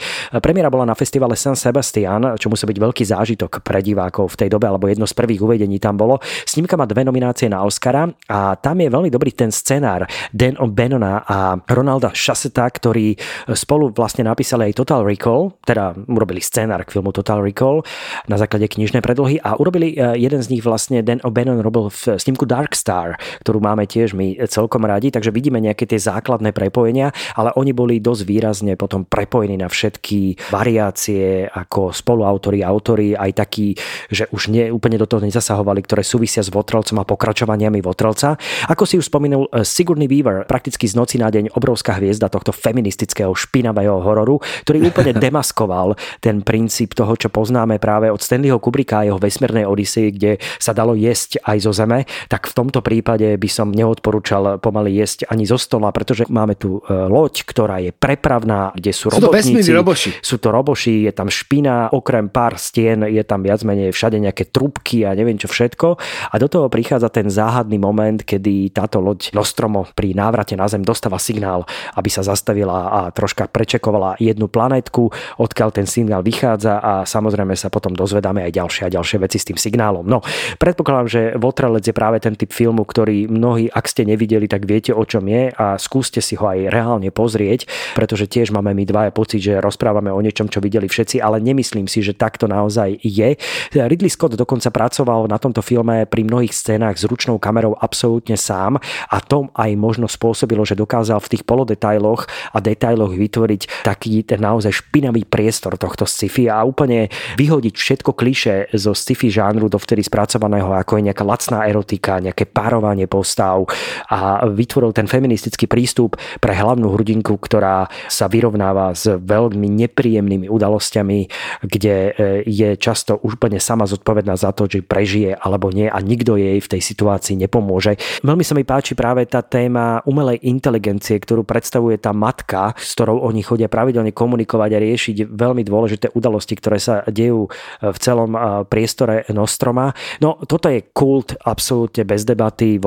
Premiéra 0.42 0.70
bola 0.70 0.86
na 0.86 0.99
festivale 0.99 1.34
San 1.34 1.59
Sebastian, 1.59 2.36
čo 2.38 2.51
musí 2.51 2.66
byť 2.66 2.78
veľký 2.78 3.05
zážitok 3.07 3.62
pre 3.64 3.80
divákov 3.80 4.34
v 4.34 4.47
tej 4.47 4.49
dobe, 4.53 4.70
alebo 4.70 4.86
jedno 4.86 5.09
z 5.09 5.14
prvých 5.16 5.42
uvedení 5.42 5.82
tam 5.82 5.99
bolo. 5.99 6.20
Snímka 6.47 6.78
má 6.78 6.86
dve 6.86 7.03
nominácie 7.03 7.51
na 7.51 7.66
Oscara 7.66 8.07
a 8.28 8.55
tam 8.59 8.76
je 8.78 8.88
veľmi 8.90 9.11
dobrý 9.11 9.34
ten 9.34 9.51
scenár 9.51 10.07
Dan 10.30 10.55
O'Bannona 10.61 11.24
a 11.24 11.59
Ronalda 11.70 12.14
Chasseta, 12.14 12.68
ktorí 12.68 13.18
spolu 13.57 13.90
vlastne 13.90 14.26
napísali 14.26 14.70
aj 14.70 14.78
Total 14.84 15.01
Recall, 15.03 15.59
teda 15.66 15.95
urobili 16.07 16.38
scenár 16.38 16.86
k 16.86 16.95
filmu 16.95 17.11
Total 17.11 17.42
Recall 17.42 17.82
na 18.30 18.38
základe 18.38 18.70
knižnej 18.70 19.03
predlohy 19.03 19.42
a 19.42 19.59
urobili 19.59 19.99
eh, 19.99 20.14
jeden 20.20 20.38
z 20.38 20.51
nich 20.55 20.62
vlastne 20.62 21.03
Dan 21.03 21.18
O'Bannon 21.26 21.59
robil 21.64 21.90
v 21.90 22.20
snímku 22.20 22.47
Dark 22.47 22.78
Star, 22.78 23.18
ktorú 23.42 23.59
máme 23.59 23.74
máme 23.75 23.91
tiež 23.91 24.14
my 24.14 24.39
celkom 24.47 24.87
radi, 24.87 25.11
takže 25.11 25.35
vidíme 25.35 25.59
nejaké 25.59 25.91
tie 25.91 25.99
základné 25.99 26.55
prepojenia, 26.55 27.11
ale 27.35 27.51
oni 27.59 27.75
boli 27.75 27.99
dosť 27.99 28.22
výrazne 28.22 28.72
potom 28.79 29.03
prepojení 29.03 29.59
na 29.59 29.66
všetky 29.66 30.39
variácie 30.55 31.51
ako 31.51 31.91
spoluautori, 31.91 32.62
autory, 32.62 33.18
aj 33.18 33.35
takí, 33.35 33.75
že 34.07 34.31
už 34.31 34.55
nie, 34.55 34.70
úplne 34.70 34.95
do 34.95 35.11
toho 35.11 35.27
nezasahovali, 35.27 35.83
ktoré 35.83 36.07
súvisia 36.07 36.47
s 36.47 36.55
Votrelcom 36.55 37.03
a 37.03 37.09
pokračovaniami 37.09 37.83
Votrelca. 37.83 38.39
Ako 38.70 38.87
si 38.87 38.95
už 38.95 39.11
spomenul, 39.11 39.51
eh, 39.51 39.66
Sigourney 39.66 40.07
Weaver, 40.07 40.47
prakticky 40.47 40.87
z 40.87 40.95
noci 40.95 41.18
na 41.18 41.35
deň 41.35 41.59
obrovská 41.59 41.99
hviezda 41.99 42.31
tohto 42.31 42.55
feministického 42.55 43.35
špinavého 43.35 43.99
hororu, 43.99 44.39
ktorý 44.62 44.95
úplne 44.95 45.12
demaskoval 45.25 45.99
ten 46.22 46.47
princíp 46.47 46.95
toho, 46.95 47.18
čo 47.18 47.33
poznáme 47.33 47.83
práve 47.83 48.07
od 48.07 48.22
Stanleyho 48.22 48.62
Kubricka 48.62 49.03
a 49.03 49.07
jeho 49.11 49.18
vesmírnej 49.18 49.66
Odyssey, 49.66 50.14
kde 50.14 50.39
sa 50.62 50.70
dalo 50.70 50.95
jesť 50.95 51.43
aj 51.43 51.59
zo 51.64 51.72
zeme, 51.75 52.07
tak 52.31 52.47
v 52.47 52.55
tomto 52.55 52.85
prípade 52.85 53.27
by 53.41 53.49
som 53.49 53.64
neodporúčal 53.73 54.59
pomaly 54.59 54.93
jesť 54.99 55.31
ani 55.31 55.47
zo 55.47 55.57
stola, 55.57 55.95
pretože 55.95 56.27
máme 56.29 56.59
tu 56.59 56.83
e, 56.85 56.93
loď, 56.93 57.47
ktorá 57.47 57.81
je 57.81 57.95
prepravná, 57.95 58.75
kde 58.75 58.91
sú, 58.91 59.09
sú 59.09 59.23
robotníci. 59.23 59.71
To 59.71 59.81
roboši. 59.81 60.11
Sú 60.21 60.37
to 60.43 60.49
roboši, 60.51 61.07
je 61.09 61.12
tam 61.15 61.29
špina, 61.31 61.89
okrem 61.95 62.29
pár 62.29 62.59
stien 62.59 63.07
je 63.07 63.23
tam 63.23 63.41
viac 63.47 63.62
menej 63.62 63.95
všade 63.95 64.19
nejaké 64.19 64.51
trubky 64.51 65.07
a 65.07 65.15
neviem 65.15 65.39
čo 65.39 65.47
všetko. 65.47 65.97
A 66.33 66.35
do 66.37 66.51
toho 66.51 66.67
prichádza 66.67 67.09
ten 67.09 67.31
záhadný 67.31 67.79
moment, 67.79 68.21
kedy 68.21 68.75
táto 68.75 68.99
loď 68.99 69.31
Nostromo 69.33 69.87
pri 69.95 70.12
návrate 70.17 70.59
na 70.59 70.67
Zem 70.67 70.83
dostáva 70.83 71.23
signál, 71.23 71.62
aby 71.95 72.09
sa 72.11 72.27
zastavila 72.27 72.91
a 72.91 73.01
troška 73.15 73.47
prečekovala 73.47 74.19
jednu 74.19 74.51
planetku, 74.51 75.12
odkiaľ 75.39 75.71
ten 75.71 75.87
signál 75.87 76.25
vychádza 76.25 76.81
a 76.81 76.93
samozrejme 77.07 77.55
sa 77.55 77.69
potom 77.69 77.93
dozvedáme 77.95 78.43
aj 78.49 78.53
ďalšie 78.57 78.83
a 78.89 78.95
ďalšie 78.95 79.17
veci 79.23 79.39
s 79.39 79.47
tým 79.47 79.59
signálom. 79.61 80.09
No, 80.09 80.25
predpokladám, 80.59 81.09
že 81.09 81.21
Votrelec 81.37 81.85
je 81.85 81.95
práve 81.95 82.19
ten 82.19 82.35
typ 82.35 82.51
filmu, 82.51 82.83
ktorý 82.83 83.29
mnohí 83.55 83.71
ak 83.71 83.87
ste 83.87 84.03
nevideli, 84.03 84.51
tak 84.51 84.67
viete 84.67 84.91
o 84.91 85.07
čom 85.07 85.31
je 85.31 85.55
a 85.55 85.79
skúste 85.79 86.19
si 86.19 86.35
ho 86.35 86.51
aj 86.51 86.75
reálne 86.75 87.15
pozrieť, 87.15 87.71
pretože 87.95 88.27
tiež 88.27 88.51
máme 88.51 88.75
my 88.75 88.83
dvaja 88.83 89.15
pocit, 89.15 89.47
že 89.47 89.63
rozprávame 89.63 90.11
o 90.11 90.19
niečom, 90.19 90.51
čo 90.51 90.59
videli 90.59 90.91
všetci, 90.91 91.23
ale 91.23 91.39
nemyslím 91.39 91.87
si, 91.87 92.03
že 92.03 92.19
takto 92.19 92.51
naozaj 92.51 92.99
je. 93.07 93.39
Ridley 93.71 94.11
Scott 94.11 94.35
dokonca 94.35 94.75
pracoval 94.75 95.31
na 95.31 95.39
tomto 95.39 95.63
filme 95.63 96.03
pri 96.11 96.27
mnohých 96.27 96.51
scénách 96.51 96.99
s 96.99 97.07
ručnou 97.07 97.39
kamerou 97.39 97.79
absolútne 97.79 98.35
sám 98.35 98.83
a 99.07 99.23
to 99.23 99.47
aj 99.55 99.71
možno 99.79 100.11
spôsobilo, 100.11 100.67
že 100.67 100.75
dokázal 100.75 101.23
v 101.23 101.31
tých 101.39 101.47
polodetailoch 101.47 102.27
a 102.51 102.59
detailoch 102.59 103.15
vytvoriť 103.15 103.87
taký 103.87 104.27
ten 104.27 104.43
naozaj 104.43 104.83
špinavý 104.83 105.23
priestor 105.31 105.79
tohto 105.79 106.11
sci-fi 106.11 106.51
a 106.51 106.67
úplne 106.67 107.07
vyhodiť 107.39 107.75
všetko 107.79 108.19
kliše 108.19 108.75
zo 108.75 108.99
sci-fi 108.99 109.31
žánru 109.31 109.71
dovtedy 109.71 110.03
spracovaného, 110.03 110.75
ako 110.75 110.99
je 110.99 111.07
nejaká 111.13 111.23
lacná 111.23 111.69
erotika, 111.69 112.19
nejaké 112.19 112.49
párovanie 112.49 113.05
postav, 113.05 113.43
práv 113.45 113.68
a 114.09 114.49
vytvoril 114.49 114.97
ten 114.97 115.05
feministický 115.05 115.68
prístup 115.68 116.16
pre 116.40 116.57
hlavnú 116.57 116.97
hrdinku, 116.97 117.36
ktorá 117.36 117.92
sa 118.09 118.24
vyrovnáva 118.32 118.97
s 118.97 119.05
veľmi 119.05 119.68
nepríjemnými 119.84 120.49
udalosťami, 120.49 121.18
kde 121.61 121.95
e, 121.95 122.11
je 122.49 122.80
často 122.80 123.20
úplne 123.20 123.61
sama 123.61 123.84
zodpovedná 123.84 124.32
za 124.40 124.57
to, 124.57 124.64
či 124.64 124.80
prežije 124.80 125.36
alebo 125.36 125.68
nie 125.68 125.92
a 125.92 126.01
nikto 126.01 126.40
jej 126.40 126.57
v 126.57 126.70
tej 126.70 126.80
situácii 126.80 127.36
nepomôže. 127.36 128.01
Veľmi 128.24 128.45
sa 128.47 128.57
mi 128.57 128.64
páči 128.64 128.97
práve 128.97 129.28
tá 129.28 129.45
téma 129.45 130.01
umelej 130.09 130.40
inteligencie, 130.49 131.20
ktorú 131.20 131.45
predstavuje 131.45 132.01
tá 132.01 132.16
matka, 132.16 132.72
s 132.80 132.97
ktorou 132.97 133.28
oni 133.28 133.45
chodia 133.45 133.68
pravidelne 133.68 134.16
komunikovať 134.16 134.70
a 134.72 134.82
riešiť 134.82 135.16
veľmi 135.28 135.62
dôležité 135.66 136.16
udalosti, 136.16 136.55
ktoré 136.57 136.80
sa 136.80 137.05
dejú 137.05 137.45
e, 137.45 137.51
v 137.92 137.99
celom 138.01 138.32
e, 138.32 138.38
priestore 138.64 139.28
Nostroma. 139.28 139.92
No 140.22 140.40
toto 140.47 140.70
je 140.70 140.86
kult 140.95 141.36
absolútne 141.42 142.07
bez 142.07 142.22
debaty, 142.22 142.78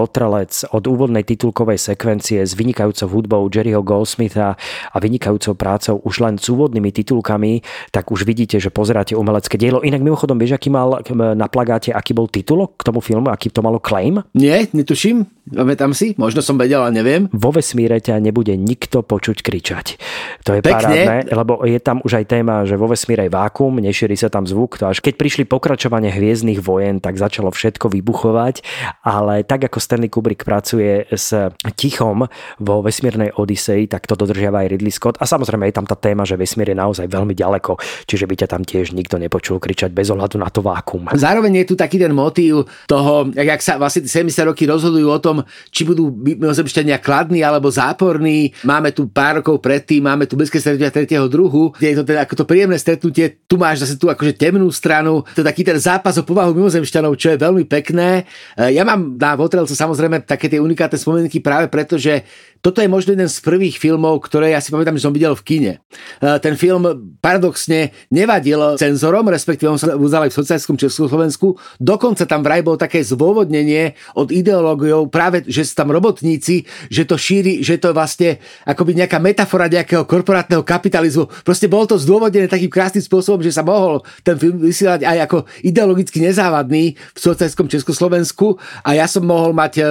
votrelec, 0.47 0.71
od 0.71 0.83
úvodnej 0.87 1.23
titulkovej 1.27 1.77
sekvencie 1.77 2.39
s 2.43 2.55
vynikajúcou 2.55 3.07
hudbou 3.11 3.41
Jerryho 3.51 3.83
Goldsmitha 3.83 4.55
a 4.93 4.97
vynikajúcou 4.99 5.53
prácou 5.53 5.99
už 6.03 6.23
len 6.23 6.35
s 6.39 6.47
úvodnými 6.49 6.91
titulkami, 6.91 7.61
tak 7.91 8.11
už 8.11 8.23
vidíte, 8.23 8.59
že 8.59 8.71
pozeráte 8.71 9.15
umelecké 9.15 9.59
dielo. 9.59 9.83
Inak 9.83 10.01
mimochodom, 10.01 10.39
vieš, 10.39 10.55
aký 10.55 10.69
mal 10.71 11.03
na 11.35 11.47
plagáte, 11.51 11.91
aký 11.91 12.15
bol 12.15 12.31
titulok 12.31 12.79
k 12.79 12.85
tomu 12.87 13.03
filmu, 13.03 13.27
aký 13.29 13.51
to 13.51 13.61
malo 13.61 13.79
claim? 13.83 14.23
Nie, 14.33 14.67
netuším. 14.71 15.36
Pamätám 15.47 15.95
si, 15.95 16.11
možno 16.19 16.43
som 16.43 16.59
vedel, 16.59 16.83
ale 16.83 16.91
neviem. 16.91 17.31
Vo 17.31 17.55
vesmíre 17.55 18.03
ťa 18.03 18.19
nebude 18.19 18.51
nikto 18.59 18.99
počuť 18.99 19.39
kričať. 19.39 19.95
To 20.43 20.59
je 20.59 20.61
Pekne. 20.61 20.75
parádne, 20.75 21.17
lebo 21.31 21.63
je 21.63 21.79
tam 21.79 22.03
už 22.03 22.19
aj 22.19 22.25
téma, 22.27 22.67
že 22.67 22.75
vo 22.75 22.91
vesmíre 22.91 23.27
je 23.27 23.31
vákum, 23.31 23.71
nešíri 23.79 24.19
sa 24.19 24.27
tam 24.27 24.43
zvuk. 24.43 24.75
To 24.79 24.91
až 24.91 24.99
keď 24.99 25.15
prišli 25.15 25.43
pokračovanie 25.47 26.11
hviezdnych 26.11 26.59
vojen, 26.59 26.99
tak 26.99 27.15
začalo 27.15 27.51
všetko 27.51 27.87
vybuchovať, 27.87 28.61
ale 29.07 29.47
tak 29.47 29.71
ako 29.71 29.79
Stanley 29.79 30.11
Kubrick 30.11 30.43
pracuje 30.43 31.07
s 31.07 31.31
tichom 31.79 32.27
vo 32.59 32.75
vesmírnej 32.83 33.31
Odisei, 33.39 33.87
tak 33.87 34.03
to 34.03 34.19
dodržiava 34.19 34.67
aj 34.67 34.75
Ridley 34.75 34.91
Scott. 34.91 35.15
A 35.23 35.25
samozrejme 35.29 35.67
je 35.71 35.75
tam 35.75 35.87
tá 35.87 35.95
téma, 35.95 36.27
že 36.27 36.35
vesmír 36.35 36.75
je 36.75 36.77
naozaj 36.77 37.07
veľmi 37.07 37.31
ďaleko, 37.31 37.79
čiže 38.03 38.27
by 38.27 38.35
ťa 38.43 38.47
tam 38.51 38.61
tiež 38.67 38.91
nikto 38.91 39.15
nepočul 39.15 39.63
kričať 39.63 39.95
bez 39.95 40.11
ohľadu 40.11 40.35
na 40.41 40.51
to 40.51 40.59
vákum. 40.59 41.07
Zároveň 41.15 41.63
je 41.63 41.65
tu 41.71 41.75
taký 41.79 42.01
ten 42.01 42.11
motív 42.11 42.67
toho, 42.89 43.29
jak 43.31 43.61
sa 43.63 43.79
vlastne 43.79 44.03
70 44.03 44.49
roky 44.49 44.67
rozhodujú 44.67 45.07
o 45.07 45.19
tom, 45.21 45.36
či 45.73 45.83
budú 45.83 46.09
mimozemšťania 46.13 47.01
kladní 47.01 47.43
alebo 47.43 47.67
záporní. 47.67 48.55
Máme 48.63 48.93
tu 48.93 49.09
pár 49.11 49.41
rokov 49.41 49.59
predtým, 49.59 50.05
máme 50.05 50.29
tu 50.29 50.39
blízke 50.39 50.61
stretnutia 50.61 50.93
tretieho 50.93 51.27
druhu, 51.27 51.73
kde 51.75 51.88
je 51.93 51.97
to 51.99 52.05
teda 52.07 52.23
ako 52.23 52.33
to 52.39 52.45
príjemné 52.45 52.77
stretnutie. 52.79 53.41
Tu 53.45 53.55
máš 53.59 53.83
zase 53.83 53.99
tú 53.99 54.07
akože 54.07 54.38
temnú 54.38 54.69
stranu, 54.69 55.25
to 55.35 55.41
je 55.43 55.47
taký 55.47 55.61
ten 55.65 55.77
zápas 55.77 56.15
o 56.17 56.23
povahu 56.23 56.53
mimozemšťanov, 56.55 57.17
čo 57.19 57.33
je 57.33 57.38
veľmi 57.41 57.65
pekné. 57.67 58.23
E, 58.55 58.73
ja 58.73 58.88
mám 58.88 59.17
na 59.17 59.35
Votrelce 59.35 59.73
samozrejme 59.73 60.23
také 60.23 60.47
tie 60.47 60.61
unikátne 60.61 60.97
spomienky 60.97 61.43
práve 61.43 61.67
preto, 61.67 61.99
že 61.99 62.25
toto 62.68 62.84
je 62.84 62.91
možno 62.91 63.15
jeden 63.15 63.32
z 63.32 63.39
prvých 63.39 63.80
filmov, 63.80 64.28
ktoré 64.28 64.51
ja 64.51 64.59
si 64.59 64.76
pamätám, 64.76 64.99
že 64.99 65.07
som 65.07 65.15
videl 65.15 65.32
v 65.39 65.43
kine. 65.47 65.74
E, 66.20 66.36
ten 66.43 66.59
film 66.59 67.15
paradoxne 67.24 67.95
nevadil 68.11 68.76
cenzorom, 68.76 69.32
respektíve 69.32 69.72
on 69.72 69.80
sa 69.80 69.95
uzal 69.95 70.28
aj 70.28 70.36
v 70.36 70.39
sociálskom 70.43 70.76
Československu. 70.76 71.55
Dokonca 71.80 72.28
tam 72.28 72.43
vraj 72.43 72.68
bolo 72.68 72.76
také 72.76 72.99
zvôvodnenie 73.07 73.95
od 74.20 74.36
ideológiou 74.36 75.07
práve, 75.07 75.47
že 75.47 75.63
sú 75.63 75.80
tam 75.80 75.95
robotníci, 75.95 76.68
že 76.91 77.07
to 77.07 77.15
šíri, 77.15 77.63
že 77.63 77.80
to 77.80 77.95
vlastne 77.95 78.36
akoby 78.68 78.99
nejaká 78.99 79.15
metafora 79.24 79.72
nejakého 79.72 80.03
korporátneho 80.03 80.68
kapitalizmu. 80.68 81.32
Proste 81.47 81.72
bolo 81.72 81.88
to 81.88 81.95
zdôvodnené 81.95 82.51
takým 82.51 82.68
krásnym 82.68 82.99
spôsobom, 82.99 83.39
že 83.39 83.55
sa 83.55 83.63
mohol 83.63 84.03
ten 84.28 84.36
film 84.36 84.59
vysielať 84.59 85.07
aj 85.07 85.18
ako 85.24 85.38
ideologicky 85.63 86.20
nezávadný 86.20 86.99
v 86.99 87.20
sociálskom 87.20 87.72
Československu 87.72 88.59
a 88.84 88.91
ja 88.91 89.07
som 89.07 89.24
mohol 89.24 89.55
mať, 89.55 89.74
e, 89.80 89.84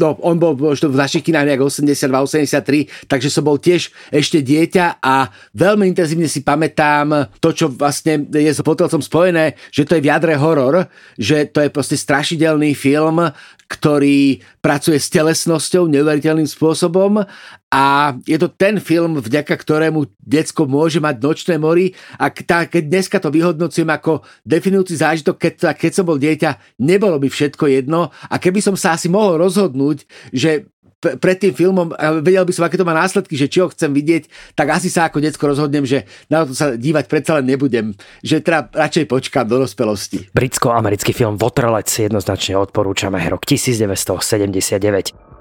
no 0.00 0.16
on 0.24 0.40
bol 0.40 0.56
v 0.56 0.96
našich 0.96 1.28
kinách 1.28 1.44
nejak 1.44 1.60
82-83, 2.24 3.10
takže 3.10 3.28
som 3.28 3.44
bol 3.46 3.58
tiež 3.58 3.90
ešte 4.10 4.40
dieťa 4.40 5.02
a 5.02 5.28
veľmi 5.54 5.90
intenzívne 5.90 6.26
si 6.26 6.40
pamätám 6.42 7.32
to, 7.38 7.50
čo 7.52 7.66
vlastne 7.70 8.26
je 8.30 8.52
s 8.52 8.62
Potelcom 8.62 9.02
spojené, 9.02 9.58
že 9.74 9.84
to 9.84 9.98
je 9.98 10.04
v 10.04 10.10
jadre 10.10 10.34
horor, 10.38 10.86
že 11.18 11.50
to 11.50 11.60
je 11.62 11.70
proste 11.70 11.98
strašidelný 11.98 12.72
film, 12.72 13.20
ktorý 13.72 14.44
pracuje 14.60 15.00
s 15.00 15.08
telesnosťou 15.08 15.88
neuveriteľným 15.88 16.44
spôsobom 16.44 17.24
a 17.72 18.12
je 18.28 18.36
to 18.36 18.52
ten 18.52 18.76
film, 18.76 19.16
vďaka 19.16 19.56
ktorému 19.56 20.04
decko 20.20 20.68
môže 20.68 21.00
mať 21.00 21.16
nočné 21.24 21.54
mori 21.56 21.96
a 22.20 22.28
tá, 22.28 22.68
keď 22.68 22.82
dneska 22.84 23.16
to 23.16 23.32
vyhodnocujem 23.32 23.88
ako 23.88 24.20
definujúci 24.44 25.00
zážitok, 25.00 25.40
keď, 25.40 25.54
keď 25.72 25.92
som 25.96 26.04
bol 26.04 26.20
dieťa, 26.20 26.76
nebolo 26.84 27.16
by 27.16 27.32
všetko 27.32 27.64
jedno 27.72 28.12
a 28.28 28.36
keby 28.36 28.60
som 28.60 28.76
sa 28.76 28.92
asi 28.92 29.08
mohol 29.08 29.40
rozhodnúť, 29.40 30.04
že 30.36 30.68
pred 31.02 31.36
tým 31.42 31.50
filmom 31.50 31.90
vedel 32.22 32.46
by 32.46 32.52
som, 32.54 32.62
aké 32.62 32.78
to 32.78 32.86
má 32.86 32.94
následky, 32.94 33.34
že 33.34 33.50
či 33.50 33.58
ho 33.58 33.66
chcem 33.68 33.90
vidieť, 33.90 34.54
tak 34.54 34.70
asi 34.70 34.86
sa 34.86 35.10
ako 35.10 35.18
detsko 35.18 35.50
rozhodnem, 35.50 35.82
že 35.82 36.06
na 36.30 36.46
to 36.46 36.54
sa 36.54 36.78
dívať 36.78 37.10
predsa 37.10 37.42
len 37.42 37.50
nebudem. 37.50 37.98
Že 38.22 38.46
teda 38.46 38.70
radšej 38.70 39.10
počkám 39.10 39.50
do 39.50 39.58
dospelosti. 39.66 40.30
Britsko-americký 40.30 41.10
film 41.10 41.34
Votrelec 41.34 41.90
jednoznačne 41.90 42.54
odporúčame 42.62 43.18
rok 43.26 43.42
1979. 43.42 45.31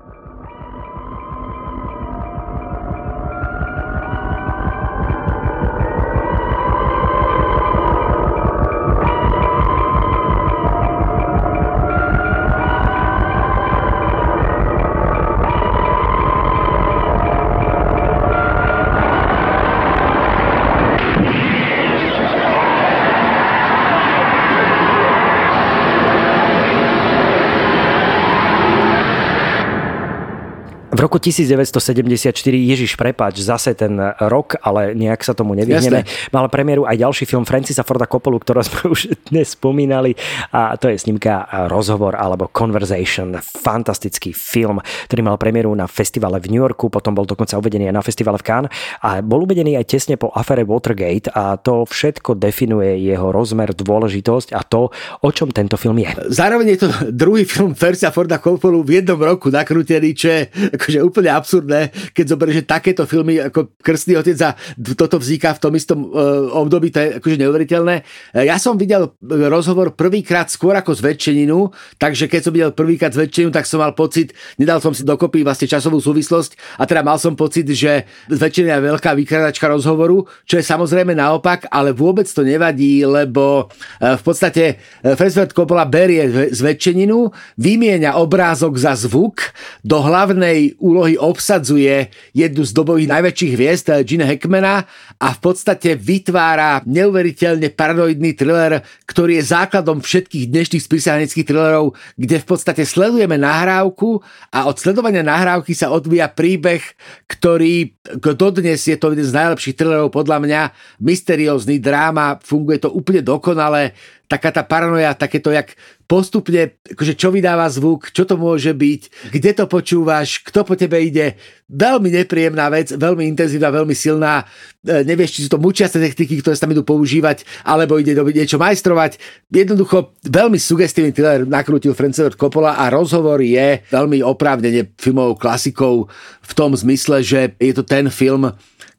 roku 31.11 31.27
1974, 31.27 32.31
Ježiš, 32.55 32.95
prepáč, 32.95 33.43
zase 33.43 33.75
ten 33.75 33.99
rok, 34.31 34.55
ale 34.63 34.95
nejak 34.95 35.19
sa 35.27 35.35
tomu 35.35 35.59
nevyhneme. 35.59 36.07
Mal 36.31 36.47
premiéru 36.47 36.87
aj 36.87 37.03
ďalší 37.03 37.27
film 37.27 37.43
Francisa 37.43 37.83
Forda 37.83 38.07
Coppolu, 38.07 38.39
ktorý 38.39 38.63
sme 38.63 38.95
už 38.95 39.11
dnes 39.27 39.51
spomínali 39.51 40.15
a 40.55 40.79
to 40.79 40.87
je 40.87 40.95
snímka 40.95 41.67
Rozhovor 41.67 42.15
alebo 42.15 42.47
Conversation. 42.47 43.35
Fantastický 43.43 44.31
film, 44.31 44.79
ktorý 45.11 45.19
mal 45.27 45.35
premiéru 45.35 45.75
na 45.75 45.83
festivale 45.83 46.39
v 46.39 46.47
New 46.47 46.63
Yorku, 46.63 46.87
potom 46.87 47.11
bol 47.11 47.27
dokonca 47.27 47.59
uvedený 47.59 47.91
aj 47.91 47.95
na 47.99 48.03
festivale 48.07 48.39
v 48.39 48.47
Cannes 48.47 48.71
a 49.03 49.19
bol 49.19 49.43
uvedený 49.43 49.75
aj 49.83 49.91
tesne 49.91 50.15
po 50.15 50.31
afere 50.31 50.63
Watergate 50.63 51.27
a 51.35 51.59
to 51.59 51.83
všetko 51.91 52.39
definuje 52.39 53.03
jeho 53.03 53.35
rozmer, 53.35 53.75
dôležitosť 53.75 54.55
a 54.55 54.63
to, 54.63 54.87
o 55.19 55.29
čom 55.35 55.51
tento 55.51 55.75
film 55.75 55.99
je. 55.99 56.07
Zároveň 56.31 56.79
je 56.79 56.87
to 56.87 57.11
druhý 57.11 57.43
film 57.43 57.75
Francisa 57.75 58.15
Forda 58.15 58.39
Coppolu 58.39 58.79
v 58.87 59.03
jednom 59.03 59.19
roku 59.19 59.51
nakrútený, 59.51 60.15
čo 60.15 60.31
je 60.31 60.41
akože 60.79 61.00
úplne 61.01 61.33
absurdné, 61.33 61.91
keď 62.13 62.25
zoberieš, 62.37 62.55
že 62.63 62.65
takéto 62.65 63.03
filmy 63.09 63.41
ako 63.41 63.73
Krstný 63.81 64.15
otec 64.17 64.37
a 64.45 64.53
toto 64.93 65.17
vzniká 65.17 65.57
v 65.57 65.61
tom 65.61 65.73
istom 65.73 65.99
uh, 66.07 66.53
období, 66.55 66.93
to 66.93 67.01
je 67.01 67.09
akože 67.17 67.37
neuveriteľné. 67.41 67.95
E, 68.31 68.45
ja 68.45 68.61
som 68.61 68.77
videl 68.77 69.13
rozhovor 69.49 69.97
prvýkrát 69.97 70.47
skôr 70.47 70.77
ako 70.77 70.93
zväčšeninu, 70.93 71.73
takže 71.97 72.29
keď 72.29 72.41
som 72.41 72.53
videl 72.53 72.71
prvýkrát 72.71 73.11
zväčšeninu, 73.11 73.51
tak 73.51 73.65
som 73.65 73.81
mal 73.81 73.97
pocit, 73.97 74.31
nedal 74.61 74.79
som 74.79 74.93
si 74.93 75.01
dokopy 75.01 75.41
vlastne 75.41 75.65
časovú 75.65 75.97
súvislosť 75.97 76.79
a 76.79 76.85
teda 76.85 77.01
mal 77.01 77.17
som 77.17 77.33
pocit, 77.33 77.65
že 77.73 78.05
zväčšenina 78.29 78.77
je 78.77 78.87
veľká 78.93 79.11
vykradačka 79.17 79.65
rozhovoru, 79.65 80.29
čo 80.45 80.61
je 80.61 80.65
samozrejme 80.65 81.17
naopak, 81.17 81.67
ale 81.73 81.91
vôbec 81.91 82.29
to 82.29 82.45
nevadí, 82.45 83.01
lebo 83.03 83.71
e, 83.97 84.15
v 84.15 84.21
podstate 84.21 84.77
Francis 85.01 85.51
Coppola 85.51 85.89
berie 85.89 86.51
zväčšeninu, 86.53 87.33
vymieňa 87.57 88.19
obrázok 88.19 88.77
za 88.77 88.93
zvuk 88.93 89.51
do 89.81 89.99
hlavnej 90.03 90.77
úlohy 90.91 91.15
obsadzuje 91.15 92.11
jednu 92.35 92.67
z 92.67 92.71
dobových 92.75 93.07
najväčších 93.07 93.53
hviezd 93.55 93.87
eh, 93.95 94.03
Gina 94.03 94.27
Hackmana 94.27 94.83
a 95.15 95.27
v 95.31 95.39
podstate 95.39 95.95
vytvára 95.95 96.83
neuveriteľne 96.83 97.71
paranoidný 97.71 98.35
thriller, 98.35 98.83
ktorý 99.07 99.39
je 99.39 99.51
základom 99.55 100.03
všetkých 100.03 100.51
dnešných 100.51 100.83
spisahneckých 100.83 101.47
thrillerov, 101.47 101.95
kde 102.19 102.43
v 102.43 102.45
podstate 102.45 102.83
sledujeme 102.83 103.39
nahrávku 103.39 104.19
a 104.51 104.67
od 104.67 104.75
sledovania 104.75 105.23
nahrávky 105.23 105.71
sa 105.71 105.95
odvíja 105.95 106.27
príbeh, 106.27 106.83
ktorý 107.31 107.95
dodnes 108.35 108.83
je 108.83 108.97
to 108.99 109.15
jeden 109.15 109.27
z 109.27 109.37
najlepších 109.37 109.77
thrillerov 109.79 110.11
podľa 110.11 110.37
mňa, 110.43 110.61
mysteriózny 110.99 111.79
dráma, 111.79 112.41
funguje 112.43 112.81
to 112.83 112.89
úplne 112.91 113.23
dokonale, 113.23 113.95
taká 114.31 114.49
tá 114.55 114.63
paranoja, 114.63 115.11
takéto, 115.11 115.51
jak 115.51 115.75
postupne, 116.11 116.75
akože 116.91 117.15
čo 117.15 117.31
vydáva 117.31 117.71
zvuk, 117.71 118.11
čo 118.11 118.27
to 118.27 118.35
môže 118.35 118.75
byť, 118.75 119.31
kde 119.31 119.51
to 119.55 119.63
počúvaš, 119.71 120.43
kto 120.43 120.67
po 120.67 120.75
tebe 120.75 120.99
ide. 120.99 121.39
Veľmi 121.71 122.11
nepríjemná 122.11 122.67
vec, 122.67 122.91
veľmi 122.91 123.23
intenzívna, 123.31 123.71
veľmi 123.71 123.95
silná. 123.95 124.43
E, 124.83 125.07
nevieš, 125.07 125.39
či 125.39 125.47
sú 125.47 125.55
to 125.55 125.63
mučiace 125.63 125.95
techniky, 125.95 126.43
ktoré 126.43 126.59
sa 126.59 126.67
tam 126.67 126.75
idú 126.75 126.83
používať, 126.83 127.47
alebo 127.63 127.95
ide 127.95 128.11
do 128.11 128.27
niečo 128.27 128.59
majstrovať. 128.59 129.23
Jednoducho, 129.47 130.11
veľmi 130.27 130.59
sugestívny 130.59 131.15
thriller 131.15 131.47
nakrútil 131.47 131.95
Francis 131.95 132.35
Coppola 132.35 132.75
a 132.75 132.91
rozhovor 132.91 133.39
je 133.39 133.79
veľmi 133.87 134.19
oprávnene 134.19 134.91
filmovou 134.99 135.39
klasikou 135.39 136.11
v 136.43 136.51
tom 136.51 136.75
zmysle, 136.75 137.23
že 137.23 137.55
je 137.55 137.71
to 137.71 137.87
ten 137.87 138.11
film, 138.11 138.51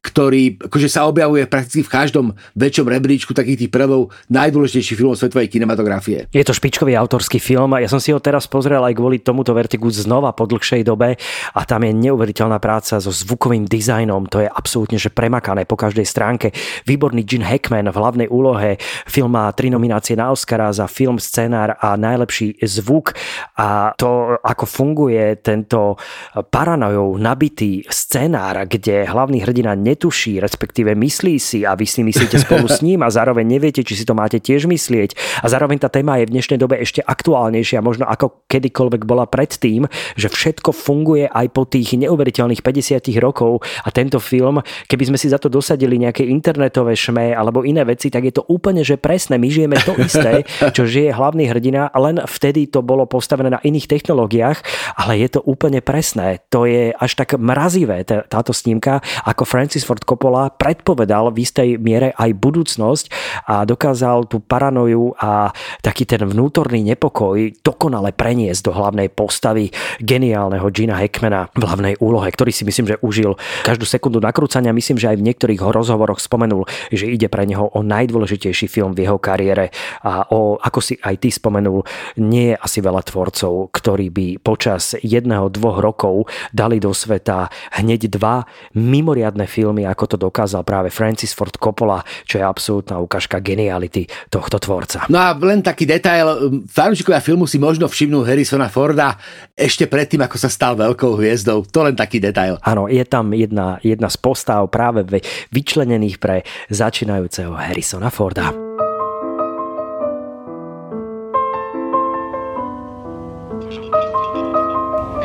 ktorý 0.02 0.58
akože 0.58 0.90
sa 0.90 1.06
objavuje 1.06 1.46
prakticky 1.46 1.86
v 1.86 1.94
každom 1.94 2.26
väčšom 2.58 2.90
rebríčku 2.90 3.30
takých 3.30 3.66
tých 3.66 3.72
prvov 3.72 4.10
najdôležitejších 4.34 4.98
filmov 4.98 5.14
svetovej 5.14 5.46
kinematografie. 5.46 6.26
Je 6.34 6.42
to 6.42 6.50
špičkový 6.50 6.98
autorský 6.98 7.38
film 7.38 7.70
a 7.78 7.80
ja 7.80 7.86
som 7.86 8.02
si 8.02 8.10
ho 8.10 8.18
teraz 8.18 8.50
pozrel 8.50 8.82
aj 8.82 8.98
kvôli 8.98 9.22
tomuto 9.22 9.54
Vertigu 9.54 9.94
znova 9.94 10.34
po 10.34 10.50
dlhšej 10.50 10.82
dobe 10.82 11.14
a 11.54 11.60
tam 11.62 11.86
je 11.86 11.94
neuveriteľná 11.94 12.58
práca 12.58 12.98
so 12.98 13.14
zvukovým 13.14 13.62
dizajnom, 13.70 14.26
to 14.26 14.42
je 14.42 14.50
absolútne 14.50 14.98
že 14.98 15.14
premakané 15.14 15.70
po 15.70 15.78
každej 15.78 16.02
stránke. 16.02 16.50
Výborný 16.82 17.22
Gene 17.22 17.46
Hackman 17.46 17.86
v 17.86 17.96
hlavnej 17.96 18.26
úlohe, 18.26 18.82
film 19.06 19.38
má 19.38 19.54
tri 19.54 19.70
nominácie 19.70 20.18
na 20.18 20.34
Oscara 20.34 20.74
za 20.74 20.90
film, 20.90 21.22
scenár 21.22 21.78
a 21.78 21.94
najlepší 21.94 22.58
zvuk 22.66 23.14
a 23.54 23.94
to, 23.94 24.34
ako 24.42 24.64
funguje 24.66 25.38
tento 25.38 25.94
paranojou 26.34 27.22
nabitý 27.22 27.86
scenár, 27.86 28.66
kde 28.66 29.06
hlavný 29.06 29.46
hrdina 29.46 29.78
netuší, 29.92 30.40
respektíve 30.40 30.96
myslí 30.96 31.36
si 31.36 31.68
a 31.68 31.76
vy 31.76 31.84
si 31.84 32.00
myslíte 32.00 32.40
spolu 32.40 32.64
s 32.64 32.80
ním 32.80 33.04
a 33.04 33.12
zároveň 33.12 33.44
neviete, 33.44 33.84
či 33.84 33.94
si 33.94 34.08
to 34.08 34.16
máte 34.16 34.40
tiež 34.40 34.64
myslieť. 34.64 35.42
A 35.44 35.46
zároveň 35.52 35.84
tá 35.84 35.92
téma 35.92 36.16
je 36.18 36.32
v 36.32 36.34
dnešnej 36.40 36.56
dobe 36.56 36.80
ešte 36.80 37.04
aktuálnejšia, 37.04 37.84
možno 37.84 38.08
ako 38.08 38.48
kedykoľvek 38.48 39.02
bola 39.04 39.28
predtým, 39.28 39.84
že 40.16 40.32
všetko 40.32 40.72
funguje 40.72 41.28
aj 41.28 41.46
po 41.52 41.68
tých 41.68 41.92
neuveriteľných 42.00 42.64
50 42.64 43.04
rokov 43.20 43.60
a 43.84 43.88
tento 43.92 44.16
film, 44.16 44.64
keby 44.88 45.12
sme 45.12 45.18
si 45.20 45.28
za 45.28 45.36
to 45.36 45.52
dosadili 45.52 46.00
nejaké 46.00 46.24
internetové 46.24 46.96
šme 46.96 47.36
alebo 47.36 47.68
iné 47.68 47.84
veci, 47.84 48.08
tak 48.08 48.24
je 48.24 48.34
to 48.40 48.42
úplne, 48.48 48.80
že 48.80 48.96
presné. 48.96 49.36
My 49.36 49.52
žijeme 49.52 49.76
to 49.84 49.92
isté, 50.00 50.48
čo 50.72 50.88
žije 50.88 51.12
hlavný 51.12 51.50
hrdina, 51.52 51.92
len 51.92 52.22
vtedy 52.24 52.70
to 52.70 52.80
bolo 52.80 53.04
postavené 53.04 53.52
na 53.52 53.60
iných 53.60 53.90
technológiách, 53.90 54.64
ale 54.96 55.20
je 55.20 55.28
to 55.36 55.40
úplne 55.44 55.84
presné. 55.84 56.40
To 56.48 56.64
je 56.64 56.94
až 56.96 57.12
tak 57.18 57.36
mrazivé 57.36 58.06
táto 58.06 58.54
snímka, 58.54 59.02
ako 59.26 59.44
Francis 59.44 59.81
Francis 59.82 59.90
Ford 59.90 60.04
Coppola 60.06 60.54
predpovedal 60.54 61.34
v 61.34 61.42
istej 61.42 61.68
miere 61.82 62.14
aj 62.14 62.30
budúcnosť 62.38 63.04
a 63.50 63.66
dokázal 63.66 64.30
tú 64.30 64.38
paranoju 64.38 65.18
a 65.18 65.50
taký 65.82 66.06
ten 66.06 66.22
vnútorný 66.22 66.86
nepokoj 66.86 67.50
dokonale 67.66 68.14
preniesť 68.14 68.70
do 68.70 68.72
hlavnej 68.72 69.10
postavy 69.10 69.74
geniálneho 69.98 70.70
Gina 70.70 70.94
Hackmana 70.94 71.50
v 71.58 71.62
hlavnej 71.66 71.94
úlohe, 71.98 72.30
ktorý 72.30 72.54
si 72.54 72.62
myslím, 72.62 72.94
že 72.94 73.00
užil 73.02 73.34
každú 73.66 73.82
sekundu 73.82 74.22
nakrúcania. 74.22 74.70
Myslím, 74.70 75.02
že 75.02 75.10
aj 75.10 75.18
v 75.18 75.26
niektorých 75.26 75.58
rozhovoroch 75.58 76.22
spomenul, 76.22 76.62
že 76.94 77.10
ide 77.10 77.26
pre 77.26 77.42
neho 77.42 77.66
o 77.66 77.82
najdôležitejší 77.82 78.70
film 78.70 78.94
v 78.94 79.10
jeho 79.10 79.18
kariére 79.18 79.74
a 80.06 80.30
o, 80.30 80.62
ako 80.62 80.78
si 80.78 80.94
aj 81.02 81.18
ty 81.18 81.34
spomenul, 81.34 81.82
nie 82.22 82.54
je 82.54 82.56
asi 82.60 82.78
veľa 82.78 83.02
tvorcov, 83.02 83.74
ktorí 83.74 84.14
by 84.14 84.26
počas 84.38 84.94
jedného, 85.02 85.50
dvoch 85.50 85.82
rokov 85.82 86.30
dali 86.54 86.78
do 86.78 86.94
sveta 86.94 87.50
hneď 87.82 88.06
dva 88.12 88.46
mimoriadne 88.76 89.48
filmy, 89.48 89.71
ako 89.80 90.04
to 90.12 90.16
dokázal 90.20 90.60
práve 90.60 90.92
Francis 90.92 91.32
Ford 91.32 91.56
Coppola, 91.56 92.04
čo 92.28 92.36
je 92.36 92.44
absolútna 92.44 93.00
ukážka 93.00 93.40
geniality 93.40 94.04
tohto 94.28 94.60
tvorca. 94.60 95.08
No 95.08 95.16
a 95.16 95.32
len 95.32 95.64
taký 95.64 95.88
detail, 95.88 96.60
fanúšikovia 96.68 97.24
filmu 97.24 97.48
si 97.48 97.56
možno 97.56 97.88
všimnú 97.88 98.28
Harrisona 98.28 98.68
Forda 98.68 99.16
ešte 99.56 99.88
predtým, 99.88 100.20
ako 100.20 100.36
sa 100.36 100.52
stal 100.52 100.76
veľkou 100.76 101.16
hviezdou. 101.16 101.64
To 101.72 101.80
len 101.88 101.96
taký 101.96 102.20
detail. 102.20 102.60
Áno, 102.60 102.92
je 102.92 103.02
tam 103.08 103.32
jedna, 103.32 103.80
jedna 103.80 104.12
z 104.12 104.20
postav 104.20 104.68
práve 104.68 105.08
vyčlenených 105.48 106.20
pre 106.20 106.44
začínajúceho 106.68 107.56
Harrisona 107.56 108.12
Forda. 108.12 108.52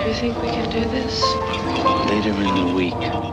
You 0.08 0.14
think 0.14 0.42
we 0.42 0.48
can 0.48 0.70
do 0.72 0.88
this? 0.90 1.22
Later 2.08 2.32
in 2.32 2.56
the 2.56 2.74
week. 2.74 3.27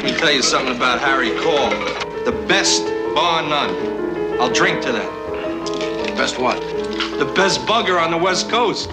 Let 0.00 0.16
me 0.16 0.16
tell 0.16 0.32
you 0.32 0.40
something 0.40 0.72
about 0.72 0.96
Harry 1.04 1.28
Cole. 1.44 1.68
The 2.24 2.32
best, 2.48 2.88
bar 3.12 3.44
none. 3.44 3.68
I'll 4.40 4.48
drink 4.48 4.80
to 4.88 4.96
that. 4.96 5.10
Best 6.16 6.40
what? 6.40 6.56
The 7.20 7.28
best 7.36 7.60
bugger 7.68 8.00
on 8.00 8.08
the 8.08 8.16
West 8.16 8.48
Coast. 8.48 8.88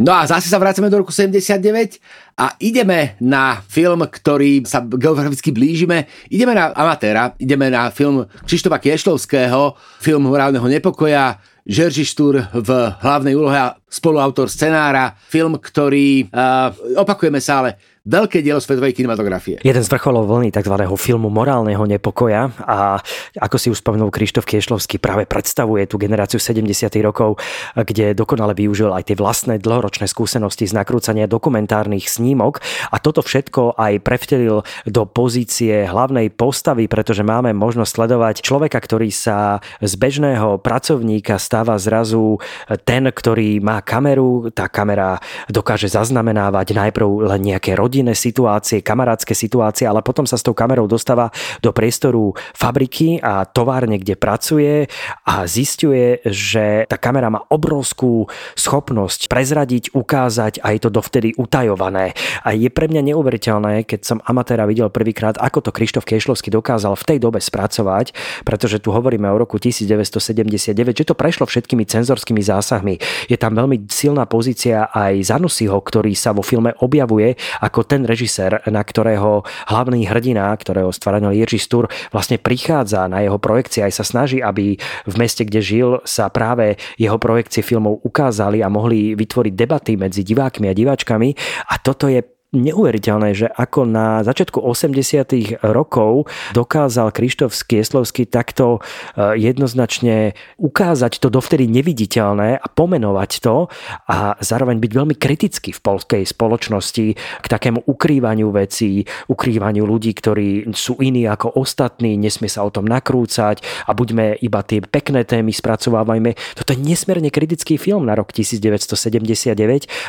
No 0.00 0.16
a 0.16 0.24
zase 0.24 0.48
sa 0.48 0.56
vracame 0.56 0.88
do 0.88 1.04
roku 1.04 1.12
79 1.12 2.00
a 2.40 2.56
ideme 2.56 3.20
na 3.20 3.60
film, 3.68 4.00
ktorý 4.00 4.64
sa 4.64 4.80
geograficky 4.80 5.52
blížime. 5.52 6.08
Ideme 6.32 6.56
na 6.56 6.72
amatéra, 6.72 7.36
ideme 7.36 7.68
na 7.68 7.92
film 7.92 8.24
Krištofa 8.48 8.80
Kiešlovského, 8.80 9.76
film 10.00 10.24
Morálneho 10.24 10.64
nepokoja, 10.72 11.36
Žerži 11.68 12.08
Štúr 12.08 12.48
v 12.48 12.70
hlavnej 13.04 13.36
úlohe 13.36 13.60
a 13.60 13.76
spoluautor 13.92 14.48
scenára. 14.48 15.12
Film, 15.28 15.60
ktorý, 15.60 16.32
uh, 16.32 16.72
opakujeme 16.96 17.44
sa, 17.44 17.60
ale 17.60 17.97
veľké 18.08 18.40
dielo 18.40 18.56
svetovej 18.56 18.96
kinematografie. 18.96 19.60
Jeden 19.60 19.84
z 19.84 19.88
vrcholov 19.92 20.24
vlny 20.24 20.48
tzv. 20.48 20.72
filmu 20.96 21.28
morálneho 21.28 21.84
nepokoja 21.84 22.48
a 22.64 22.96
ako 23.36 23.56
si 23.60 23.68
už 23.68 23.84
spomenul 23.84 24.08
Krištof 24.08 24.48
Kiešlovský 24.48 24.96
práve 24.96 25.28
predstavuje 25.28 25.84
tú 25.84 26.00
generáciu 26.00 26.40
70. 26.40 26.88
rokov, 27.04 27.36
kde 27.76 28.16
dokonale 28.16 28.56
využil 28.56 28.96
aj 28.96 29.12
tie 29.12 29.16
vlastné 29.20 29.60
dlhoročné 29.60 30.08
skúsenosti 30.08 30.64
z 30.64 30.72
nakrúcania 30.72 31.28
dokumentárnych 31.28 32.08
snímok 32.08 32.64
a 32.88 32.96
toto 32.96 33.20
všetko 33.20 33.76
aj 33.76 34.00
prevtelil 34.00 34.64
do 34.88 35.02
pozície 35.04 35.84
hlavnej 35.84 36.32
postavy, 36.32 36.88
pretože 36.88 37.20
máme 37.20 37.52
možnosť 37.52 37.92
sledovať 37.92 38.34
človeka, 38.40 38.80
ktorý 38.80 39.12
sa 39.12 39.60
z 39.84 39.92
bežného 40.00 40.56
pracovníka 40.64 41.36
stáva 41.36 41.76
zrazu 41.76 42.40
ten, 42.88 43.04
ktorý 43.04 43.60
má 43.60 43.84
kameru, 43.84 44.48
tá 44.48 44.72
kamera 44.72 45.20
dokáže 45.52 45.92
zaznamenávať 45.92 46.72
najprv 46.72 47.28
len 47.36 47.40
nejaké 47.52 47.76
rodiny 47.76 47.97
rodinné 47.98 48.14
situácie, 48.14 48.78
kamarátske 48.78 49.34
situácie, 49.34 49.82
ale 49.82 50.06
potom 50.06 50.22
sa 50.22 50.38
s 50.38 50.46
tou 50.46 50.54
kamerou 50.54 50.86
dostáva 50.86 51.34
do 51.58 51.74
priestoru 51.74 52.30
fabriky 52.54 53.18
a 53.18 53.42
továrne, 53.42 53.98
kde 53.98 54.14
pracuje 54.14 54.86
a 55.26 55.42
zistuje, 55.50 56.22
že 56.22 56.86
tá 56.86 56.94
kamera 56.94 57.26
má 57.26 57.42
obrovskú 57.50 58.30
schopnosť 58.54 59.26
prezradiť, 59.26 59.98
ukázať 59.98 60.62
a 60.62 60.70
je 60.70 60.80
to 60.86 60.94
dovtedy 60.94 61.34
utajované. 61.34 62.14
A 62.46 62.54
je 62.54 62.70
pre 62.70 62.86
mňa 62.86 63.10
neuveriteľné, 63.10 63.82
keď 63.82 64.00
som 64.06 64.22
amatéra 64.22 64.62
videl 64.62 64.86
prvýkrát, 64.94 65.34
ako 65.42 65.58
to 65.58 65.74
Krištof 65.74 66.06
Kešlovský 66.06 66.54
dokázal 66.54 66.94
v 66.94 67.02
tej 67.02 67.18
dobe 67.18 67.42
spracovať, 67.42 68.14
pretože 68.46 68.78
tu 68.78 68.94
hovoríme 68.94 69.26
o 69.26 69.34
roku 69.42 69.58
1979, 69.58 70.70
že 70.94 71.02
to 71.02 71.18
prešlo 71.18 71.50
všetkými 71.50 71.82
cenzorskými 71.82 72.38
zásahmi. 72.46 73.02
Je 73.26 73.34
tam 73.34 73.58
veľmi 73.58 73.90
silná 73.90 74.22
pozícia 74.30 74.86
aj 74.94 75.34
Zanusiho, 75.34 75.74
ktorý 75.82 76.14
sa 76.14 76.30
vo 76.30 76.46
filme 76.46 76.78
objavuje 76.78 77.34
ako 77.58 77.77
ten 77.84 78.06
režisér, 78.06 78.62
na 78.70 78.80
ktorého 78.80 79.42
hlavný 79.68 80.06
hrdina, 80.06 80.54
ktorého 80.54 80.94
stvaranil 80.94 81.34
Jiří 81.34 81.60
Stur, 81.60 81.84
vlastne 82.14 82.38
prichádza 82.38 83.10
na 83.10 83.20
jeho 83.20 83.36
projekcie 83.36 83.84
aj 83.84 83.92
sa 83.98 84.04
snaží, 84.06 84.38
aby 84.40 84.78
v 85.04 85.14
meste, 85.18 85.42
kde 85.42 85.60
žil, 85.60 85.88
sa 86.06 86.30
práve 86.30 86.78
jeho 86.96 87.18
projekcie 87.18 87.60
filmov 87.60 88.00
ukázali 88.06 88.62
a 88.62 88.72
mohli 88.72 89.18
vytvoriť 89.18 89.52
debaty 89.52 89.92
medzi 89.98 90.22
divákmi 90.22 90.70
a 90.70 90.76
diváčkami. 90.76 91.28
A 91.68 91.74
toto 91.82 92.06
je 92.06 92.37
neuveriteľné, 92.48 93.36
že 93.36 93.46
ako 93.52 93.84
na 93.84 94.24
začiatku 94.24 94.64
80. 94.64 95.60
rokov 95.68 96.32
dokázal 96.56 97.12
Krištof 97.12 97.52
Skieslovský 97.52 98.24
takto 98.24 98.80
e, 99.12 99.36
jednoznačne 99.36 100.32
ukázať 100.56 101.20
to 101.20 101.28
dovtedy 101.28 101.68
neviditeľné 101.68 102.56
a 102.56 102.66
pomenovať 102.72 103.30
to 103.44 103.68
a 104.08 104.32
zároveň 104.40 104.80
byť 104.80 104.92
veľmi 104.96 105.14
kritický 105.20 105.76
v 105.76 105.80
polskej 105.84 106.22
spoločnosti 106.24 107.06
k 107.16 107.46
takému 107.46 107.84
ukrývaniu 107.84 108.48
vecí, 108.48 109.04
ukrývaniu 109.28 109.84
ľudí, 109.84 110.16
ktorí 110.16 110.72
sú 110.72 110.96
iní 111.04 111.28
ako 111.28 111.52
ostatní, 111.60 112.16
nesmie 112.16 112.48
sa 112.48 112.64
o 112.64 112.72
tom 112.72 112.88
nakrúcať 112.88 113.60
a 113.84 113.92
buďme 113.92 114.40
iba 114.40 114.64
tie 114.64 114.80
pekné 114.80 115.28
témy 115.28 115.52
spracovávajme. 115.52 116.32
Toto 116.56 116.72
je 116.72 116.80
nesmierne 116.80 117.28
kritický 117.28 117.76
film 117.76 118.08
na 118.08 118.16
rok 118.16 118.32
1979, 118.32 119.52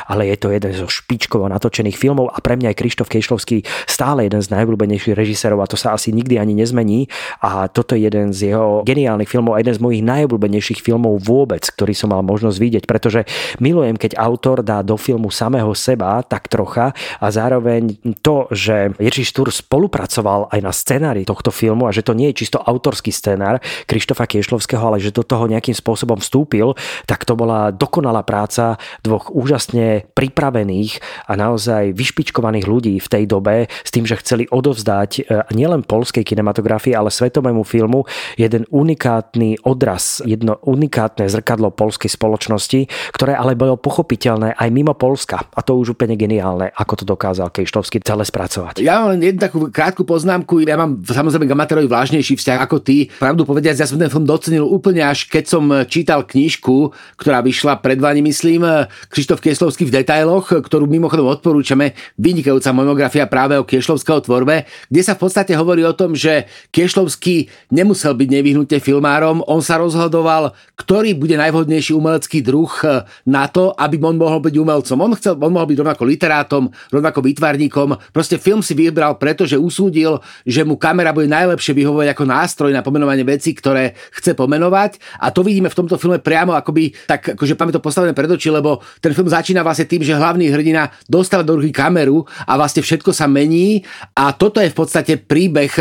ale 0.08 0.22
je 0.32 0.36
to 0.40 0.48
jeden 0.48 0.72
zo 0.72 0.88
špičkovo 0.88 1.44
natočených 1.44 2.00
filmov 2.00 2.29
a 2.30 2.38
pre 2.38 2.54
mňa 2.56 2.72
je 2.72 2.78
Krištof 2.78 3.08
Kejšlovský 3.10 3.66
stále 3.90 4.26
jeden 4.26 4.40
z 4.40 4.48
najobľúbenejších 4.54 5.18
režisérov 5.18 5.60
a 5.62 5.70
to 5.70 5.74
sa 5.74 5.94
asi 5.94 6.14
nikdy 6.14 6.38
ani 6.38 6.54
nezmení. 6.54 7.10
A 7.42 7.66
toto 7.66 7.98
je 7.98 8.06
jeden 8.06 8.30
z 8.30 8.54
jeho 8.54 8.86
geniálnych 8.86 9.28
filmov 9.28 9.58
a 9.58 9.62
jeden 9.62 9.74
z 9.74 9.82
mojich 9.82 10.02
najobľúbenejších 10.06 10.80
filmov 10.80 11.20
vôbec, 11.20 11.66
ktorý 11.66 11.92
som 11.92 12.14
mal 12.14 12.22
možnosť 12.22 12.58
vidieť, 12.58 12.84
pretože 12.86 13.26
milujem, 13.58 13.98
keď 13.98 14.16
autor 14.18 14.62
dá 14.62 14.80
do 14.80 14.94
filmu 14.94 15.28
samého 15.28 15.72
seba 15.74 16.22
tak 16.22 16.46
trocha 16.46 16.92
a 17.18 17.26
zároveň 17.28 17.98
to, 18.22 18.46
že 18.50 18.94
Jiří 18.98 19.24
Štúr 19.26 19.48
spolupracoval 19.50 20.50
aj 20.50 20.60
na 20.62 20.72
scenári 20.74 21.22
tohto 21.26 21.50
filmu 21.50 21.86
a 21.86 21.94
že 21.94 22.06
to 22.06 22.14
nie 22.16 22.30
je 22.32 22.46
čisto 22.46 22.58
autorský 22.60 23.10
scenár 23.10 23.58
Krištofa 23.86 24.26
Kiešlovského, 24.26 24.80
ale 24.80 25.02
že 25.02 25.14
do 25.14 25.26
toho 25.26 25.46
nejakým 25.50 25.74
spôsobom 25.74 26.18
vstúpil, 26.22 26.74
tak 27.06 27.26
to 27.26 27.34
bola 27.34 27.74
dokonalá 27.74 28.22
práca 28.22 28.76
dvoch 29.02 29.32
úžasne 29.32 30.06
pripravených 30.12 31.00
a 31.26 31.32
naozaj 31.34 31.96
vyšpičovaných 31.96 32.19
vyšpičkovaných 32.20 32.68
ľudí 32.68 32.94
v 33.00 33.08
tej 33.08 33.24
dobe 33.24 33.64
s 33.64 33.88
tým, 33.88 34.04
že 34.04 34.20
chceli 34.20 34.44
odovzdať 34.52 35.10
e, 35.24 35.48
nielen 35.56 35.88
polskej 35.88 36.20
kinematografii, 36.20 36.92
ale 36.92 37.08
svetovému 37.08 37.64
filmu 37.64 38.04
jeden 38.36 38.68
unikátny 38.68 39.64
odraz, 39.64 40.20
jedno 40.28 40.60
unikátne 40.68 41.24
zrkadlo 41.32 41.72
polskej 41.72 42.12
spoločnosti, 42.12 42.84
ktoré 43.16 43.32
ale 43.32 43.56
bolo 43.56 43.80
pochopiteľné 43.80 44.52
aj 44.52 44.68
mimo 44.68 44.92
Polska. 44.92 45.48
A 45.56 45.64
to 45.64 45.80
už 45.80 45.96
úplne 45.96 46.12
geniálne, 46.20 46.68
ako 46.76 47.00
to 47.00 47.04
dokázal 47.08 47.48
Kejštovský 47.48 48.04
celé 48.04 48.28
spracovať. 48.28 48.84
Ja 48.84 49.00
mám 49.00 49.16
jednu 49.16 49.40
takú 49.40 49.58
krátku 49.72 50.04
poznámku. 50.04 50.60
Ja 50.60 50.76
mám 50.76 51.00
samozrejme 51.00 51.48
k 51.48 51.56
amatérovi 51.56 51.88
vážnejší 51.88 52.36
vzťah 52.36 52.58
ako 52.68 52.84
ty. 52.84 53.08
Pravdu 53.16 53.48
povediať, 53.48 53.80
ja 53.80 53.88
som 53.88 53.96
ten 53.96 54.12
film 54.12 54.28
docenil 54.28 54.68
úplne 54.68 55.00
až 55.00 55.24
keď 55.24 55.44
som 55.48 55.64
čítal 55.88 56.28
knižku, 56.28 56.92
ktorá 57.16 57.40
vyšla 57.40 57.80
pred 57.80 57.96
vami, 57.96 58.20
myslím, 58.28 58.66
Krištof 59.08 59.40
Kieslovský 59.40 59.88
v 59.88 60.02
detailoch, 60.02 60.52
ktorú 60.52 60.84
mimochodom 60.84 61.30
odporúčame 61.30 61.94
vynikajúca 62.16 62.70
monografia 62.74 63.24
práve 63.28 63.60
o 63.60 63.66
Kiešlovského 63.66 64.24
tvorbe, 64.24 64.66
kde 64.88 65.02
sa 65.04 65.14
v 65.14 65.22
podstate 65.26 65.52
hovorí 65.54 65.84
o 65.84 65.94
tom, 65.94 66.16
že 66.16 66.48
Kiešlovský 66.72 67.50
nemusel 67.70 68.16
byť 68.16 68.28
nevyhnutne 68.30 68.78
filmárom, 68.80 69.44
on 69.46 69.60
sa 69.60 69.78
rozhodoval, 69.78 70.56
ktorý 70.78 71.14
bude 71.14 71.36
najvhodnejší 71.36 71.92
umelecký 71.92 72.40
druh 72.40 72.72
eh, 72.82 73.04
na 73.28 73.46
to, 73.46 73.76
aby 73.76 74.00
on 74.00 74.16
mohol 74.16 74.40
byť 74.40 74.54
umelcom. 74.56 74.98
On, 74.98 75.12
chcel, 75.14 75.36
on 75.36 75.52
mohol 75.52 75.68
byť 75.68 75.78
rovnako 75.84 76.02
literátom, 76.08 76.62
rovnako 76.88 77.20
výtvarníkom. 77.20 77.88
Proste 78.10 78.40
film 78.40 78.64
si 78.64 78.72
vybral, 78.72 79.20
pretože 79.20 79.60
usúdil, 79.60 80.18
že 80.48 80.64
mu 80.64 80.80
kamera 80.80 81.12
bude 81.12 81.28
najlepšie 81.28 81.76
vyhovovať 81.76 82.16
ako 82.16 82.24
nástroj 82.24 82.70
na 82.72 82.80
pomenovanie 82.80 83.22
vecí, 83.22 83.52
ktoré 83.52 83.92
chce 84.16 84.32
pomenovať. 84.32 85.20
A 85.20 85.28
to 85.28 85.44
vidíme 85.44 85.68
v 85.68 85.76
tomto 85.76 86.00
filme 86.00 86.16
priamo 86.16 86.56
akoby, 86.56 86.96
tak 87.04 87.36
akože 87.36 87.54
máme 87.60 87.76
to 87.76 87.84
postavené 87.84 88.16
pred 88.16 88.32
oči, 88.32 88.48
lebo 88.48 88.80
ten 89.04 89.12
film 89.12 89.28
začína 89.28 89.60
vlastne 89.60 89.84
tým, 89.84 90.00
že 90.00 90.16
hlavný 90.16 90.48
hrdina 90.48 90.88
dostáva 91.04 91.44
do 91.44 91.60
ruky 91.60 91.70
kameru 91.70 91.99
a 92.46 92.52
vlastne 92.56 92.80
všetko 92.80 93.10
sa 93.10 93.28
mení 93.28 93.82
a 94.16 94.32
toto 94.32 94.62
je 94.62 94.72
v 94.72 94.78
podstate 94.78 95.18
príbeh 95.18 95.72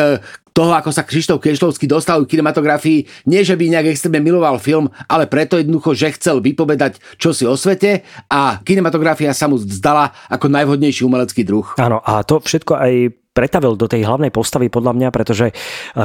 toho, 0.59 0.75
ako 0.75 0.91
sa 0.91 1.07
Krištof 1.07 1.39
Kešlovský 1.39 1.87
dostal 1.87 2.19
k 2.25 2.35
kinematografii. 2.35 3.07
Nie, 3.31 3.47
že 3.47 3.55
by 3.55 3.71
nejak 3.71 3.95
extrémne 3.95 4.19
miloval 4.19 4.59
film, 4.59 4.91
ale 5.07 5.23
preto 5.23 5.55
jednoducho, 5.55 5.95
že 5.95 6.11
chcel 6.19 6.43
vypovedať 6.43 6.99
čosi 7.15 7.47
o 7.47 7.55
svete 7.55 8.03
a 8.27 8.59
kinematografia 8.59 9.31
sa 9.31 9.47
mu 9.47 9.55
zdala 9.55 10.11
ako 10.27 10.51
najvhodnejší 10.51 11.07
umelecký 11.07 11.47
druh. 11.47 11.63
Áno, 11.79 12.03
a 12.03 12.27
to 12.27 12.43
všetko 12.43 12.75
aj 12.75 12.93
pretavil 13.39 13.79
do 13.79 13.87
tej 13.87 14.03
hlavnej 14.03 14.35
postavy 14.35 14.67
podľa 14.67 14.99
mňa, 14.99 15.09
pretože 15.15 15.47
e, 15.47 15.53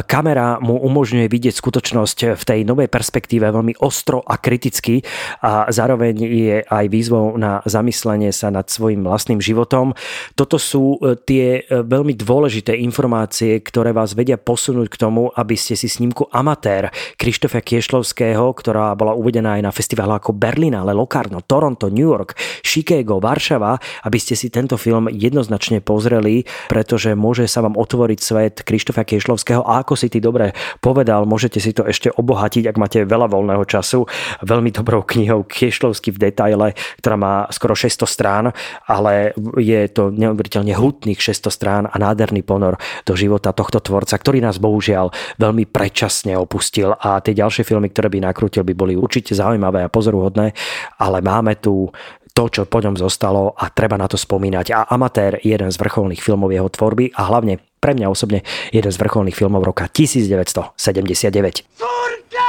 kamera 0.07 0.63
mu 0.63 0.79
umožňuje 0.79 1.27
vidieť 1.27 1.59
skutočnosť 1.59 2.39
v 2.39 2.43
tej 2.47 2.61
novej 2.63 2.87
perspektíve 2.87 3.43
veľmi 3.51 3.83
ostro 3.83 4.23
a 4.23 4.39
kriticky 4.39 5.03
a 5.43 5.67
zároveň 5.67 6.15
je 6.23 6.57
aj 6.63 6.87
výzvou 6.87 7.35
na 7.35 7.59
zamyslenie 7.67 8.31
sa 8.31 8.55
nad 8.55 8.71
svojim 8.71 9.03
vlastným 9.03 9.43
životom. 9.43 9.99
Toto 10.39 10.63
sú 10.63 11.03
e, 11.03 11.19
tie 11.19 11.67
e, 11.67 11.83
veľmi 11.83 12.15
dôležité 12.15 12.79
informácie, 12.79 13.59
ktoré 13.59 13.91
vás 13.91 14.15
vedia 14.15 14.39
posunúť 14.39 14.95
k 14.95 15.01
tomu, 15.03 15.35
aby 15.35 15.59
ste 15.59 15.75
si 15.75 15.91
snímku 15.91 16.31
Amatér 16.31 16.95
Krištofa 17.19 17.67
Kiešlovského, 17.67 18.47
ktorá 18.55 18.95
bola 18.95 19.19
uvedená 19.19 19.59
aj 19.59 19.63
na 19.67 19.73
festivale 19.75 20.15
ako 20.15 20.39
Berlína, 20.39 20.87
ale 20.87 20.95
Locarno, 20.95 21.43
Toronto, 21.43 21.91
New 21.91 22.07
York, 22.07 22.39
Chicago, 22.63 23.19
Varšava, 23.19 24.07
aby 24.07 24.19
ste 24.23 24.39
si 24.39 24.55
tento 24.55 24.79
film 24.79 25.11
jednoznačne 25.11 25.83
pozreli, 25.83 26.47
pretože 26.71 27.17
môže 27.25 27.49
sa 27.49 27.65
vám 27.65 27.81
otvoriť 27.81 28.19
svet 28.21 28.55
Krištofa 28.61 29.09
Kiešlovského. 29.09 29.65
A 29.65 29.81
ako 29.81 29.97
si 29.97 30.13
ty 30.13 30.21
dobre 30.21 30.53
povedal, 30.85 31.25
môžete 31.25 31.57
si 31.57 31.73
to 31.73 31.89
ešte 31.89 32.13
obohatiť, 32.13 32.69
ak 32.69 32.77
máte 32.77 33.01
veľa 33.09 33.33
voľného 33.33 33.65
času, 33.65 34.05
veľmi 34.45 34.69
dobrou 34.69 35.01
knihou 35.01 35.49
Kiešlovský 35.49 36.13
v 36.13 36.29
detaile, 36.29 36.77
ktorá 37.01 37.17
má 37.17 37.35
skoro 37.49 37.73
600 37.73 38.05
strán, 38.05 38.45
ale 38.85 39.33
je 39.57 39.81
to 39.89 40.13
neuveriteľne 40.13 40.77
hutných 40.77 41.17
600 41.17 41.49
strán 41.49 41.85
a 41.89 41.97
nádherný 41.97 42.45
ponor 42.45 42.77
do 43.09 43.17
života 43.17 43.57
tohto 43.57 43.81
tvorca, 43.81 44.21
ktorý 44.21 44.45
nás 44.45 44.61
bohužiaľ 44.61 45.09
veľmi 45.41 45.65
predčasne 45.65 46.37
opustil. 46.37 46.93
A 47.01 47.25
tie 47.25 47.33
ďalšie 47.33 47.65
filmy, 47.65 47.89
ktoré 47.89 48.13
by 48.13 48.29
nakrútil, 48.29 48.67
by 48.67 48.75
boli 48.77 48.93
určite 48.99 49.33
zaujímavé 49.33 49.87
a 49.87 49.93
pozoruhodné, 49.93 50.53
ale 51.01 51.19
máme 51.25 51.57
tu 51.57 51.89
to, 52.35 52.51
čo 52.51 52.63
po 52.67 52.83
ňom 52.83 52.99
zostalo 52.99 53.55
a 53.55 53.71
treba 53.71 53.95
na 53.95 54.11
to 54.11 54.19
spomínať. 54.19 54.67
A 54.75 54.91
Amatér 54.91 55.39
je 55.47 55.55
jeden 55.55 55.71
z 55.71 55.79
vrcholných 55.79 56.19
filmov 56.19 56.51
jeho 56.51 56.67
tvorby 56.67 57.15
a 57.15 57.31
hlavne 57.31 57.63
pre 57.79 57.95
mňa 57.95 58.11
osobne 58.11 58.43
jeden 58.75 58.91
z 58.91 58.99
vrcholných 58.99 59.39
filmov 59.39 59.63
roka 59.63 59.87
1979. 59.87 61.63
Zurka! 61.79 62.49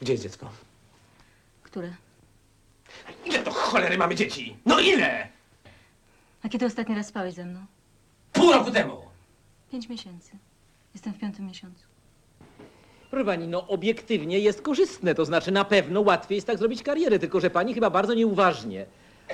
Gdzie 0.00 0.12
jest 0.12 0.22
dziecko? 0.22 0.46
Które? 1.64 1.88
Ile 3.24 3.38
to 3.42 3.50
cholery 3.50 3.98
mamy 3.98 4.14
dzieci? 4.14 4.56
No 4.66 4.78
ile? 4.80 5.28
A 6.44 6.48
kiedy 6.48 6.66
ostatni 6.66 6.94
raz 6.94 7.06
spałeś 7.06 7.34
ze 7.34 7.44
mną? 7.44 7.60
Pół 8.32 8.52
roku 8.52 8.70
temu. 8.70 8.96
Pięć 9.72 9.88
miesięcy. 9.88 10.30
Jestem 10.94 11.12
w 11.12 11.18
piątym 11.18 11.46
miesiącu. 11.46 11.95
Proszę 13.16 13.32
pani, 13.32 13.48
no 13.48 13.64
obiektywnie 13.68 14.38
jest 14.38 14.60
korzystne, 14.62 15.14
to 15.14 15.24
znaczy 15.24 15.48
na 15.48 15.64
pewno 15.64 16.00
łatwiej 16.00 16.36
jest 16.36 16.46
tak 16.46 16.58
zrobić 16.58 16.82
karierę, 16.82 17.18
tylko 17.18 17.40
że 17.40 17.50
pani 17.50 17.74
chyba 17.74 17.90
bardzo 17.90 18.14
nieuważnie 18.14 18.84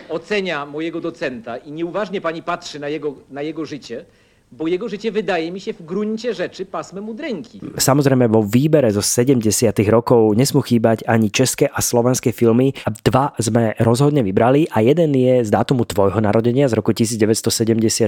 ocenia 0.09 0.67
mojego 0.67 1.01
docenta 1.01 1.57
i 1.57 1.73
nieuważnie 1.73 2.21
pani 2.21 2.43
patrzy 2.43 2.79
na 2.79 2.89
jego, 2.89 3.15
na 3.31 3.43
jego 3.43 3.67
życie, 3.67 4.05
bo 4.53 4.67
jego 4.67 4.89
życie 4.89 5.13
wydaje 5.13 5.53
mi 5.53 5.61
się 5.61 5.73
w 5.73 5.83
gruncie 5.83 6.35
rzeczy 6.35 6.67
pasmem 6.67 7.09
udręki. 7.09 7.59
Samozrejme 7.75 8.31
vo 8.31 8.47
výbere 8.47 8.95
zo 8.95 9.03
70 9.03 9.51
rokov 9.91 10.39
nesmú 10.39 10.63
chýbať 10.63 11.03
ani 11.11 11.35
české 11.35 11.67
a 11.67 11.83
slovenské 11.83 12.31
filmy. 12.31 12.79
Dva 13.03 13.35
sme 13.43 13.75
rozhodne 13.83 14.23
vybrali 14.23 14.71
a 14.71 14.79
jeden 14.87 15.11
je 15.11 15.43
z 15.43 15.51
dátumu 15.51 15.83
tvojho 15.91 16.23
narodenia 16.23 16.71
z 16.71 16.79
roku 16.79 16.95
1974 16.95 18.07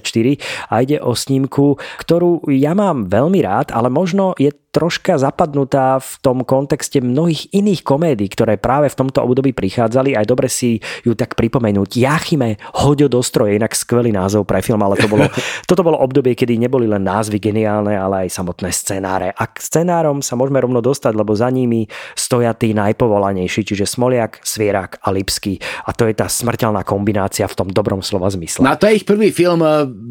a 0.70 0.74
ide 0.86 1.02
o 1.02 1.18
snímku, 1.18 1.82
ktorú 1.98 2.46
ja 2.54 2.78
mám 2.78 3.10
veľmi 3.10 3.42
rád, 3.42 3.74
ale 3.74 3.90
možno 3.90 4.38
je 4.38 4.54
troška 4.74 5.14
zapadnutá 5.22 6.02
v 6.02 6.12
tom 6.18 6.42
kontexte 6.42 6.98
mnohých 6.98 7.54
iných 7.54 7.86
komédií, 7.86 8.26
ktoré 8.26 8.58
práve 8.58 8.90
v 8.90 8.98
tomto 8.98 9.22
období 9.22 9.54
prichádzali. 9.54 10.18
Aj 10.18 10.26
dobre 10.26 10.50
si 10.50 10.82
ju 11.06 11.14
tak 11.14 11.38
pripomenúť. 11.38 11.94
Jachime, 11.94 12.58
hoďo 12.82 13.06
do 13.06 13.22
stroje, 13.22 13.54
inak 13.54 13.70
skvelý 13.78 14.10
názov 14.10 14.42
pre 14.50 14.58
film, 14.66 14.82
ale 14.82 14.98
to 14.98 15.06
bolo, 15.06 15.30
toto 15.70 15.86
bolo 15.86 16.02
obdobie, 16.02 16.34
kedy 16.34 16.58
neboli 16.58 16.90
len 16.90 17.06
názvy 17.06 17.38
geniálne, 17.38 17.94
ale 17.94 18.26
aj 18.26 18.34
samotné 18.34 18.74
scenáre. 18.74 19.30
A 19.30 19.46
k 19.46 19.62
scenárom 19.62 20.18
sa 20.18 20.34
môžeme 20.34 20.58
rovno 20.58 20.82
dostať, 20.82 21.14
lebo 21.14 21.30
za 21.38 21.46
nimi 21.54 21.86
stoja 22.18 22.50
tí 22.58 22.74
najpovolanejší, 22.74 23.62
čiže 23.62 23.86
Smoliak, 23.86 24.42
Svierak 24.42 24.98
a 25.06 25.14
Lipský. 25.14 25.62
A 25.86 25.94
to 25.94 26.10
je 26.10 26.18
tá 26.18 26.26
smrteľná 26.26 26.82
kombinácia 26.82 27.46
v 27.46 27.54
tom 27.54 27.68
dobrom 27.70 28.02
slova 28.02 28.26
zmysle. 28.26 28.66
Na 28.66 28.74
to 28.74 28.90
je 28.90 28.98
ich 28.98 29.06
prvý 29.06 29.30
film. 29.30 29.62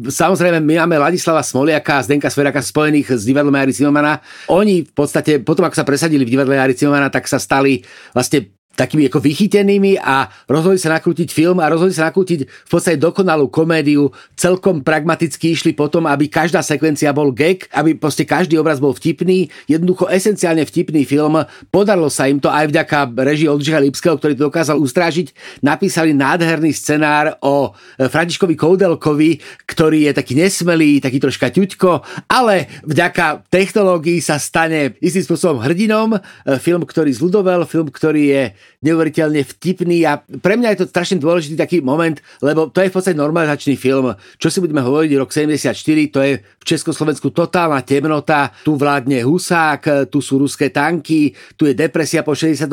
Samozrejme, 0.08 0.64
my 0.64 0.88
máme 0.88 0.96
Ladislava 1.12 1.44
Smoliaka 1.44 2.00
a 2.00 2.04
Zdenka 2.08 2.32
Svieraka 2.32 2.64
spojených 2.64 3.20
s 3.20 3.28
divadlom 3.28 3.52
Jari 3.52 3.74
Silmana 3.76 4.24
oni 4.54 4.86
v 4.86 4.92
podstate 4.94 5.42
potom, 5.42 5.66
ako 5.66 5.76
sa 5.76 5.88
presadili 5.88 6.22
v 6.22 6.32
divadle 6.38 6.54
Jari 6.54 6.78
Cimmermana, 6.78 7.10
tak 7.10 7.26
sa 7.26 7.42
stali 7.42 7.82
vlastne 8.14 8.54
takými 8.74 9.06
ako 9.06 9.22
vychytenými 9.22 10.02
a 10.02 10.26
rozhodli 10.50 10.82
sa 10.82 10.90
nakrútiť 10.98 11.30
film 11.30 11.62
a 11.62 11.70
rozhodli 11.70 11.94
sa 11.94 12.10
nakrútiť 12.10 12.40
v 12.46 12.70
podstate 12.70 12.98
dokonalú 12.98 13.46
komédiu. 13.48 14.10
Celkom 14.34 14.82
pragmaticky 14.82 15.54
išli 15.54 15.72
potom, 15.72 16.10
aby 16.10 16.26
každá 16.26 16.60
sekvencia 16.60 17.14
bol 17.14 17.30
gag, 17.30 17.70
aby 17.70 17.94
proste 17.94 18.26
každý 18.26 18.58
obraz 18.58 18.82
bol 18.82 18.90
vtipný, 18.90 19.48
jednoducho 19.70 20.10
esenciálne 20.10 20.66
vtipný 20.66 21.06
film. 21.06 21.38
Podarilo 21.70 22.10
sa 22.10 22.26
im 22.26 22.42
to 22.42 22.50
aj 22.50 22.68
vďaka 22.74 23.14
režii 23.14 23.48
Oldřicha 23.48 23.80
Lipského, 23.80 24.18
ktorý 24.18 24.34
to 24.34 24.50
dokázal 24.50 24.76
ustrážiť. 24.82 25.30
Napísali 25.62 26.10
nádherný 26.10 26.74
scenár 26.74 27.38
o 27.46 27.70
e, 27.70 28.10
Františkovi 28.10 28.58
Koudelkovi, 28.58 29.38
ktorý 29.70 30.10
je 30.10 30.12
taký 30.12 30.34
nesmelý, 30.34 30.98
taký 30.98 31.22
troška 31.22 31.54
ťuďko, 31.54 32.02
ale 32.26 32.66
vďaka 32.82 33.46
technológii 33.46 34.18
sa 34.18 34.42
stane 34.42 34.98
istým 34.98 35.22
spôsobom 35.22 35.62
hrdinom. 35.62 36.18
E, 36.18 36.20
film, 36.58 36.82
ktorý 36.82 37.14
zľudovel, 37.14 37.62
film, 37.70 37.88
ktorý 37.88 38.22
je 38.34 38.42
neuveriteľne 38.84 39.40
vtipný 39.40 40.04
a 40.04 40.20
pre 40.20 40.60
mňa 40.60 40.76
je 40.76 40.78
to 40.84 40.90
strašne 40.92 41.16
dôležitý 41.16 41.56
taký 41.56 41.80
moment, 41.80 42.20
lebo 42.44 42.68
to 42.68 42.84
je 42.84 42.92
v 42.92 42.94
podstate 42.94 43.16
normalizačný 43.16 43.80
film. 43.80 44.12
Čo 44.36 44.52
si 44.52 44.60
budeme 44.60 44.84
hovoriť, 44.84 45.10
rok 45.16 45.32
74, 45.32 45.72
to 46.12 46.20
je 46.20 46.32
v 46.44 46.64
Československu 46.64 47.32
totálna 47.32 47.80
temnota, 47.80 48.52
tu 48.60 48.76
vládne 48.76 49.24
Husák, 49.24 50.08
tu 50.12 50.20
sú 50.20 50.36
ruské 50.40 50.68
tanky, 50.68 51.32
tu 51.56 51.64
je 51.64 51.72
depresia 51.72 52.20
po 52.20 52.36
68. 52.36 52.68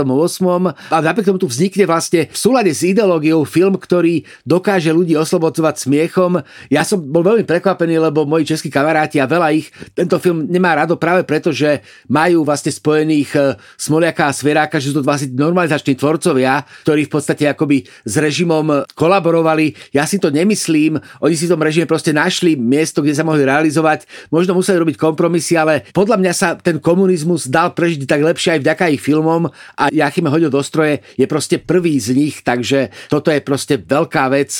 A 0.91 0.95
napriek 0.99 1.31
tomu 1.31 1.39
tu 1.39 1.47
vznikne 1.47 1.87
vlastne 1.87 2.27
v 2.27 2.37
súlade 2.37 2.75
s 2.75 2.83
ideológiou 2.83 3.47
film, 3.47 3.79
ktorý 3.79 4.27
dokáže 4.43 4.91
ľudí 4.91 5.15
oslobocovať 5.15 5.87
smiechom. 5.87 6.43
Ja 6.67 6.83
som 6.83 6.99
bol 6.99 7.23
veľmi 7.23 7.47
prekvapený, 7.47 7.99
lebo 7.99 8.27
moji 8.27 8.51
českí 8.51 8.67
kamaráti 8.67 9.19
a 9.23 9.27
veľa 9.27 9.47
ich 9.55 9.71
tento 9.95 10.19
film 10.19 10.47
nemá 10.47 10.75
rado 10.75 10.99
práve 10.99 11.23
preto, 11.23 11.55
že 11.55 11.83
majú 12.11 12.43
vlastne 12.43 12.71
spojených 12.71 13.31
eh, 13.35 13.43
Smoliaka 13.79 14.29
a 14.29 14.35
Sveráka, 14.35 14.77
že 14.77 14.91
sú 14.91 15.01
to 15.01 15.07
vlastne 15.07 15.33
normalizačný 15.33 15.80
organizační 15.81 15.95
tvorcovia, 15.97 16.53
ktorí 16.85 17.01
v 17.09 17.11
podstate 17.11 17.43
akoby 17.49 17.83
s 18.05 18.13
režimom 18.21 18.85
kolaborovali. 18.93 19.73
Ja 19.91 20.05
si 20.05 20.21
to 20.21 20.29
nemyslím, 20.29 21.01
oni 21.25 21.35
si 21.35 21.49
v 21.49 21.53
tom 21.57 21.65
režime 21.65 21.89
proste 21.89 22.13
našli 22.13 22.53
miesto, 22.53 23.01
kde 23.01 23.17
sa 23.17 23.25
mohli 23.25 23.41
realizovať. 23.41 24.05
Možno 24.29 24.53
museli 24.53 24.77
robiť 24.77 25.01
kompromisy, 25.01 25.57
ale 25.57 25.89
podľa 25.89 26.21
mňa 26.21 26.33
sa 26.37 26.53
ten 26.53 26.77
komunizmus 26.77 27.49
dal 27.49 27.73
prežiť 27.73 28.05
tak 28.05 28.21
lepšie 28.21 28.57
aj 28.57 28.59
vďaka 28.61 28.93
ich 28.93 29.01
filmom 29.01 29.49
a 29.49 29.83
Jachime 29.89 30.29
hodil 30.29 30.53
do 30.53 30.61
stroje 30.61 31.01
je 31.17 31.25
proste 31.25 31.57
prvý 31.57 31.97
z 31.97 32.13
nich, 32.13 32.45
takže 32.45 32.93
toto 33.09 33.33
je 33.33 33.41
proste 33.41 33.81
veľká 33.81 34.29
vec 34.29 34.53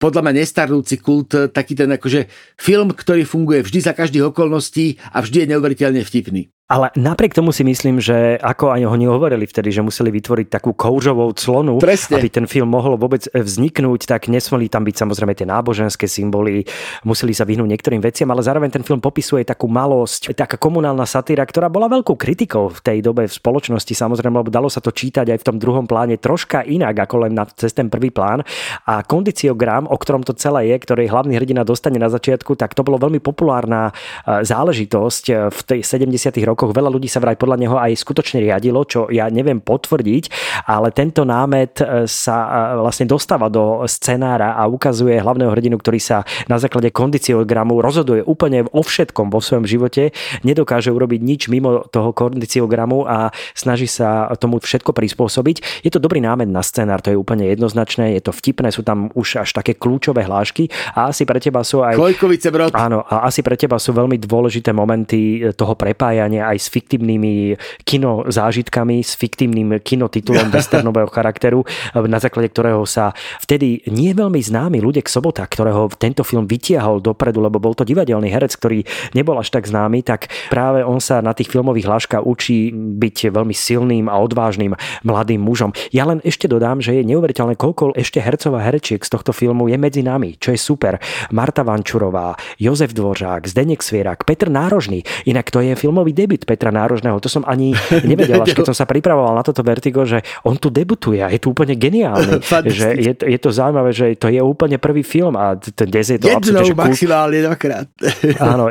podľa 0.00 0.24
mňa 0.24 0.32
nestarnúci 0.40 0.96
kult, 0.96 1.36
taký 1.52 1.76
ten 1.76 1.92
akože 1.92 2.24
film, 2.56 2.96
ktorý 2.96 3.28
funguje 3.28 3.60
vždy 3.60 3.84
za 3.84 3.92
každých 3.92 4.32
okolností 4.32 4.96
a 5.12 5.20
vždy 5.20 5.44
je 5.44 5.50
neuveriteľne 5.52 6.00
vtipný. 6.00 6.48
Ale 6.70 6.94
napriek 6.94 7.34
tomu 7.34 7.50
si 7.50 7.66
myslím, 7.66 7.98
že 7.98 8.38
ako 8.38 8.70
aj 8.70 8.86
oni 8.86 9.10
hovorili 9.10 9.42
vtedy, 9.42 9.74
že 9.74 9.82
museli 9.82 10.14
vytvoriť 10.14 10.46
takú 10.46 10.70
koužovou 10.70 11.34
clonu, 11.34 11.82
Presne. 11.82 12.14
aby 12.14 12.30
ten 12.30 12.46
film 12.46 12.70
mohol 12.70 12.94
vôbec 12.94 13.26
vzniknúť, 13.26 14.06
tak 14.06 14.30
nesmeli 14.30 14.70
tam 14.70 14.86
byť 14.86 14.94
samozrejme 14.94 15.34
tie 15.34 15.50
náboženské 15.50 16.06
symboly, 16.06 16.62
museli 17.02 17.34
sa 17.34 17.42
vyhnúť 17.42 17.66
niektorým 17.66 17.98
veciam, 17.98 18.30
ale 18.30 18.46
zároveň 18.46 18.70
ten 18.70 18.86
film 18.86 19.02
popisuje 19.02 19.42
takú 19.42 19.66
malosť, 19.66 20.30
taká 20.38 20.54
komunálna 20.62 21.10
satíra, 21.10 21.42
ktorá 21.42 21.66
bola 21.66 21.90
veľkou 21.90 22.14
kritikou 22.14 22.70
v 22.70 22.78
tej 22.86 23.02
dobe 23.02 23.26
v 23.26 23.34
spoločnosti, 23.34 23.90
samozrejme, 23.90 24.38
lebo 24.38 24.54
dalo 24.54 24.70
sa 24.70 24.78
to 24.78 24.94
čítať 24.94 25.26
aj 25.26 25.38
v 25.42 25.46
tom 25.50 25.58
druhom 25.58 25.90
pláne 25.90 26.22
troška 26.22 26.62
inak 26.62 27.02
ako 27.02 27.26
len 27.26 27.34
na, 27.34 27.50
cez 27.50 27.74
ten 27.74 27.90
prvý 27.90 28.14
plán. 28.14 28.46
A 28.86 29.02
kondiciogram, 29.02 29.90
o 29.90 29.98
ktorom 29.98 30.22
to 30.22 30.38
celé 30.38 30.70
je, 30.70 30.76
ktorý 30.78 31.10
hlavný 31.10 31.34
hrdina 31.34 31.66
dostane 31.66 31.98
na 31.98 32.06
začiatku, 32.06 32.54
tak 32.54 32.78
to 32.78 32.86
bolo 32.86 33.02
veľmi 33.02 33.18
populárna 33.18 33.90
e, 33.90 34.46
záležitosť 34.46 35.24
e, 35.26 35.32
v 35.50 35.60
tej 35.66 35.80
70. 35.82 36.38
rokoch 36.46 36.59
rokoch 36.60 36.76
veľa 36.76 36.92
ľudí 36.92 37.08
sa 37.08 37.24
vraj 37.24 37.40
podľa 37.40 37.56
neho 37.56 37.76
aj 37.80 37.96
skutočne 37.96 38.44
riadilo, 38.44 38.84
čo 38.84 39.08
ja 39.08 39.32
neviem 39.32 39.64
potvrdiť, 39.64 40.28
ale 40.68 40.92
tento 40.92 41.24
námet 41.24 41.80
e, 41.80 42.04
sa 42.04 42.36
e, 42.76 42.84
vlastne 42.84 43.08
dostáva 43.08 43.48
do 43.48 43.88
scenára 43.88 44.60
a 44.60 44.68
ukazuje 44.68 45.16
hlavného 45.16 45.48
hrdinu, 45.56 45.80
ktorý 45.80 45.96
sa 45.96 46.20
na 46.52 46.60
základe 46.60 46.92
kondiciogramu 46.92 47.80
rozhoduje 47.80 48.20
úplne 48.28 48.68
o 48.76 48.84
všetkom 48.84 49.32
vo 49.32 49.40
svojom 49.40 49.64
živote, 49.64 50.12
nedokáže 50.44 50.92
urobiť 50.92 51.20
nič 51.24 51.48
mimo 51.48 51.88
toho 51.88 52.12
kondiciogramu 52.12 53.08
a 53.08 53.32
snaží 53.56 53.88
sa 53.88 54.28
tomu 54.36 54.60
všetko 54.60 54.92
prispôsobiť. 54.92 55.80
Je 55.80 55.88
to 55.88 55.96
dobrý 55.96 56.20
námet 56.20 56.52
na 56.52 56.60
scenár, 56.60 57.00
to 57.00 57.08
je 57.08 57.16
úplne 57.16 57.48
jednoznačné, 57.48 58.20
je 58.20 58.28
to 58.28 58.36
vtipné, 58.36 58.68
sú 58.68 58.84
tam 58.84 59.08
už 59.16 59.40
až 59.40 59.56
také 59.56 59.72
kľúčové 59.80 60.28
hlášky 60.28 60.68
a 60.92 61.08
asi 61.08 61.24
pre 61.24 61.40
teba 61.40 61.64
sú 61.64 61.80
aj... 61.80 61.96
Kojkovice 61.96 62.52
brod. 62.52 62.76
Áno, 62.76 63.00
a 63.08 63.24
asi 63.24 63.40
pre 63.40 63.56
teba 63.56 63.80
sú 63.80 63.96
veľmi 63.96 64.20
dôležité 64.20 64.74
momenty 64.74 65.40
toho 65.54 65.72
prepájania 65.78 66.49
aj 66.50 66.58
s 66.58 66.66
fiktívnymi 66.68 67.56
kinozážitkami, 67.86 69.00
s 69.00 69.14
fiktívnym 69.14 69.78
kinotitulom 69.80 70.50
westernového 70.54 71.08
charakteru, 71.10 71.62
na 71.94 72.18
základe 72.18 72.50
ktorého 72.50 72.82
sa 72.84 73.14
vtedy 73.42 73.86
nie 73.88 74.10
veľmi 74.10 74.42
známy 74.42 74.82
ľudek 74.82 75.06
Sobota, 75.06 75.46
ktorého 75.46 75.90
tento 75.94 76.26
film 76.26 76.50
vytiahol 76.50 76.98
dopredu, 76.98 77.38
lebo 77.42 77.62
bol 77.62 77.74
to 77.74 77.86
divadelný 77.86 78.30
herec, 78.30 78.54
ktorý 78.58 78.82
nebol 79.14 79.38
až 79.38 79.54
tak 79.54 79.66
známy, 79.66 80.02
tak 80.02 80.30
práve 80.50 80.82
on 80.82 80.98
sa 80.98 81.22
na 81.22 81.32
tých 81.32 81.50
filmových 81.50 81.86
hláškach 81.86 82.26
učí 82.26 82.74
byť 82.74 83.30
veľmi 83.30 83.54
silným 83.54 84.06
a 84.10 84.18
odvážnym 84.18 84.74
mladým 85.06 85.40
mužom. 85.42 85.70
Ja 85.94 86.06
len 86.06 86.18
ešte 86.26 86.50
dodám, 86.50 86.82
že 86.82 86.98
je 86.98 87.06
neuveriteľné, 87.06 87.54
koľko 87.54 87.94
ešte 87.94 88.18
hercov 88.22 88.56
a 88.56 88.64
herečiek 88.64 89.02
z 89.02 89.10
tohto 89.10 89.30
filmu 89.34 89.68
je 89.68 89.76
medzi 89.76 90.02
nami, 90.02 90.36
čo 90.38 90.54
je 90.54 90.60
super. 90.60 90.98
Marta 91.30 91.62
Vančurová, 91.62 92.34
Jozef 92.58 92.92
Dvořák, 92.96 93.46
Zdenek 93.46 93.82
Svierak, 93.82 94.24
Petr 94.24 94.48
Nárožný. 94.48 95.02
Inak 95.26 95.50
to 95.50 95.60
je 95.60 95.76
filmový 95.76 96.12
debut 96.12 96.39
Petra 96.44 96.70
Nárožného. 96.72 97.18
To 97.20 97.30
som 97.30 97.42
ani 97.46 97.74
nevedel, 98.04 98.40
až 98.42 98.52
keď 98.56 98.72
som 98.72 98.76
sa 98.76 98.86
pripravoval 98.86 99.36
na 99.36 99.44
toto 99.44 99.60
Vertigo, 99.64 100.04
že 100.04 100.22
on 100.44 100.56
tu 100.56 100.68
debutuje 100.68 101.20
a 101.20 101.28
je 101.30 101.40
tu 101.40 101.52
úplne 101.52 101.74
geniálny. 101.74 102.40
že 102.70 102.96
je, 102.96 103.12
je, 103.16 103.38
to 103.38 103.50
zaujímavé, 103.50 103.90
že 103.90 104.06
to 104.16 104.28
je 104.28 104.40
úplne 104.40 104.76
prvý 104.76 105.02
film 105.02 105.34
a 105.36 105.54
dnes 105.58 106.06
je 106.10 106.18
to 106.18 106.28
Jednou 106.30 106.66
maximálne 106.74 107.38
dvakrát. 107.42 107.86
Áno, 108.52 108.70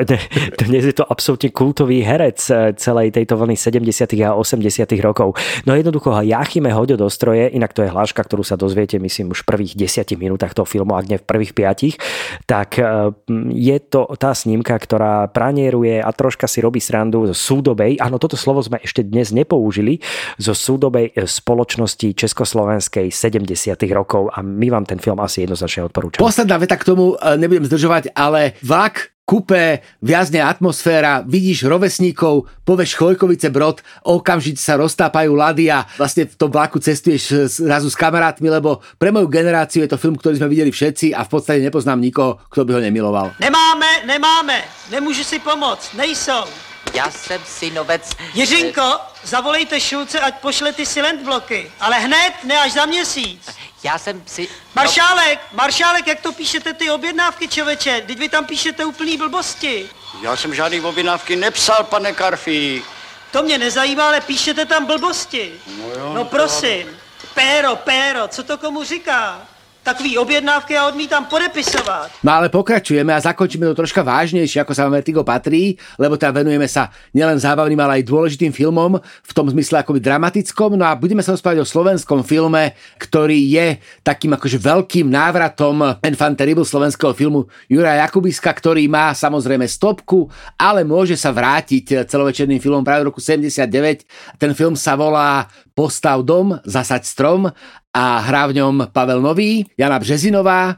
dnes 0.56 0.84
je 0.84 0.96
to 0.96 1.06
absolútne 1.06 1.50
kultový 1.54 2.02
herec 2.06 2.40
eh, 2.50 2.74
celej 2.76 3.16
tejto 3.16 3.36
vlny 3.40 3.56
70. 3.56 4.16
a 4.24 4.36
80. 4.36 4.90
rokov. 5.04 5.36
No 5.66 5.74
jednoducho 5.76 6.14
Jachime 6.22 6.72
Hoďo 6.74 7.00
do 7.00 7.08
stroje, 7.08 7.50
inak 7.52 7.74
to 7.74 7.86
je 7.86 7.90
hláška, 7.90 8.22
ktorú 8.22 8.46
sa 8.46 8.60
dozviete, 8.60 8.98
myslím, 9.02 9.34
už 9.34 9.44
v 9.44 9.48
prvých 9.56 9.74
10 9.76 10.16
minútach 10.20 10.54
toho 10.54 10.66
filmu, 10.66 10.96
ak 10.96 11.06
nie 11.10 11.18
v 11.18 11.26
prvých 11.26 11.54
5, 11.56 12.46
tak 12.46 12.80
eh, 12.80 13.12
je 13.54 13.78
to 13.82 14.10
tá 14.18 14.32
snímka, 14.36 14.76
ktorá 14.76 15.28
pranieruje 15.30 16.00
a 16.00 16.10
troška 16.12 16.46
si 16.50 16.60
robí 16.64 16.82
srandu 16.82 17.30
zo 17.30 17.36
súdobej, 17.60 18.00
áno, 18.00 18.16
toto 18.16 18.40
slovo 18.40 18.64
sme 18.64 18.80
ešte 18.80 19.04
dnes 19.04 19.36
nepoužili, 19.36 20.00
zo 20.40 20.56
súdobej 20.56 21.12
eh, 21.12 21.28
spoločnosti 21.28 22.16
Československej 22.16 23.12
70. 23.12 23.76
rokov 23.92 24.32
a 24.32 24.40
my 24.40 24.72
vám 24.72 24.88
ten 24.88 25.04
film 25.04 25.20
asi 25.20 25.44
jednoznačne 25.44 25.92
odporúčame. 25.92 26.24
Posledná 26.24 26.56
veta 26.56 26.80
k 26.80 26.88
tomu, 26.88 27.20
nebudem 27.20 27.68
zdržovať, 27.68 28.16
ale 28.16 28.56
vlak 28.64 29.12
kupé, 29.30 29.86
viazne 30.02 30.42
atmosféra, 30.42 31.22
vidíš 31.22 31.70
rovesníkov, 31.70 32.50
povieš 32.66 32.98
Chojkovice 32.98 33.54
Brod, 33.54 33.86
okamžite 34.02 34.58
sa 34.58 34.74
roztápajú 34.74 35.38
lady 35.38 35.70
a 35.70 35.86
vlastne 36.02 36.26
v 36.26 36.34
tom 36.34 36.50
vlaku 36.50 36.82
cestuješ 36.82 37.54
zrazu 37.62 37.94
s 37.94 38.00
kamarátmi, 38.00 38.50
lebo 38.50 38.82
pre 38.98 39.14
moju 39.14 39.30
generáciu 39.30 39.86
je 39.86 39.94
to 39.94 40.02
film, 40.02 40.18
ktorý 40.18 40.42
sme 40.42 40.50
videli 40.50 40.74
všetci 40.74 41.14
a 41.14 41.22
v 41.22 41.30
podstate 41.30 41.62
nepoznám 41.62 42.02
nikoho, 42.02 42.42
kto 42.50 42.66
by 42.66 42.72
ho 42.74 42.82
nemiloval. 42.82 43.38
Nemáme, 43.38 44.10
nemáme, 44.10 44.66
nemůžu 44.90 45.22
si 45.22 45.38
pomoct, 45.38 45.94
nejsou. 45.94 46.50
Já 46.94 47.12
jsem 47.12 47.42
synovec... 47.46 48.10
Jiřinko, 48.34 48.98
zavolejte 49.24 49.80
Šulce, 49.80 50.20
ať 50.20 50.42
pošle 50.42 50.74
ty 50.74 50.86
silent 50.86 51.22
bloky, 51.22 51.72
ale 51.80 52.00
hned, 52.00 52.34
ne 52.44 52.60
až 52.60 52.74
za 52.74 52.86
měsíc. 52.86 53.46
Já 53.84 53.98
jsem 53.98 54.24
si... 54.26 54.48
Maršálek, 54.76 55.40
Maršálek, 55.54 56.08
jak 56.08 56.22
to 56.22 56.32
píšete 56.32 56.74
ty 56.74 56.92
objednávky, 56.92 57.48
čověče? 57.48 58.04
Teď 58.08 58.20
vy 58.20 58.30
tam 58.30 58.46
píšete 58.46 58.86
úplný 58.86 59.18
blbosti. 59.18 59.90
Já 60.22 60.36
jsem 60.36 60.56
žádný 60.56 60.82
objednávky 60.82 61.36
nepsal, 61.36 61.84
pane 61.84 62.14
Karfí. 62.14 62.84
To 63.32 63.44
mě 63.44 63.58
nezajímá, 63.58 64.08
ale 64.08 64.22
píšete 64.22 64.66
tam 64.66 64.86
blbosti. 64.86 65.54
No, 65.68 65.90
jo, 65.90 66.14
no 66.14 66.26
prosím. 66.26 66.98
Péro, 67.34 67.76
péro, 67.76 68.28
co 68.28 68.44
to 68.44 68.58
komu 68.58 68.84
říká? 68.84 69.48
Takový 69.90 70.22
objednávky 70.22 70.78
ja 70.78 70.86
odmítam 70.86 71.26
podepisovať. 71.26 72.22
No 72.22 72.30
ale 72.38 72.54
pokračujeme 72.54 73.10
a 73.10 73.26
zakončíme 73.26 73.66
to 73.66 73.74
troška 73.74 74.06
vážnejšie, 74.06 74.62
ako 74.62 74.78
sa 74.78 74.86
Vertigo 74.86 75.26
patrí, 75.26 75.82
lebo 75.98 76.14
tam 76.14 76.30
venujeme 76.30 76.70
sa 76.70 76.94
nielen 77.10 77.42
zábavným, 77.42 77.82
ale 77.82 77.98
aj 77.98 78.06
dôležitým 78.06 78.54
filmom, 78.54 79.02
v 79.02 79.32
tom 79.34 79.50
zmysle 79.50 79.82
akoby 79.82 79.98
dramatickom. 79.98 80.78
No 80.78 80.86
a 80.86 80.94
budeme 80.94 81.26
sa 81.26 81.34
rozprávať 81.34 81.66
o 81.66 81.72
slovenskom 81.74 82.22
filme, 82.22 82.78
ktorý 83.02 83.50
je 83.50 83.82
takým 84.06 84.38
akože 84.38 84.62
veľkým 84.62 85.10
návratom 85.10 85.98
fan 85.98 86.38
terrible 86.38 86.70
slovenského 86.70 87.18
filmu 87.18 87.50
Jura 87.66 87.98
Jakubiska, 88.06 88.54
ktorý 88.54 88.86
má 88.86 89.18
samozrejme 89.18 89.66
stopku, 89.66 90.30
ale 90.54 90.86
môže 90.86 91.18
sa 91.18 91.34
vrátiť 91.34 92.06
celovečerným 92.06 92.62
filmom 92.62 92.86
práve 92.86 93.10
v 93.10 93.10
roku 93.10 93.26
79. 93.26 94.06
Ten 94.38 94.54
film 94.54 94.78
sa 94.78 94.94
volá 94.94 95.50
Postav 95.74 96.22
dom, 96.28 96.60
zasaď 96.68 97.08
strom 97.08 97.50
a 97.94 98.22
hrá 98.22 98.46
v 98.50 98.62
ňom 98.62 98.94
Pavel 98.94 99.22
Nový, 99.22 99.66
Jana 99.78 100.00
Březinová. 100.00 100.78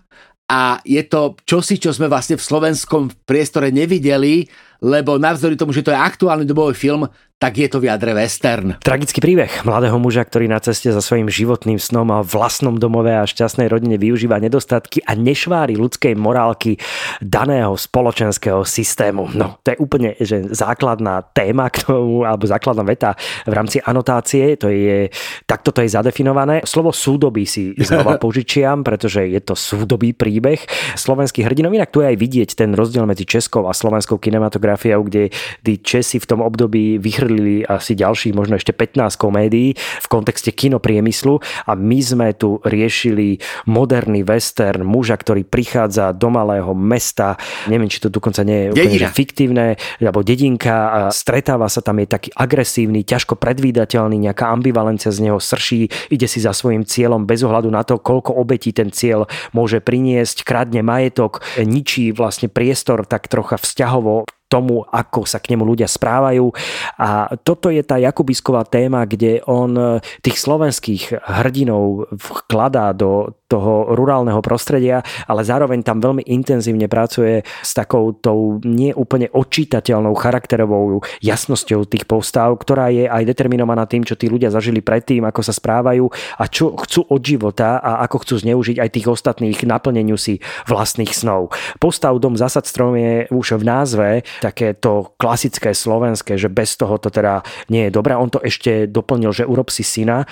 A 0.52 0.84
je 0.84 1.00
to 1.08 1.40
čosi, 1.48 1.80
čo 1.80 1.96
sme 1.96 2.12
vlastne 2.12 2.36
v 2.36 2.44
slovenskom 2.44 3.24
priestore 3.24 3.72
nevideli, 3.72 4.44
lebo 4.82 5.22
navzdory 5.22 5.54
tomu, 5.54 5.72
že 5.72 5.86
to 5.86 5.94
je 5.94 5.98
aktuálny 5.98 6.44
dobový 6.44 6.74
film, 6.74 7.06
tak 7.42 7.58
je 7.58 7.66
to 7.74 7.82
v 7.82 7.90
jadre 7.90 8.14
western. 8.14 8.78
Tragický 8.86 9.18
príbeh 9.18 9.66
mladého 9.66 9.98
muža, 9.98 10.22
ktorý 10.22 10.46
na 10.46 10.62
ceste 10.62 10.94
za 10.94 11.02
svojím 11.02 11.26
životným 11.26 11.82
snom 11.82 12.14
a 12.14 12.22
vlastnom 12.22 12.78
domove 12.78 13.10
a 13.10 13.26
šťastnej 13.26 13.66
rodine 13.66 13.98
využíva 13.98 14.38
nedostatky 14.38 15.02
a 15.10 15.18
nešvári 15.18 15.74
ľudskej 15.74 16.14
morálky 16.14 16.78
daného 17.18 17.74
spoločenského 17.74 18.62
systému. 18.62 19.34
No, 19.34 19.58
to 19.66 19.74
je 19.74 19.78
úplne 19.82 20.14
že 20.22 20.54
základná 20.54 21.26
téma 21.34 21.66
k 21.74 21.82
tomu, 21.82 22.30
alebo 22.30 22.46
základná 22.46 22.86
veta 22.86 23.18
v 23.50 23.54
rámci 23.58 23.82
anotácie, 23.82 24.54
to 24.62 24.70
je, 24.70 25.10
takto 25.50 25.74
to 25.74 25.82
je 25.82 25.98
zadefinované. 25.98 26.62
Slovo 26.62 26.94
súdobí 26.94 27.50
si 27.50 27.74
znova 27.74 28.18
požičiam, 28.22 28.86
pretože 28.86 29.26
je 29.26 29.42
to 29.42 29.58
súdobý 29.58 30.14
príbeh 30.14 30.62
slovenských 30.94 31.50
hrdinov. 31.50 31.74
Inak 31.74 31.90
tu 31.90 32.06
je 32.06 32.14
aj 32.14 32.18
vidieť 32.22 32.50
ten 32.54 32.78
rozdiel 32.78 33.10
medzi 33.10 33.26
českou 33.26 33.66
a 33.66 33.74
slovenskou 33.74 34.22
kinematografiou, 34.22 34.62
kde 34.78 35.34
tí 35.64 35.74
Česi 35.82 36.20
v 36.22 36.30
tom 36.30 36.40
období 36.44 37.00
vystrelili 37.02 37.64
asi 37.66 37.96
ďalších 37.96 38.36
možno 38.36 38.60
ešte 38.60 38.76
15 38.76 39.18
komédií 39.18 39.74
v 39.78 40.08
kontexte 40.08 40.52
kinopriemyslu. 40.52 41.40
A 41.68 41.74
my 41.78 42.00
sme 42.02 42.28
tu 42.36 42.60
riešili 42.64 43.40
moderný 43.68 44.22
western 44.22 44.84
muža, 44.84 45.16
ktorý 45.18 45.48
prichádza 45.48 46.12
do 46.12 46.30
malého 46.34 46.72
mesta, 46.76 47.40
neviem, 47.68 47.88
či 47.88 48.02
to 48.04 48.10
dokonca 48.12 48.44
nie 48.44 48.70
je 48.70 48.78
úplne 48.78 49.00
že 49.02 49.10
fiktívne, 49.12 49.66
alebo 50.02 50.22
dedinka. 50.22 50.76
A 50.92 51.00
stretáva 51.14 51.68
sa 51.72 51.80
tam, 51.80 52.02
je 52.02 52.08
taký 52.10 52.30
agresívny, 52.36 53.06
ťažko 53.08 53.38
predvídateľný, 53.38 54.18
nejaká 54.30 54.50
ambivalencia 54.52 55.14
z 55.14 55.30
neho 55.30 55.40
srší, 55.40 55.88
ide 56.12 56.28
si 56.28 56.44
za 56.44 56.52
svojim 56.52 56.84
cieľom 56.84 57.24
bez 57.24 57.42
ohľadu 57.42 57.70
na 57.72 57.82
to, 57.86 58.02
koľko 58.02 58.36
obetí 58.36 58.76
ten 58.76 58.90
cieľ 58.90 59.30
môže 59.56 59.80
priniesť, 59.80 60.44
kradne 60.44 60.82
majetok, 60.82 61.44
ničí 61.62 62.12
vlastne 62.12 62.52
priestor 62.52 63.06
tak 63.08 63.32
trocha 63.32 63.58
vzťahovo 63.58 64.26
tomu, 64.52 64.84
ako 64.84 65.24
sa 65.24 65.40
k 65.40 65.56
nemu 65.56 65.64
ľudia 65.64 65.88
správajú. 65.88 66.52
A 67.00 67.40
toto 67.40 67.72
je 67.72 67.80
tá 67.88 67.96
Jakubisková 67.96 68.68
téma, 68.68 69.08
kde 69.08 69.40
on 69.48 70.04
tých 70.20 70.36
slovenských 70.36 71.24
hrdinov 71.24 72.12
vkladá 72.20 72.92
do 72.92 73.32
toho 73.52 73.92
rurálneho 73.92 74.40
prostredia, 74.40 75.04
ale 75.28 75.44
zároveň 75.44 75.84
tam 75.84 76.00
veľmi 76.00 76.24
intenzívne 76.24 76.88
pracuje 76.88 77.44
s 77.44 77.72
takou 77.76 78.16
tou 78.16 78.64
neúplne 78.64 79.28
odčítateľnou 79.28 80.16
charakterovou 80.16 81.04
jasnosťou 81.20 81.84
tých 81.84 82.08
postav, 82.08 82.56
ktorá 82.56 82.88
je 82.88 83.12
aj 83.12 83.28
determinovaná 83.28 83.84
tým, 83.84 84.08
čo 84.08 84.16
tí 84.16 84.32
ľudia 84.32 84.48
zažili 84.48 84.80
predtým, 84.80 85.28
ako 85.28 85.44
sa 85.44 85.52
správajú 85.52 86.08
a 86.40 86.48
čo 86.48 86.80
chcú 86.80 87.12
od 87.12 87.20
života 87.20 87.84
a 87.84 88.08
ako 88.08 88.24
chcú 88.24 88.36
zneužiť 88.48 88.78
aj 88.80 88.90
tých 88.96 89.08
ostatných 89.12 89.60
naplneniu 89.68 90.16
si 90.16 90.40
vlastných 90.70 91.12
snov. 91.12 91.52
Postav 91.82 92.16
Dom 92.24 92.40
Zasad 92.40 92.64
strom 92.64 92.96
je 92.96 93.28
už 93.28 93.60
v 93.60 93.64
názve 93.68 94.10
také 94.40 94.78
to 94.78 95.12
klasické 95.20 95.76
slovenské, 95.76 96.40
že 96.40 96.48
bez 96.48 96.80
toho 96.80 96.96
to 97.02 97.12
teda 97.12 97.44
nie 97.68 97.90
je 97.90 97.92
dobré. 97.92 98.16
On 98.16 98.30
to 98.30 98.40
ešte 98.40 98.88
doplnil, 98.88 99.34
že 99.34 99.44
urob 99.50 99.74
si 99.74 99.82
syna, 99.82 100.30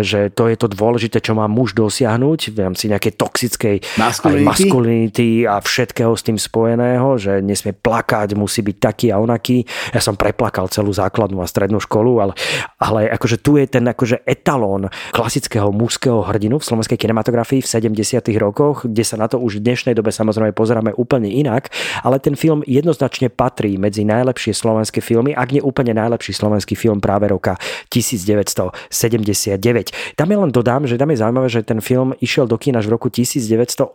že 0.00 0.30
to 0.30 0.46
je 0.48 0.56
to 0.56 0.70
dôležité, 0.70 1.18
čo 1.20 1.34
má 1.34 1.50
muž 1.50 1.74
dosiahnuť 1.74 2.53
v 2.54 2.62
rámci 2.62 2.86
nejakej 2.88 3.12
toxickej 3.18 3.76
maskulinity. 3.98 4.46
maskulinity 4.46 5.30
a 5.44 5.58
všetkého 5.58 6.14
s 6.14 6.22
tým 6.22 6.38
spojeného, 6.38 7.18
že 7.18 7.42
nesmie 7.42 7.74
plakať, 7.74 8.38
musí 8.38 8.62
byť 8.62 8.76
taký 8.78 9.06
a 9.10 9.18
onaký. 9.18 9.66
Ja 9.92 10.00
som 10.00 10.14
preplakal 10.14 10.70
celú 10.70 10.94
základnú 10.94 11.42
a 11.42 11.50
strednú 11.50 11.82
školu, 11.82 12.22
ale, 12.22 12.32
ale 12.78 13.10
akože 13.10 13.42
tu 13.42 13.58
je 13.58 13.66
ten 13.66 13.82
akože 13.84 14.22
etalón 14.24 14.88
klasického 15.10 15.74
mužského 15.74 16.22
hrdinu 16.24 16.62
v 16.62 16.64
slovenskej 16.64 16.96
kinematografii 16.96 17.60
v 17.60 17.68
70. 17.68 18.30
rokoch, 18.38 18.86
kde 18.86 19.04
sa 19.04 19.18
na 19.18 19.26
to 19.26 19.42
už 19.42 19.58
v 19.60 19.66
dnešnej 19.66 19.98
dobe 19.98 20.14
samozrejme 20.14 20.54
pozeráme 20.54 20.94
úplne 20.94 21.28
inak, 21.28 21.68
ale 22.06 22.22
ten 22.22 22.38
film 22.38 22.62
jednoznačne 22.64 23.28
patrí 23.28 23.76
medzi 23.76 24.06
najlepšie 24.06 24.54
slovenské 24.54 25.02
filmy, 25.02 25.34
ak 25.34 25.52
nie 25.52 25.62
úplne 25.62 25.94
najlepší 25.96 26.32
slovenský 26.36 26.76
film 26.78 27.00
práve 27.02 27.28
roka 27.28 27.56
1979. 27.90 30.14
Tam 30.14 30.30
je 30.30 30.38
len 30.38 30.50
dodám, 30.54 30.86
že 30.86 30.98
tam 31.00 31.10
je 31.10 31.16
zaujímavé, 31.18 31.48
že 31.50 31.62
ten 31.66 31.80
film 31.80 32.14
išiel 32.22 32.43
do 32.46 32.56
kína 32.60 32.80
až 32.80 32.90
v 32.90 32.96
roku 32.96 33.08
1980 33.08 33.94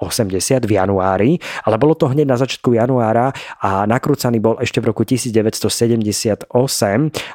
v 0.66 0.72
januári, 0.72 1.32
ale 1.66 1.76
bolo 1.78 1.96
to 1.96 2.10
hneď 2.10 2.28
na 2.28 2.38
začiatku 2.38 2.74
januára 2.74 3.32
a 3.62 3.86
nakrúcaný 3.86 4.42
bol 4.42 4.58
ešte 4.62 4.82
v 4.82 4.86
roku 4.90 5.04
1978 5.06 6.50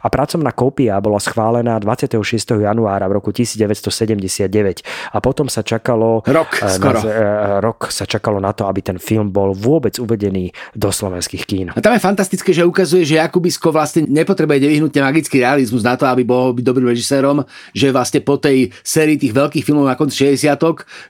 a 0.03 0.07
pracovná 0.11 0.51
kópia 0.53 0.99
bola 0.99 1.19
schválená 1.23 1.79
26. 1.79 2.19
januára 2.61 3.07
v 3.09 3.13
roku 3.19 3.31
1979 3.31 4.83
a 5.13 5.19
potom 5.21 5.47
sa 5.47 5.63
čakalo 5.63 6.25
rok, 6.27 6.51
eh, 6.61 6.69
skoro. 6.69 6.99
Na, 7.01 7.11
eh, 7.11 7.61
rok 7.61 7.89
sa 7.93 8.05
čakalo 8.09 8.41
na 8.41 8.53
to, 8.57 8.67
aby 8.67 8.81
ten 8.83 8.99
film 8.99 9.31
bol 9.31 9.55
vôbec 9.55 9.97
uvedený 10.01 10.51
do 10.75 10.89
slovenských 10.91 11.45
kín. 11.45 11.67
A 11.73 11.81
tam 11.81 11.95
je 11.95 12.03
fantastické, 12.03 12.51
že 12.53 12.67
ukazuje, 12.67 13.07
že 13.07 13.21
Jakubisko 13.21 13.71
vlastne 13.71 14.07
nepotrebuje 14.09 14.59
nevyhnutne 14.69 15.01
magický 15.01 15.41
realizmus 15.41 15.83
na 15.87 15.95
to, 15.95 16.09
aby 16.09 16.27
bol 16.27 16.53
byť 16.53 16.65
dobrým 16.65 16.89
režisérom, 16.91 17.45
že 17.73 17.95
vlastne 17.95 18.21
po 18.25 18.41
tej 18.41 18.73
sérii 18.83 19.21
tých 19.21 19.33
veľkých 19.33 19.65
filmov 19.65 19.87
na 19.87 19.97
konci 19.99 20.29
60 20.33 20.55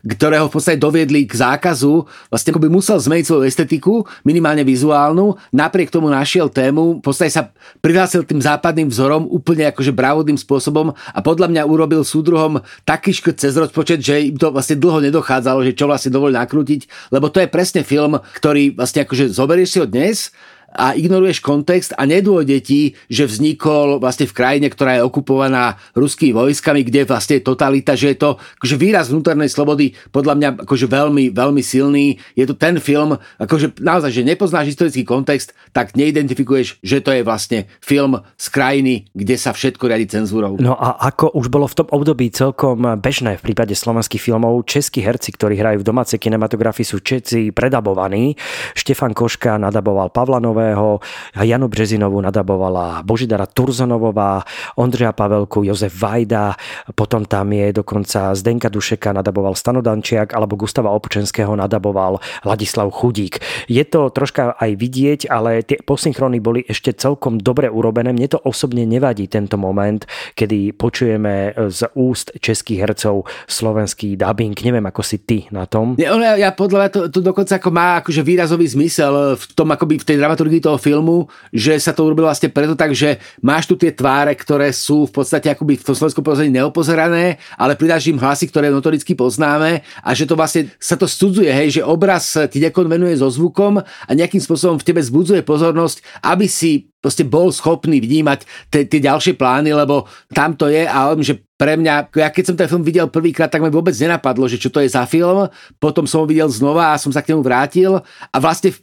ktorého 0.03 0.51
v 0.51 0.55
podstate 0.59 0.79
doviedli 0.81 1.29
k 1.29 1.39
zákazu, 1.39 2.09
vlastne 2.33 2.51
by 2.57 2.69
musel 2.73 2.99
zmeniť 2.99 3.25
svoju 3.29 3.43
estetiku, 3.47 4.03
minimálne 4.27 4.67
vizuálnu, 4.67 5.39
napriek 5.55 5.93
tomu 5.93 6.11
našiel 6.11 6.51
tému, 6.51 6.99
v 6.99 7.03
podstate 7.05 7.31
sa 7.31 7.53
prihlásil 7.85 8.27
tým 8.27 8.41
západným 8.41 8.91
vzorom 8.91 9.29
úplne 9.31 9.69
akože 9.71 9.93
bravodným 9.93 10.41
spôsobom 10.41 10.97
a 10.97 11.19
podľa 11.21 11.53
mňa 11.53 11.63
urobil 11.69 12.03
súdruhom 12.03 12.65
taký 12.89 13.13
škrt 13.13 13.37
cez 13.37 13.55
rozpočet, 13.55 14.01
že 14.01 14.33
im 14.33 14.37
to 14.41 14.51
vlastne 14.51 14.81
dlho 14.81 15.05
nedochádzalo, 15.05 15.63
že 15.67 15.77
čo 15.77 15.85
vlastne 15.85 16.11
dovolí 16.11 16.35
nakrútiť, 16.35 17.13
lebo 17.13 17.29
to 17.29 17.45
je 17.45 17.49
presne 17.51 17.85
film, 17.85 18.17
ktorý 18.41 18.73
vlastne 18.75 19.05
akože 19.05 19.31
zoberieš 19.31 19.69
si 19.69 19.79
ho 19.83 19.87
dnes, 19.87 20.33
a 20.75 20.99
ignoruješ 20.99 21.39
kontext 21.39 21.95
a 21.95 22.03
nedôjde 22.03 22.59
ti, 22.61 22.81
že 23.07 23.31
vznikol 23.31 24.03
vlastne 24.03 24.27
v 24.27 24.35
krajine, 24.35 24.67
ktorá 24.67 24.99
je 24.99 25.07
okupovaná 25.07 25.79
ruskými 25.95 26.35
vojskami, 26.35 26.83
kde 26.83 27.07
vlastne 27.07 27.39
je 27.39 27.47
totalita, 27.47 27.95
že 27.95 28.15
je 28.15 28.19
to 28.19 28.31
akože 28.59 28.77
výraz 28.77 29.15
vnútornej 29.15 29.47
slobody 29.47 29.95
podľa 30.11 30.35
mňa 30.35 30.49
akože 30.67 30.87
veľmi, 30.91 31.31
veľmi 31.31 31.63
silný. 31.63 32.19
Je 32.35 32.45
to 32.45 32.59
ten 32.59 32.83
film, 32.83 33.15
akože 33.39 33.79
naozaj, 33.79 34.11
že 34.11 34.27
nepoznáš 34.27 34.75
historický 34.75 35.07
kontext, 35.07 35.55
tak 35.71 35.95
neidentifikuješ, 35.95 36.83
že 36.83 36.99
to 36.99 37.15
je 37.15 37.23
vlastne 37.23 37.71
film 37.79 38.19
z 38.35 38.47
krajiny, 38.51 39.07
kde 39.15 39.37
sa 39.39 39.55
všetko 39.55 39.87
riadi 39.87 40.11
cenzúrou. 40.11 40.59
No 40.59 40.75
a 40.75 40.99
ako 40.99 41.39
už 41.39 41.47
bolo 41.53 41.71
v 41.71 41.79
tom 41.79 41.89
období 41.93 42.35
celkom 42.35 42.99
bežné 42.99 43.39
v 43.39 43.53
prípade 43.53 43.77
slovenských 43.79 44.19
filmov, 44.19 44.67
českí 44.67 45.05
herci, 45.05 45.31
ktorí 45.31 45.55
hrajú 45.61 45.85
v 45.85 45.89
domácej 45.89 46.19
kinematografii, 46.19 46.87
sú 46.87 46.99
Čeci 47.05 47.53
predabovaní. 47.53 48.35
Štefan 48.73 49.13
Koška 49.13 49.61
nadaboval 49.61 50.09
Pavla 50.09 50.41
Nové, 50.41 50.64
Nového, 50.65 51.01
Janu 51.37 51.69
Březinovú 51.69 52.25
nadabovala 52.25 53.05
Božidara 53.05 53.47
Turzonovová, 53.47 54.43
Ondřeja 54.77 55.13
Pavelku, 55.13 55.61
Jozef 55.65 55.93
Vajda, 56.01 56.57
potom 56.95 57.25
tam 57.25 57.53
je 57.53 57.73
dokonca 57.73 58.35
Zdenka 58.35 58.69
Dušeka 58.73 59.13
nadaboval 59.13 59.55
Stanodančiak 59.55 60.33
alebo 60.33 60.57
Gustava 60.57 60.91
Občenského 60.91 61.53
nadaboval 61.57 62.19
Ladislav 62.45 62.89
Chudík. 62.91 63.45
Je 63.69 63.85
to 63.85 64.09
troška 64.09 64.57
aj 64.57 64.73
vidieť, 64.73 65.21
ale 65.29 65.61
tie 65.61 65.77
posynchrony 65.85 66.41
boli 66.41 66.65
ešte 66.65 66.97
celkom 66.97 67.37
dobre 67.37 67.69
urobené. 67.69 68.17
Mne 68.17 68.33
to 68.33 68.41
osobne 68.41 68.89
nevadí 68.89 69.29
tento 69.29 69.61
moment, 69.61 70.09
kedy 70.33 70.73
počujeme 70.73 71.53
z 71.69 71.81
úst 71.93 72.33
českých 72.41 72.89
hercov 72.89 73.29
slovenský 73.45 74.17
dubbing. 74.17 74.57
Neviem, 74.65 74.87
ako 74.89 75.03
si 75.05 75.21
ty 75.21 75.45
na 75.53 75.69
tom. 75.69 76.01
Ja, 76.01 76.17
ja 76.41 76.57
podľa 76.57 76.79
mňa 76.81 76.91
to, 76.91 77.01
to 77.13 77.21
dokonca 77.21 77.61
ako 77.61 77.69
má 77.69 78.01
akože 78.01 78.25
výrazový 78.25 78.65
zmysel 78.65 79.37
v 79.37 79.45
tom 79.53 79.69
akoby 79.75 80.01
v 80.01 80.07
tej 80.07 80.17
dramaturgii 80.23 80.54
dramaturgii 80.55 80.61
toho 80.63 80.79
filmu, 80.79 81.27
že 81.51 81.79
sa 81.81 81.91
to 81.91 82.07
urobilo 82.07 82.31
vlastne 82.31 82.51
preto 82.51 82.75
tak, 82.79 82.95
že 82.95 83.19
máš 83.43 83.67
tu 83.67 83.75
tie 83.75 83.91
tváre, 83.91 84.35
ktoré 84.35 84.71
sú 84.71 85.07
v 85.11 85.13
podstate 85.23 85.51
akoby 85.51 85.81
v 85.81 85.87
tom 85.87 85.95
slovenskom 85.97 86.23
pozadí 86.23 86.51
neopozerané, 86.51 87.39
ale 87.59 87.75
pridáš 87.75 88.11
im 88.11 88.19
hlasy, 88.21 88.47
ktoré 88.51 88.71
notoricky 88.71 89.19
poznáme 89.19 89.83
a 90.03 90.11
že 90.15 90.29
to 90.29 90.39
vlastne 90.39 90.71
sa 90.79 90.95
to 90.95 91.09
studzuje, 91.09 91.51
hej, 91.51 91.81
že 91.81 91.83
obraz 91.83 92.39
ti 92.51 92.63
nekonvenuje 92.63 93.19
so 93.19 93.29
zvukom 93.31 93.83
a 93.83 94.11
nejakým 94.11 94.41
spôsobom 94.41 94.79
v 94.79 94.87
tebe 94.87 95.01
zbudzuje 95.03 95.43
pozornosť, 95.43 96.23
aby 96.23 96.47
si 96.47 96.94
proste 97.05 97.29
bol 97.29 97.53
schopný 97.53 98.01
vnímať 98.01 98.49
tie 98.73 98.89
ďalšie 98.89 99.37
plány, 99.37 99.77
lebo 99.77 100.09
tam 100.33 100.57
to 100.57 100.73
je 100.73 100.89
a 100.89 101.13
že 101.21 101.45
pre 101.55 101.79
mňa, 101.79 102.11
ja 102.19 102.29
keď 102.35 102.45
som 102.51 102.57
ten 102.59 102.67
film 102.67 102.83
videl 102.83 103.07
prvýkrát, 103.07 103.47
tak 103.47 103.63
mi 103.63 103.71
vôbec 103.71 103.95
nenapadlo, 103.95 104.51
že 104.51 104.59
čo 104.59 104.75
to 104.75 104.83
je 104.83 104.91
za 104.91 105.07
film. 105.07 105.47
Potom 105.79 106.03
som 106.03 106.25
ho 106.25 106.27
videl 106.27 106.51
znova 106.51 106.91
a 106.91 106.99
som 106.99 107.15
sa 107.15 107.23
k 107.23 107.31
nemu 107.31 107.47
vrátil 107.47 108.03
a 108.03 108.37
vlastne 108.43 108.75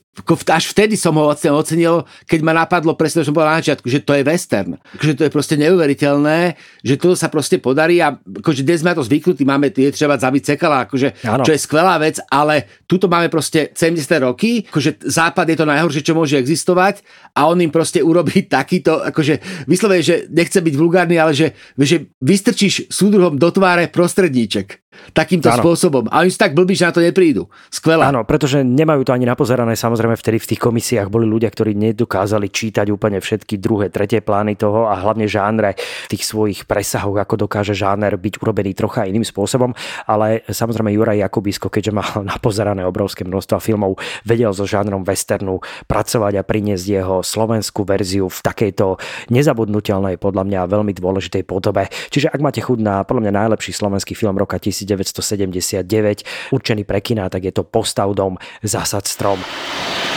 až 0.52 0.76
vtedy 0.76 1.00
som 1.00 1.16
ho 1.16 1.32
ocenil, 1.32 2.04
keď 2.28 2.40
ma 2.44 2.52
napadlo 2.52 2.92
presne, 3.00 3.24
že 3.24 3.32
som 3.32 3.36
povedal 3.36 3.56
na 3.56 3.64
začiatku, 3.64 3.88
že 3.88 4.04
to 4.04 4.12
je 4.12 4.28
western. 4.28 4.76
Že 5.00 5.14
to 5.16 5.24
je 5.24 5.32
proste 5.32 5.56
neuveriteľné, 5.56 6.60
že 6.84 7.00
to 7.00 7.16
sa 7.16 7.32
proste 7.32 7.64
podarí 7.64 8.04
a 8.04 8.20
akože 8.20 8.68
dnes 8.68 8.84
sme 8.84 8.92
na 8.92 9.00
to 9.00 9.08
zvyknutí, 9.08 9.48
máme 9.48 9.72
je 9.72 9.96
treba 9.96 10.20
zabiť 10.20 10.56
cekala, 10.56 10.84
akože, 10.84 11.16
čo 11.48 11.52
je 11.56 11.60
skvelá 11.64 11.96
vec, 11.96 12.20
ale 12.28 12.84
tuto 12.92 13.08
máme 13.08 13.32
proste 13.32 13.72
70 13.72 14.28
roky, 14.28 14.68
akože 14.68 15.00
západ 15.00 15.48
je 15.48 15.58
to 15.64 15.66
najhoršie, 15.72 16.04
čo 16.04 16.12
môže 16.12 16.36
existovať 16.36 17.08
a 17.32 17.48
on 17.48 17.64
im 17.64 17.72
proste 17.72 18.04
urobí 18.12 18.44
takýto, 18.52 19.00
akože 19.00 19.66
vyslovene, 19.72 20.04
že 20.04 20.28
nechce 20.28 20.60
byť 20.60 20.76
vulgárny, 20.76 21.16
ale 21.16 21.32
že, 21.32 21.56
že 21.80 22.12
vystrčíš 22.20 22.92
súdruhom 22.92 23.40
do 23.40 23.48
tváre 23.48 23.88
prostredníček 23.88 24.81
takýmto 25.16 25.48
ano. 25.50 25.64
spôsobom. 25.64 26.04
A 26.12 26.24
oni 26.24 26.32
sú 26.32 26.40
tak 26.40 26.54
blbí, 26.54 26.76
že 26.76 26.88
na 26.88 26.94
to 26.94 27.02
neprídu. 27.04 27.48
Skvelé. 27.72 28.04
Áno, 28.04 28.28
pretože 28.28 28.62
nemajú 28.62 29.08
to 29.08 29.16
ani 29.16 29.24
napozerané. 29.26 29.74
Samozrejme, 29.76 30.20
vtedy 30.20 30.38
v 30.40 30.50
tých 30.56 30.62
komisiách 30.62 31.08
boli 31.08 31.26
ľudia, 31.28 31.50
ktorí 31.52 31.76
nedokázali 31.76 32.52
čítať 32.52 32.92
úplne 32.92 33.24
všetky 33.24 33.56
druhé, 33.58 33.88
tretie 33.88 34.20
plány 34.20 34.60
toho 34.60 34.88
a 34.92 35.00
hlavne 35.00 35.26
žánre 35.32 35.80
tých 36.12 36.28
svojich 36.28 36.68
presahoch, 36.68 37.16
ako 37.16 37.48
dokáže 37.48 37.72
žáner 37.72 38.16
byť 38.20 38.44
urobený 38.44 38.76
trocha 38.76 39.08
iným 39.08 39.24
spôsobom. 39.24 39.72
Ale 40.08 40.44
samozrejme 40.48 40.92
Juraj 40.92 41.24
Jakubisko, 41.24 41.72
keďže 41.72 41.96
mal 41.96 42.10
napozerané 42.32 42.84
obrovské 42.84 43.24
množstvo 43.24 43.64
filmov, 43.64 43.96
vedel 44.28 44.52
so 44.52 44.68
žánrom 44.68 45.08
westernu 45.08 45.64
pracovať 45.88 46.40
a 46.40 46.44
priniesť 46.44 46.86
jeho 46.86 47.16
slovenskú 47.24 47.88
verziu 47.88 48.28
v 48.28 48.40
takejto 48.44 49.00
nezabudnutelnej, 49.32 50.20
podľa 50.20 50.44
mňa 50.48 50.70
veľmi 50.72 50.94
dôležitej 50.96 51.44
podobe. 51.48 51.88
Čiže 52.12 52.32
ak 52.32 52.44
máte 52.44 52.60
chud 52.60 52.84
na 52.84 53.04
podľa 53.08 53.28
mňa 53.28 53.34
najlepší 53.48 53.72
slovenský 53.72 54.14
film 54.14 54.36
roka 54.36 54.60
1000 54.60 54.81
1979, 54.86 56.52
určený 56.52 56.84
pre 56.84 57.02
kina, 57.02 57.30
tak 57.30 57.44
je 57.44 57.54
to 57.54 57.64
Postav 57.64 58.12
dom, 58.14 58.38
Zasad 58.64 59.08
strom. 59.08 59.40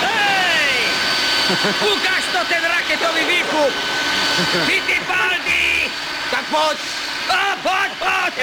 Hej! 0.00 0.74
Ukáž 1.84 2.24
to 2.32 2.40
ten 2.48 2.62
raketový 2.64 3.22
výfuk! 3.28 3.72
Fittipaldi! 4.66 5.88
Tak 6.30 6.44
poď! 6.50 6.76
A, 7.30 7.40
poď, 7.62 7.90
poď! 8.00 8.34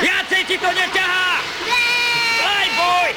Viacej 0.00 0.42
ti 0.46 0.56
to 0.56 0.70
neťahá! 0.70 1.42
Aj 2.40 2.66
boj! 2.78 3.10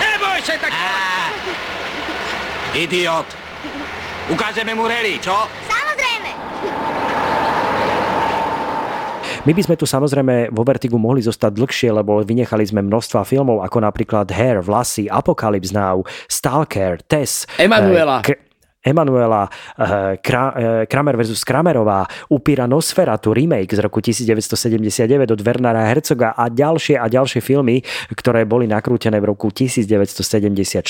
Neboj 0.00 0.38
sa 0.42 0.54
tak! 0.58 0.72
Idiot! 2.74 3.43
Ukážeme 4.24 4.72
mu 4.72 4.88
rally, 4.88 5.20
čo? 5.20 5.34
My 9.44 9.52
by 9.52 9.60
sme 9.60 9.76
tu 9.76 9.84
samozrejme 9.84 10.56
vo 10.56 10.64
Vertigu 10.64 10.96
mohli 10.96 11.20
zostať 11.20 11.52
dlhšie, 11.52 11.92
lebo 11.92 12.24
vynechali 12.24 12.64
sme 12.64 12.80
množstva 12.80 13.28
filmov, 13.28 13.60
ako 13.60 13.84
napríklad 13.84 14.32
Hair, 14.32 14.64
Vlasy, 14.64 15.04
Apocalypse 15.04 15.68
Now, 15.68 16.00
Stalker, 16.24 17.04
Tess, 17.04 17.44
Emanuela. 17.60 18.24
K- 18.24 18.40
Emanuela 18.84 19.48
eh, 19.80 20.20
eh, 20.20 20.84
Kramer 20.84 21.16
versus 21.16 21.40
Kramerová, 21.40 22.04
Upíra 22.28 22.68
Nosferatu, 22.68 23.32
remake 23.32 23.72
z 23.72 23.80
roku 23.80 24.04
1979 24.04 25.32
od 25.32 25.40
Wernera 25.40 25.88
Herzoga 25.88 26.36
a 26.36 26.52
ďalšie 26.52 27.00
a 27.00 27.08
ďalšie 27.08 27.40
filmy, 27.40 27.80
ktoré 28.12 28.44
boli 28.44 28.68
nakrútené 28.68 29.16
v 29.24 29.32
roku 29.32 29.48
1974 29.48 30.84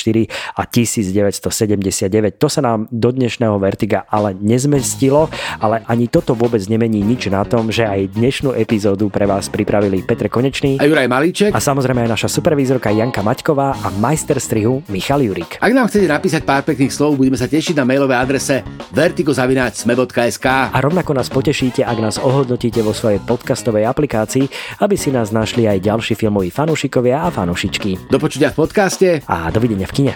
a 0.58 0.62
1979. 0.66 2.42
To 2.42 2.48
sa 2.50 2.60
nám 2.66 2.90
do 2.90 3.14
dnešného 3.14 3.54
Vertiga 3.62 4.02
ale 4.10 4.34
nezmestilo, 4.34 5.30
ale 5.62 5.86
ani 5.86 6.10
toto 6.10 6.34
vôbec 6.34 6.60
nemení 6.66 6.98
nič 6.98 7.30
na 7.30 7.46
tom, 7.46 7.70
že 7.70 7.86
aj 7.86 8.18
dnešnú 8.18 8.58
epizódu 8.58 9.06
pre 9.06 9.24
vás 9.30 9.46
pripravili 9.46 10.02
Petre 10.02 10.26
Konečný 10.26 10.82
a 10.82 10.84
Juraj 10.88 11.06
Malíček 11.06 11.50
a 11.54 11.60
samozrejme 11.62 12.04
aj 12.08 12.10
naša 12.18 12.28
supervízorka 12.28 12.90
Janka 12.90 13.22
Maťková 13.22 13.78
a 13.78 13.88
majster 14.02 14.42
strihu 14.42 14.82
Michal 14.90 15.22
Jurik. 15.22 15.62
Ak 15.62 15.70
nám 15.70 15.86
chcete 15.86 16.10
napísať 16.10 16.42
pár 16.42 16.66
pekných 16.66 16.90
slov, 16.90 17.14
budeme 17.20 17.38
sa 17.38 17.46
tešiť 17.46 17.78
na 17.78 17.83
na 17.84 17.92
mailovej 17.92 18.16
adrese 18.16 18.64
vertigo.sme.sk 18.96 20.46
A 20.48 20.78
rovnako 20.80 21.12
nás 21.12 21.28
potešíte, 21.28 21.84
ak 21.84 21.98
nás 22.00 22.16
ohodnotíte 22.16 22.80
vo 22.80 22.96
svojej 22.96 23.20
podcastovej 23.20 23.84
aplikácii, 23.84 24.48
aby 24.80 24.96
si 24.96 25.12
nás 25.12 25.28
našli 25.28 25.68
aj 25.68 25.84
ďalší 25.84 26.16
filmoví 26.16 26.48
fanúšikovia 26.48 27.28
a 27.28 27.28
fanúšičky. 27.28 28.08
Do 28.08 28.16
počutia 28.16 28.48
v 28.56 28.64
podcaste 28.64 29.20
a 29.28 29.52
dovidenia 29.52 29.84
v 29.84 29.92
kine. 29.92 30.14